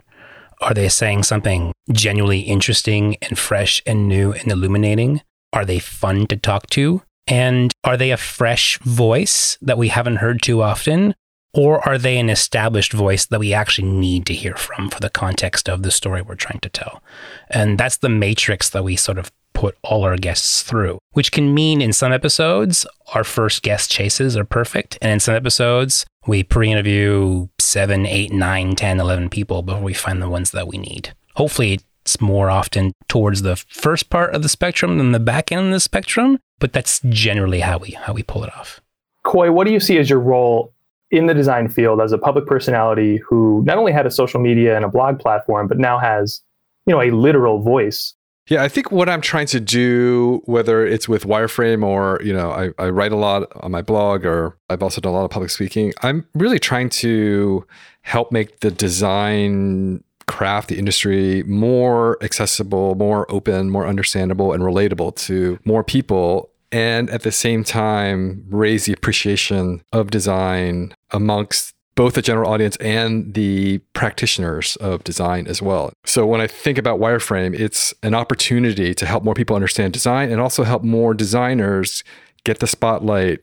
Are 0.60 0.74
they 0.74 0.88
saying 0.88 1.22
something 1.22 1.72
genuinely 1.90 2.40
interesting 2.40 3.16
and 3.22 3.38
fresh 3.38 3.82
and 3.86 4.08
new 4.08 4.32
and 4.32 4.52
illuminating? 4.52 5.22
Are 5.52 5.64
they 5.64 5.78
fun 5.78 6.26
to 6.26 6.36
talk 6.36 6.66
to? 6.70 7.02
And 7.26 7.72
are 7.84 7.96
they 7.96 8.10
a 8.10 8.16
fresh 8.16 8.78
voice 8.80 9.56
that 9.62 9.78
we 9.78 9.88
haven't 9.88 10.16
heard 10.16 10.42
too 10.42 10.62
often? 10.62 11.14
Or 11.52 11.86
are 11.88 11.98
they 11.98 12.18
an 12.18 12.30
established 12.30 12.92
voice 12.92 13.26
that 13.26 13.40
we 13.40 13.52
actually 13.52 13.88
need 13.88 14.26
to 14.26 14.34
hear 14.34 14.54
from 14.54 14.90
for 14.90 15.00
the 15.00 15.10
context 15.10 15.68
of 15.68 15.82
the 15.82 15.90
story 15.90 16.22
we're 16.22 16.34
trying 16.36 16.60
to 16.60 16.68
tell? 16.68 17.02
And 17.48 17.78
that's 17.78 17.96
the 17.96 18.08
matrix 18.08 18.70
that 18.70 18.84
we 18.84 18.96
sort 18.96 19.18
of 19.18 19.32
put 19.52 19.76
all 19.82 20.04
our 20.04 20.16
guests 20.16 20.62
through, 20.62 20.98
which 21.12 21.32
can 21.32 21.52
mean 21.52 21.82
in 21.82 21.92
some 21.92 22.12
episodes, 22.12 22.86
our 23.14 23.24
first 23.24 23.62
guest 23.62 23.90
chases 23.90 24.36
are 24.36 24.44
perfect. 24.44 24.96
And 25.02 25.12
in 25.12 25.20
some 25.20 25.34
episodes, 25.34 26.06
we 26.26 26.42
pre 26.42 26.70
interview 26.70 27.48
seven, 27.58 28.06
eight, 28.06 28.32
nine, 28.32 28.74
10, 28.74 29.00
11 29.00 29.30
people 29.30 29.62
before 29.62 29.82
we 29.82 29.94
find 29.94 30.20
the 30.20 30.28
ones 30.28 30.50
that 30.50 30.68
we 30.68 30.78
need. 30.78 31.14
Hopefully, 31.36 31.80
it's 32.02 32.20
more 32.20 32.50
often 32.50 32.92
towards 33.08 33.42
the 33.42 33.56
first 33.56 34.10
part 34.10 34.34
of 34.34 34.42
the 34.42 34.48
spectrum 34.48 34.98
than 34.98 35.12
the 35.12 35.20
back 35.20 35.52
end 35.52 35.66
of 35.66 35.72
the 35.72 35.80
spectrum, 35.80 36.38
but 36.58 36.72
that's 36.72 37.00
generally 37.08 37.60
how 37.60 37.78
we 37.78 37.90
how 37.92 38.12
we 38.12 38.22
pull 38.22 38.44
it 38.44 38.54
off. 38.56 38.80
Khoi, 39.24 39.50
what 39.52 39.66
do 39.66 39.72
you 39.72 39.80
see 39.80 39.98
as 39.98 40.10
your 40.10 40.20
role 40.20 40.72
in 41.10 41.26
the 41.26 41.34
design 41.34 41.68
field 41.68 42.00
as 42.00 42.12
a 42.12 42.18
public 42.18 42.46
personality 42.46 43.18
who 43.18 43.62
not 43.66 43.78
only 43.78 43.92
had 43.92 44.06
a 44.06 44.10
social 44.10 44.40
media 44.40 44.76
and 44.76 44.84
a 44.84 44.88
blog 44.88 45.18
platform, 45.18 45.66
but 45.66 45.78
now 45.78 45.98
has, 45.98 46.40
you 46.86 46.94
know, 46.94 47.00
a 47.00 47.10
literal 47.10 47.60
voice 47.60 48.14
yeah, 48.50 48.64
I 48.64 48.68
think 48.68 48.90
what 48.90 49.08
I'm 49.08 49.20
trying 49.20 49.46
to 49.46 49.60
do, 49.60 50.42
whether 50.44 50.84
it's 50.84 51.08
with 51.08 51.22
Wireframe 51.24 51.84
or, 51.84 52.20
you 52.22 52.32
know, 52.32 52.50
I, 52.50 52.70
I 52.84 52.90
write 52.90 53.12
a 53.12 53.16
lot 53.16 53.44
on 53.62 53.70
my 53.70 53.80
blog 53.80 54.26
or 54.26 54.58
I've 54.68 54.82
also 54.82 55.00
done 55.00 55.12
a 55.12 55.16
lot 55.16 55.24
of 55.24 55.30
public 55.30 55.50
speaking, 55.50 55.92
I'm 56.02 56.26
really 56.34 56.58
trying 56.58 56.88
to 56.90 57.64
help 58.02 58.32
make 58.32 58.58
the 58.58 58.72
design 58.72 60.02
craft, 60.26 60.68
the 60.68 60.80
industry 60.80 61.44
more 61.44 62.18
accessible, 62.24 62.96
more 62.96 63.30
open, 63.30 63.70
more 63.70 63.86
understandable, 63.86 64.52
and 64.52 64.64
relatable 64.64 65.14
to 65.26 65.60
more 65.64 65.84
people. 65.84 66.50
And 66.72 67.08
at 67.10 67.22
the 67.22 67.32
same 67.32 67.62
time, 67.62 68.44
raise 68.48 68.86
the 68.86 68.92
appreciation 68.92 69.80
of 69.92 70.10
design 70.10 70.92
amongst 71.12 71.72
both 71.94 72.14
the 72.14 72.22
general 72.22 72.50
audience 72.50 72.76
and 72.76 73.34
the 73.34 73.78
practitioners 73.92 74.76
of 74.76 75.04
design 75.04 75.46
as 75.46 75.60
well. 75.60 75.92
So 76.04 76.26
when 76.26 76.40
I 76.40 76.46
think 76.46 76.78
about 76.78 77.00
Wireframe, 77.00 77.58
it's 77.58 77.92
an 78.02 78.14
opportunity 78.14 78.94
to 78.94 79.06
help 79.06 79.24
more 79.24 79.34
people 79.34 79.56
understand 79.56 79.92
design 79.92 80.30
and 80.30 80.40
also 80.40 80.62
help 80.62 80.82
more 80.82 81.14
designers 81.14 82.04
get 82.44 82.60
the 82.60 82.66
spotlight, 82.66 83.40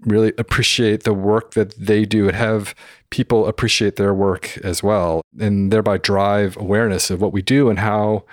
really 0.00 0.32
appreciate 0.38 1.02
the 1.02 1.12
work 1.12 1.54
that 1.54 1.74
they 1.76 2.04
do 2.04 2.28
and 2.28 2.36
have 2.36 2.74
people 3.10 3.46
appreciate 3.46 3.96
their 3.96 4.14
work 4.14 4.56
as 4.58 4.82
well 4.82 5.22
and 5.40 5.72
thereby 5.72 5.98
drive 5.98 6.56
awareness 6.56 7.10
of 7.10 7.20
what 7.20 7.32
we 7.32 7.42
do 7.42 7.68
and 7.68 7.78
how 7.78 8.24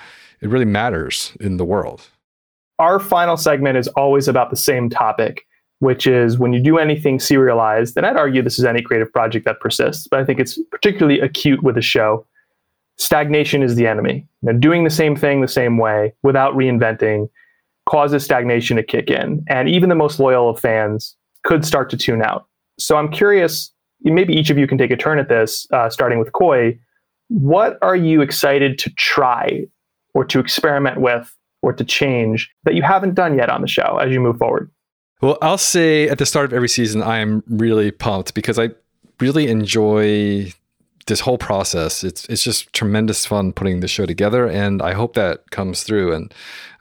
it 0.41 0.49
really 0.49 0.65
matters 0.65 1.35
in 1.39 1.57
the 1.57 1.65
world. 1.65 2.09
Our 2.77 2.99
final 2.99 3.37
segment 3.37 3.77
is 3.77 3.87
always 3.89 4.27
about 4.27 4.49
the 4.49 4.57
same 4.57 4.89
topic 4.89 5.45
which 5.85 6.07
is 6.07 6.39
when 6.39 6.51
you 6.51 6.59
do 6.59 6.79
anything 6.79 7.19
serialized, 7.19 7.95
and 7.95 8.07
I'd 8.07 8.17
argue 8.17 8.41
this 8.41 8.57
is 8.57 8.65
any 8.65 8.81
creative 8.81 9.13
project 9.13 9.45
that 9.45 9.59
persists, 9.59 10.07
but 10.07 10.19
I 10.19 10.25
think 10.25 10.39
it's 10.39 10.57
particularly 10.71 11.19
acute 11.19 11.61
with 11.61 11.77
a 11.77 11.81
show. 11.81 12.25
Stagnation 12.97 13.61
is 13.61 13.75
the 13.75 13.85
enemy. 13.85 14.27
Doing 14.57 14.83
the 14.83 14.89
same 14.89 15.15
thing 15.15 15.41
the 15.41 15.47
same 15.47 15.77
way 15.77 16.11
without 16.23 16.55
reinventing 16.55 17.29
causes 17.87 18.23
stagnation 18.23 18.77
to 18.77 18.83
kick 18.83 19.11
in. 19.11 19.45
And 19.47 19.69
even 19.69 19.89
the 19.89 19.95
most 19.95 20.19
loyal 20.19 20.49
of 20.49 20.59
fans 20.59 21.15
could 21.43 21.63
start 21.63 21.91
to 21.91 21.97
tune 21.97 22.23
out. 22.23 22.47
So 22.79 22.97
I'm 22.97 23.11
curious, 23.11 23.71
maybe 24.01 24.33
each 24.33 24.49
of 24.49 24.57
you 24.57 24.65
can 24.65 24.79
take 24.79 24.89
a 24.89 24.97
turn 24.97 25.19
at 25.19 25.29
this, 25.29 25.67
uh, 25.71 25.91
starting 25.91 26.17
with 26.17 26.31
Khoi. 26.31 26.79
What 27.27 27.77
are 27.83 27.95
you 27.95 28.21
excited 28.21 28.79
to 28.79 28.89
try 28.95 29.67
or 30.15 30.25
to 30.25 30.39
experiment 30.39 30.99
with 30.99 31.31
or 31.61 31.73
to 31.73 31.83
change 31.83 32.49
that 32.63 32.73
you 32.73 32.81
haven't 32.81 33.13
done 33.13 33.37
yet 33.37 33.51
on 33.51 33.61
the 33.61 33.67
show 33.67 33.99
as 34.01 34.11
you 34.11 34.19
move 34.19 34.39
forward? 34.39 34.71
Well, 35.25 35.39
I'll 35.41 35.57
say 35.57 36.07
at 36.07 36.19
the 36.19 36.25
start 36.27 36.45
of 36.45 36.53
every 36.53 36.69
season, 36.69 37.01
I 37.01 37.17
am 37.17 37.43
really 37.47 37.89
pumped 37.89 38.35
because 38.35 38.59
I 38.59 38.69
really 39.19 39.47
enjoy 39.47 40.53
this 41.07 41.19
whole 41.19 41.39
process. 41.39 42.03
It's 42.03 42.25
it's 42.25 42.43
just 42.43 42.71
tremendous 42.73 43.25
fun 43.25 43.51
putting 43.51 43.79
the 43.79 43.87
show 43.87 44.05
together, 44.05 44.47
and 44.47 44.83
I 44.83 44.93
hope 44.93 45.15
that 45.15 45.49
comes 45.49 45.81
through. 45.81 46.13
And 46.13 46.31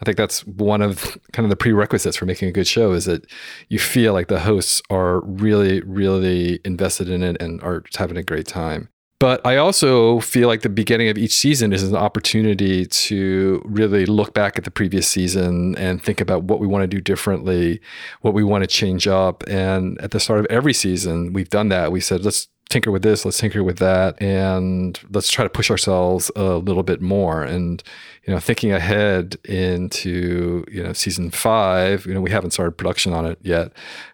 I 0.03 0.05
think 0.05 0.19
that's 0.19 0.47
one 0.47 0.83
of 0.83 1.17
kind 1.33 1.47
of 1.47 1.49
the 1.49 1.57
prerequisites 1.57 2.19
for 2.19 2.27
making 2.27 2.51
a 2.51 2.53
good 2.53 2.67
show 2.67 2.93
is 2.93 3.07
that 3.07 3.25
you 3.71 3.79
feel 3.79 4.13
like 4.13 4.29
the 4.29 4.41
hosts 4.41 4.83
are 4.91 5.21
really, 5.21 5.81
really 5.81 6.61
invested 6.67 7.09
in 7.09 7.23
it 7.23 7.41
and 7.41 7.63
are 7.63 7.83
having 7.97 8.19
a 8.19 8.23
great 8.23 8.47
time. 8.47 8.91
But 9.25 9.41
I 9.47 9.57
also 9.57 10.21
feel 10.21 10.49
like 10.49 10.61
the 10.61 10.69
beginning 10.69 11.09
of 11.09 11.17
each 11.17 11.35
season 11.35 11.73
is 11.73 11.83
an 11.83 11.97
opportunity 11.97 12.85
to 12.85 13.63
really 13.65 14.05
look 14.05 14.35
back 14.35 14.59
at 14.59 14.65
the 14.65 14.71
previous 14.71 15.09
season 15.09 15.75
and 15.79 16.03
think 16.03 16.21
about 16.21 16.43
what 16.43 16.61
we 16.61 16.67
want 16.67 16.83
to 16.83 16.87
do 16.87 17.01
differently, 17.01 17.81
what 18.21 18.35
we 18.35 18.45
want 18.45 18.65
to 18.65 18.69
change 18.69 19.09
up. 19.09 19.43
And 19.47 19.99
at 20.03 20.11
the 20.11 20.21
start 20.21 20.41
of 20.41 20.47
every 20.51 20.75
season, 20.75 21.33
we've 21.33 21.49
done 21.49 21.71
that. 21.71 21.91
We 21.91 22.01
said, 22.01 22.23
let's 22.23 22.49
tinker 22.69 22.91
with 22.91 23.03
this, 23.03 23.25
let's 23.25 23.39
tinker 23.39 23.63
with 23.63 23.79
that, 23.79 24.21
and 24.21 24.99
let's 25.11 25.31
try 25.31 25.45
to 25.45 25.51
push 25.51 25.71
ourselves 25.71 26.31
a 26.37 26.57
little 26.57 26.83
bit 26.83 27.01
more. 27.01 27.43
And 27.43 27.83
you 28.25 28.33
know, 28.33 28.41
thinking 28.41 28.73
ahead 28.73 29.37
into 29.45 30.65
you 30.71 30.83
know 30.83 30.93
season 30.93 31.31
five, 31.31 32.07
you 32.07 32.15
know, 32.15 32.21
we 32.21 32.31
haven't 32.31 32.53
started 32.53 32.73
production 32.73 33.13
on 33.13 33.27
it 33.27 33.39
yet, 33.43 33.73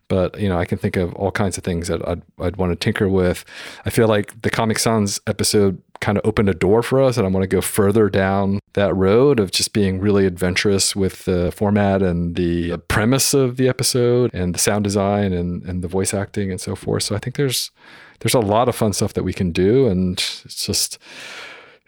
but 0.08 0.38
you 0.40 0.48
know, 0.48 0.58
I 0.58 0.64
can 0.64 0.78
think 0.78 0.96
of 0.96 1.14
all 1.14 1.30
kinds 1.30 1.56
of 1.56 1.64
things 1.64 1.88
that 1.88 2.06
I'd 2.06 2.22
I'd 2.38 2.56
want 2.56 2.72
to 2.72 2.76
tinker 2.76 3.08
with. 3.08 3.44
I 3.86 3.90
feel 3.90 4.08
like 4.08 4.42
the 4.42 4.50
Comic 4.50 4.78
Sans 4.78 5.20
episode 5.26 5.80
kind 6.00 6.18
of 6.18 6.24
opened 6.26 6.48
a 6.48 6.54
door 6.54 6.82
for 6.82 7.00
us, 7.00 7.16
and 7.16 7.26
I 7.26 7.30
want 7.30 7.44
to 7.44 7.48
go 7.48 7.60
further 7.60 8.08
down 8.08 8.58
that 8.72 8.94
road 8.94 9.38
of 9.38 9.52
just 9.52 9.72
being 9.72 10.00
really 10.00 10.26
adventurous 10.26 10.96
with 10.96 11.24
the 11.24 11.52
format 11.52 12.02
and 12.02 12.36
the 12.36 12.78
premise 12.88 13.34
of 13.34 13.56
the 13.56 13.68
episode 13.68 14.32
and 14.34 14.54
the 14.54 14.58
sound 14.58 14.84
design 14.84 15.32
and 15.32 15.62
and 15.62 15.82
the 15.82 15.88
voice 15.88 16.12
acting 16.12 16.50
and 16.50 16.60
so 16.60 16.74
forth. 16.74 17.04
So 17.04 17.14
I 17.14 17.18
think 17.18 17.36
there's 17.36 17.70
there's 18.20 18.34
a 18.34 18.40
lot 18.40 18.68
of 18.68 18.76
fun 18.76 18.92
stuff 18.92 19.14
that 19.14 19.24
we 19.24 19.32
can 19.32 19.50
do, 19.50 19.88
and 19.88 20.18
it's 20.44 20.64
just 20.64 20.98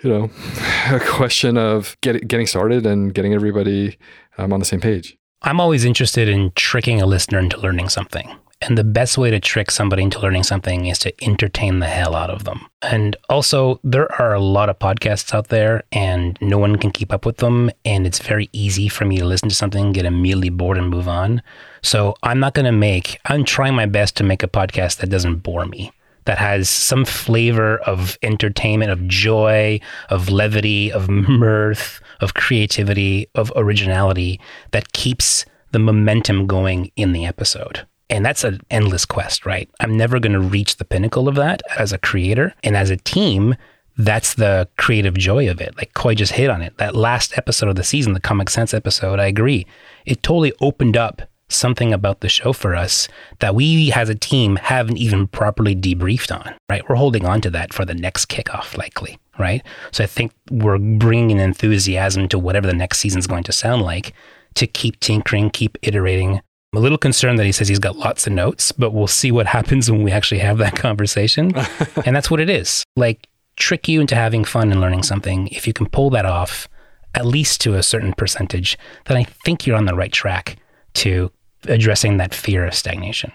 you 0.02 0.10
know 0.10 0.30
a 0.90 1.00
question 1.00 1.56
of 1.56 1.96
get, 2.00 2.26
getting 2.26 2.46
started 2.46 2.84
and 2.84 3.14
getting 3.14 3.34
everybody 3.34 3.96
um, 4.38 4.52
on 4.52 4.58
the 4.58 4.66
same 4.66 4.80
page. 4.80 5.16
I'm 5.42 5.60
always 5.60 5.84
interested 5.84 6.28
in 6.28 6.52
tricking 6.54 7.00
a 7.00 7.06
listener 7.06 7.38
into 7.38 7.58
learning 7.58 7.88
something. 7.88 8.36
And 8.64 8.78
the 8.78 8.84
best 8.84 9.18
way 9.18 9.28
to 9.32 9.40
trick 9.40 9.72
somebody 9.72 10.04
into 10.04 10.20
learning 10.20 10.44
something 10.44 10.86
is 10.86 11.00
to 11.00 11.12
entertain 11.24 11.80
the 11.80 11.88
hell 11.88 12.14
out 12.14 12.30
of 12.30 12.44
them. 12.44 12.64
And 12.80 13.16
also, 13.28 13.80
there 13.82 14.10
are 14.22 14.32
a 14.34 14.40
lot 14.40 14.68
of 14.68 14.78
podcasts 14.78 15.34
out 15.34 15.48
there, 15.48 15.82
and 15.90 16.38
no 16.40 16.58
one 16.58 16.76
can 16.76 16.92
keep 16.92 17.12
up 17.12 17.26
with 17.26 17.38
them. 17.38 17.72
And 17.84 18.06
it's 18.06 18.20
very 18.20 18.48
easy 18.52 18.88
for 18.88 19.04
me 19.04 19.18
to 19.18 19.24
listen 19.24 19.48
to 19.48 19.54
something, 19.54 19.92
get 19.92 20.04
immediately 20.04 20.48
bored, 20.48 20.78
and 20.78 20.88
move 20.88 21.08
on. 21.08 21.42
So 21.82 22.14
I'm 22.22 22.38
not 22.38 22.54
going 22.54 22.66
to 22.66 22.72
make, 22.72 23.18
I'm 23.24 23.44
trying 23.44 23.74
my 23.74 23.86
best 23.86 24.16
to 24.18 24.24
make 24.24 24.44
a 24.44 24.48
podcast 24.48 24.98
that 24.98 25.10
doesn't 25.10 25.38
bore 25.38 25.66
me 25.66 25.90
that 26.24 26.38
has 26.38 26.68
some 26.68 27.04
flavor 27.04 27.78
of 27.78 28.18
entertainment, 28.22 28.90
of 28.90 29.06
joy, 29.08 29.80
of 30.08 30.28
levity, 30.28 30.92
of 30.92 31.08
mirth, 31.08 32.00
of 32.20 32.34
creativity, 32.34 33.28
of 33.34 33.52
originality 33.56 34.40
that 34.70 34.92
keeps 34.92 35.44
the 35.72 35.78
momentum 35.78 36.46
going 36.46 36.90
in 36.96 37.12
the 37.12 37.26
episode. 37.26 37.86
And 38.10 38.24
that's 38.24 38.44
an 38.44 38.60
endless 38.70 39.06
quest, 39.06 39.46
right? 39.46 39.70
I'm 39.80 39.96
never 39.96 40.20
going 40.20 40.34
to 40.34 40.40
reach 40.40 40.76
the 40.76 40.84
pinnacle 40.84 41.28
of 41.28 41.34
that 41.36 41.62
as 41.78 41.92
a 41.92 41.98
creator. 41.98 42.54
And 42.62 42.76
as 42.76 42.90
a 42.90 42.98
team, 42.98 43.54
that's 43.96 44.34
the 44.34 44.68
creative 44.76 45.14
joy 45.14 45.50
of 45.50 45.60
it. 45.60 45.76
Like 45.76 45.94
Khoi 45.94 46.14
just 46.14 46.32
hit 46.32 46.50
on 46.50 46.62
it. 46.62 46.76
That 46.76 46.94
last 46.94 47.36
episode 47.38 47.68
of 47.68 47.76
the 47.76 47.84
season, 47.84 48.12
the 48.12 48.20
Comic 48.20 48.50
Sans 48.50 48.74
episode, 48.74 49.18
I 49.18 49.26
agree. 49.26 49.66
It 50.04 50.22
totally 50.22 50.52
opened 50.60 50.96
up 50.96 51.22
something 51.54 51.92
about 51.92 52.20
the 52.20 52.28
show 52.28 52.52
for 52.52 52.74
us 52.74 53.08
that 53.40 53.54
we 53.54 53.92
as 53.92 54.08
a 54.08 54.14
team 54.14 54.56
haven't 54.56 54.96
even 54.96 55.26
properly 55.26 55.74
debriefed 55.74 56.34
on, 56.34 56.54
right? 56.68 56.86
We're 56.88 56.96
holding 56.96 57.24
on 57.24 57.40
to 57.42 57.50
that 57.50 57.72
for 57.72 57.84
the 57.84 57.94
next 57.94 58.26
kickoff, 58.26 58.76
likely, 58.76 59.18
right? 59.38 59.62
So 59.90 60.04
I 60.04 60.06
think 60.06 60.32
we're 60.50 60.78
bringing 60.78 61.38
enthusiasm 61.38 62.28
to 62.28 62.38
whatever 62.38 62.66
the 62.66 62.74
next 62.74 62.98
season's 62.98 63.26
going 63.26 63.44
to 63.44 63.52
sound 63.52 63.82
like 63.82 64.12
to 64.54 64.66
keep 64.66 65.00
tinkering, 65.00 65.50
keep 65.50 65.78
iterating. 65.82 66.40
I'm 66.72 66.78
a 66.78 66.80
little 66.80 66.98
concerned 66.98 67.38
that 67.38 67.46
he 67.46 67.52
says 67.52 67.68
he's 67.68 67.78
got 67.78 67.96
lots 67.96 68.26
of 68.26 68.32
notes, 68.32 68.72
but 68.72 68.92
we'll 68.92 69.06
see 69.06 69.30
what 69.30 69.46
happens 69.46 69.90
when 69.90 70.02
we 70.02 70.10
actually 70.10 70.40
have 70.40 70.58
that 70.58 70.76
conversation. 70.76 71.52
and 72.06 72.16
that's 72.16 72.30
what 72.30 72.40
it 72.40 72.48
is. 72.48 72.84
Like, 72.96 73.28
trick 73.56 73.88
you 73.88 74.00
into 74.00 74.14
having 74.14 74.44
fun 74.44 74.72
and 74.72 74.80
learning 74.80 75.02
something. 75.02 75.48
If 75.48 75.66
you 75.66 75.72
can 75.72 75.86
pull 75.86 76.10
that 76.10 76.24
off, 76.24 76.68
at 77.14 77.26
least 77.26 77.60
to 77.62 77.74
a 77.74 77.82
certain 77.82 78.12
percentage, 78.14 78.78
then 79.06 79.16
I 79.16 79.24
think 79.24 79.66
you're 79.66 79.76
on 79.76 79.84
the 79.84 79.94
right 79.94 80.12
track 80.12 80.56
to 80.94 81.30
addressing 81.68 82.16
that 82.18 82.34
fear 82.34 82.64
of 82.66 82.74
stagnation. 82.74 83.32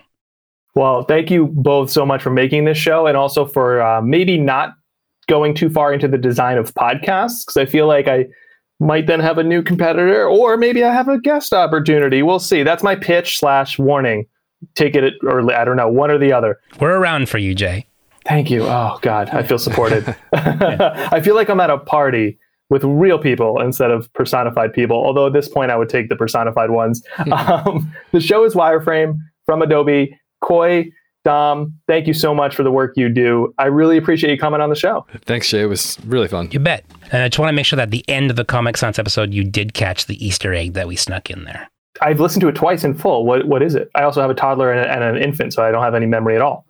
Well, 0.75 1.03
thank 1.03 1.31
you 1.31 1.47
both 1.47 1.89
so 1.89 2.05
much 2.05 2.21
for 2.21 2.29
making 2.29 2.65
this 2.65 2.77
show 2.77 3.07
and 3.07 3.17
also 3.17 3.45
for 3.45 3.81
uh, 3.81 4.01
maybe 4.01 4.37
not 4.37 4.73
going 5.27 5.53
too 5.53 5.69
far 5.69 5.93
into 5.93 6.07
the 6.07 6.17
design 6.17 6.57
of 6.57 6.73
podcasts 6.73 7.45
because 7.45 7.57
I 7.57 7.65
feel 7.65 7.87
like 7.87 8.07
I 8.07 8.25
might 8.79 9.07
then 9.07 9.19
have 9.19 9.37
a 9.37 9.43
new 9.43 9.63
competitor 9.63 10.27
or 10.27 10.55
maybe 10.55 10.83
I 10.83 10.93
have 10.93 11.07
a 11.07 11.19
guest 11.19 11.51
opportunity. 11.53 12.21
We'll 12.21 12.39
see. 12.39 12.63
That's 12.63 12.83
my 12.83 12.95
pitch 12.95 13.39
slash 13.39 13.79
warning. 13.79 14.25
Take 14.75 14.95
it 14.95 15.15
or 15.23 15.51
I 15.51 15.65
don't 15.65 15.77
know, 15.77 15.89
one 15.89 16.11
or 16.11 16.17
the 16.17 16.31
other. 16.31 16.59
We're 16.79 16.97
around 16.97 17.29
for 17.29 17.37
you, 17.37 17.53
Jay. 17.55 17.87
Thank 18.25 18.51
you. 18.51 18.63
Oh 18.63 18.99
God, 19.01 19.29
I 19.29 19.43
feel 19.43 19.59
supported. 19.59 20.15
I 20.33 21.21
feel 21.21 21.35
like 21.35 21.49
I'm 21.49 21.59
at 21.59 21.69
a 21.69 21.77
party 21.77 22.37
with 22.69 22.83
real 22.83 23.17
people 23.17 23.61
instead 23.61 23.91
of 23.91 24.11
personified 24.13 24.73
people. 24.73 24.97
Although 24.97 25.27
at 25.27 25.33
this 25.33 25.47
point, 25.47 25.71
I 25.71 25.77
would 25.77 25.89
take 25.89 26.09
the 26.09 26.15
personified 26.15 26.71
ones. 26.71 27.01
um, 27.31 27.91
the 28.11 28.19
show 28.19 28.43
is 28.43 28.53
Wireframe 28.53 29.17
from 29.45 29.61
Adobe. 29.61 30.17
Khoi, 30.41 30.91
Dom, 31.23 31.73
thank 31.87 32.07
you 32.07 32.13
so 32.13 32.33
much 32.33 32.55
for 32.55 32.63
the 32.63 32.71
work 32.71 32.93
you 32.95 33.09
do. 33.09 33.53
I 33.57 33.65
really 33.65 33.97
appreciate 33.97 34.31
you 34.31 34.37
coming 34.37 34.61
on 34.61 34.69
the 34.69 34.75
show. 34.75 35.05
Thanks, 35.25 35.49
Jay. 35.49 35.61
It 35.61 35.65
was 35.65 35.97
really 36.05 36.27
fun. 36.27 36.49
You 36.51 36.59
bet. 36.59 36.85
And 37.11 37.23
I 37.23 37.29
just 37.29 37.39
want 37.39 37.49
to 37.49 37.53
make 37.53 37.65
sure 37.65 37.77
that 37.77 37.83
at 37.83 37.91
the 37.91 38.07
end 38.07 38.29
of 38.29 38.35
the 38.35 38.45
Comic 38.45 38.77
Sans 38.77 38.99
episode, 38.99 39.33
you 39.33 39.43
did 39.43 39.73
catch 39.73 40.05
the 40.05 40.25
Easter 40.25 40.53
egg 40.53 40.73
that 40.73 40.87
we 40.87 40.95
snuck 40.95 41.29
in 41.29 41.43
there. 41.45 41.69
I've 42.01 42.19
listened 42.19 42.41
to 42.41 42.47
it 42.47 42.55
twice 42.55 42.83
in 42.83 42.93
full. 42.93 43.25
What 43.25 43.47
What 43.47 43.63
is 43.63 43.73
it? 43.73 43.89
I 43.95 44.03
also 44.03 44.21
have 44.21 44.29
a 44.29 44.35
toddler 44.35 44.71
and, 44.71 44.79
a, 44.79 44.91
and 44.91 45.03
an 45.03 45.23
infant, 45.23 45.53
so 45.53 45.63
I 45.63 45.71
don't 45.71 45.83
have 45.83 45.95
any 45.95 46.05
memory 46.05 46.35
at 46.35 46.41
all. 46.41 46.66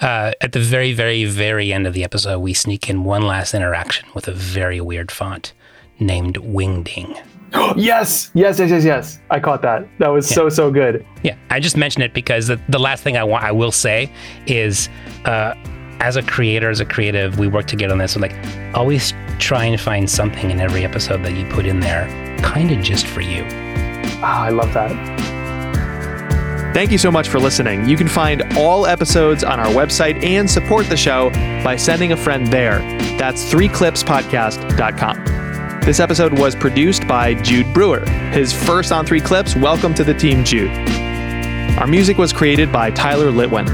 Uh, 0.00 0.32
at 0.40 0.52
the 0.52 0.60
very, 0.60 0.92
very, 0.92 1.24
very 1.24 1.72
end 1.72 1.86
of 1.86 1.94
the 1.94 2.04
episode, 2.04 2.38
we 2.40 2.54
sneak 2.54 2.88
in 2.88 3.04
one 3.04 3.22
last 3.22 3.54
interaction 3.54 4.08
with 4.14 4.28
a 4.28 4.32
very 4.32 4.80
weird 4.80 5.10
font 5.10 5.52
named 5.98 6.36
Wingding. 6.36 7.20
yes, 7.76 8.30
yes, 8.34 8.58
yes, 8.58 8.70
yes, 8.70 8.84
yes. 8.84 9.18
I 9.30 9.40
caught 9.40 9.62
that. 9.62 9.86
That 9.98 10.08
was 10.08 10.30
yeah. 10.30 10.36
so, 10.36 10.48
so 10.48 10.70
good. 10.70 11.04
Yeah, 11.22 11.36
I 11.50 11.60
just 11.60 11.76
mentioned 11.76 12.04
it 12.04 12.14
because 12.14 12.46
the, 12.46 12.60
the 12.68 12.78
last 12.78 13.02
thing 13.02 13.16
I 13.16 13.24
want, 13.24 13.44
I 13.44 13.52
will 13.52 13.72
say 13.72 14.10
is, 14.46 14.88
uh, 15.24 15.54
as 16.00 16.16
a 16.16 16.22
creator, 16.22 16.70
as 16.70 16.80
a 16.80 16.84
creative, 16.84 17.38
we 17.38 17.46
work 17.46 17.66
together 17.66 17.92
on 17.92 17.98
this. 17.98 18.12
So 18.12 18.20
like, 18.20 18.34
always 18.74 19.12
try 19.38 19.64
and 19.64 19.78
find 19.78 20.08
something 20.08 20.50
in 20.50 20.60
every 20.60 20.84
episode 20.84 21.22
that 21.24 21.32
you 21.34 21.44
put 21.46 21.66
in 21.66 21.80
there, 21.80 22.06
kind 22.42 22.70
of 22.70 22.82
just 22.82 23.06
for 23.06 23.20
you. 23.20 23.44
Ah, 24.22 24.44
I 24.44 24.48
love 24.48 24.72
that. 24.74 25.39
Thank 26.72 26.92
you 26.92 26.98
so 26.98 27.10
much 27.10 27.28
for 27.28 27.40
listening. 27.40 27.88
You 27.88 27.96
can 27.96 28.06
find 28.06 28.44
all 28.56 28.86
episodes 28.86 29.42
on 29.42 29.58
our 29.58 29.66
website 29.66 30.22
and 30.22 30.48
support 30.48 30.86
the 30.86 30.96
show 30.96 31.30
by 31.64 31.74
sending 31.74 32.12
a 32.12 32.16
friend 32.16 32.46
there. 32.46 32.78
That's 33.18 33.52
threeclipspodcast.com. 33.52 35.80
This 35.80 35.98
episode 35.98 36.38
was 36.38 36.54
produced 36.54 37.08
by 37.08 37.34
Jude 37.34 37.74
Brewer. 37.74 38.08
His 38.30 38.52
first 38.52 38.92
on 38.92 39.04
three 39.04 39.20
clips. 39.20 39.56
Welcome 39.56 39.94
to 39.94 40.04
the 40.04 40.14
team, 40.14 40.44
Jude. 40.44 40.70
Our 41.76 41.88
music 41.88 42.18
was 42.18 42.32
created 42.32 42.70
by 42.70 42.92
Tyler 42.92 43.32
Litwin. 43.32 43.66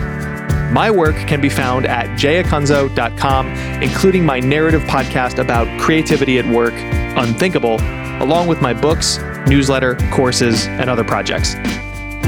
My 0.72 0.90
work 0.90 1.16
can 1.16 1.42
be 1.42 1.50
found 1.50 1.84
at 1.84 2.06
jayacunzo.com, 2.18 3.46
including 3.82 4.24
my 4.24 4.40
narrative 4.40 4.80
podcast 4.84 5.38
about 5.38 5.68
creativity 5.78 6.38
at 6.38 6.46
work, 6.46 6.72
Unthinkable, 7.18 7.78
along 8.22 8.46
with 8.46 8.62
my 8.62 8.72
books, 8.72 9.18
newsletter, 9.46 9.96
courses, 10.12 10.66
and 10.66 10.88
other 10.88 11.04
projects. 11.04 11.56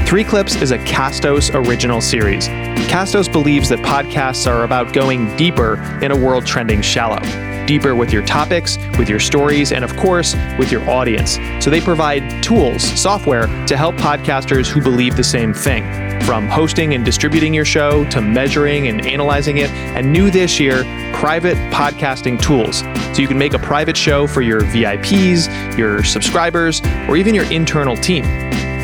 Three 0.09 0.23
Clips 0.23 0.55
is 0.55 0.71
a 0.71 0.79
Castos 0.79 1.53
original 1.53 2.01
series. 2.01 2.47
Castos 2.89 3.31
believes 3.31 3.69
that 3.69 3.77
podcasts 3.85 4.51
are 4.51 4.63
about 4.63 4.91
going 4.91 5.35
deeper 5.35 5.75
in 6.01 6.11
a 6.11 6.17
world 6.17 6.47
trending 6.47 6.81
shallow 6.81 7.19
deeper 7.67 7.93
with 7.93 8.11
your 8.11 8.25
topics, 8.25 8.79
with 8.97 9.07
your 9.07 9.19
stories, 9.19 9.71
and 9.71 9.83
of 9.83 9.95
course, 9.95 10.35
with 10.57 10.71
your 10.71 10.81
audience. 10.89 11.37
So 11.63 11.69
they 11.69 11.79
provide 11.79 12.41
tools, 12.41 12.81
software 12.99 13.45
to 13.67 13.77
help 13.77 13.93
podcasters 13.97 14.67
who 14.67 14.81
believe 14.81 15.15
the 15.15 15.23
same 15.23 15.53
thing. 15.53 15.83
From 16.23 16.47
hosting 16.47 16.95
and 16.95 17.05
distributing 17.05 17.53
your 17.53 17.65
show 17.65 18.09
to 18.09 18.21
measuring 18.21 18.87
and 18.87 19.05
analyzing 19.05 19.57
it, 19.57 19.69
and 19.69 20.11
new 20.11 20.31
this 20.31 20.59
year, 20.59 20.81
private 21.13 21.57
podcasting 21.71 22.41
tools. 22.41 22.79
So 23.15 23.21
you 23.21 23.27
can 23.27 23.37
make 23.37 23.53
a 23.53 23.59
private 23.59 23.95
show 23.95 24.25
for 24.25 24.41
your 24.41 24.61
VIPs, 24.61 25.77
your 25.77 26.03
subscribers, 26.03 26.81
or 27.07 27.17
even 27.17 27.35
your 27.35 27.45
internal 27.51 27.95
team. 27.95 28.25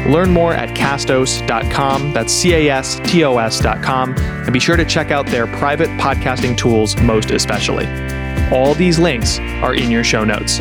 Learn 0.06 0.32
more 0.32 0.54
at 0.54 0.70
castos.com. 0.70 2.14
That's 2.14 2.32
C 2.32 2.54
A 2.54 2.70
S 2.70 3.00
T 3.04 3.24
O 3.24 3.38
S.com. 3.38 4.16
And 4.18 4.54
be 4.54 4.60
sure 4.60 4.78
to 4.78 4.86
check 4.86 5.12
out 5.12 5.26
their 5.28 5.48
private 5.48 5.90
podcasting 6.00 6.56
tools 6.58 6.96
most 7.02 7.32
especially. 7.32 7.88
All 8.52 8.76
these 8.76 9.00
links 9.00 9.40
are 9.40 9.74
in 9.74 9.90
your 9.90 10.04
show 10.04 10.24
notes. 10.24 10.60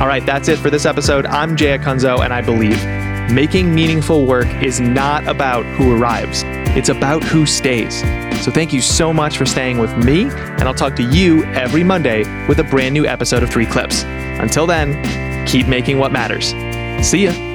All 0.00 0.08
right, 0.08 0.24
that's 0.26 0.48
it 0.48 0.58
for 0.58 0.68
this 0.68 0.84
episode. 0.84 1.26
I'm 1.26 1.56
Jay 1.56 1.78
Acunzo, 1.78 2.24
and 2.24 2.32
I 2.32 2.42
believe 2.42 2.82
making 3.32 3.74
meaningful 3.74 4.26
work 4.26 4.48
is 4.62 4.80
not 4.80 5.26
about 5.26 5.64
who 5.64 5.96
arrives, 5.96 6.42
it's 6.76 6.88
about 6.88 7.22
who 7.22 7.46
stays. 7.46 8.00
So 8.44 8.50
thank 8.50 8.72
you 8.72 8.80
so 8.80 9.12
much 9.12 9.38
for 9.38 9.46
staying 9.46 9.78
with 9.78 9.96
me, 9.96 10.24
and 10.24 10.62
I'll 10.62 10.74
talk 10.74 10.96
to 10.96 11.02
you 11.02 11.44
every 11.44 11.84
Monday 11.84 12.24
with 12.48 12.58
a 12.58 12.64
brand 12.64 12.94
new 12.94 13.06
episode 13.06 13.42
of 13.42 13.50
Three 13.50 13.66
Clips. 13.66 14.02
Until 14.02 14.66
then, 14.66 15.46
keep 15.46 15.68
making 15.68 15.98
what 15.98 16.10
matters. 16.10 16.48
See 17.06 17.26
ya. 17.26 17.51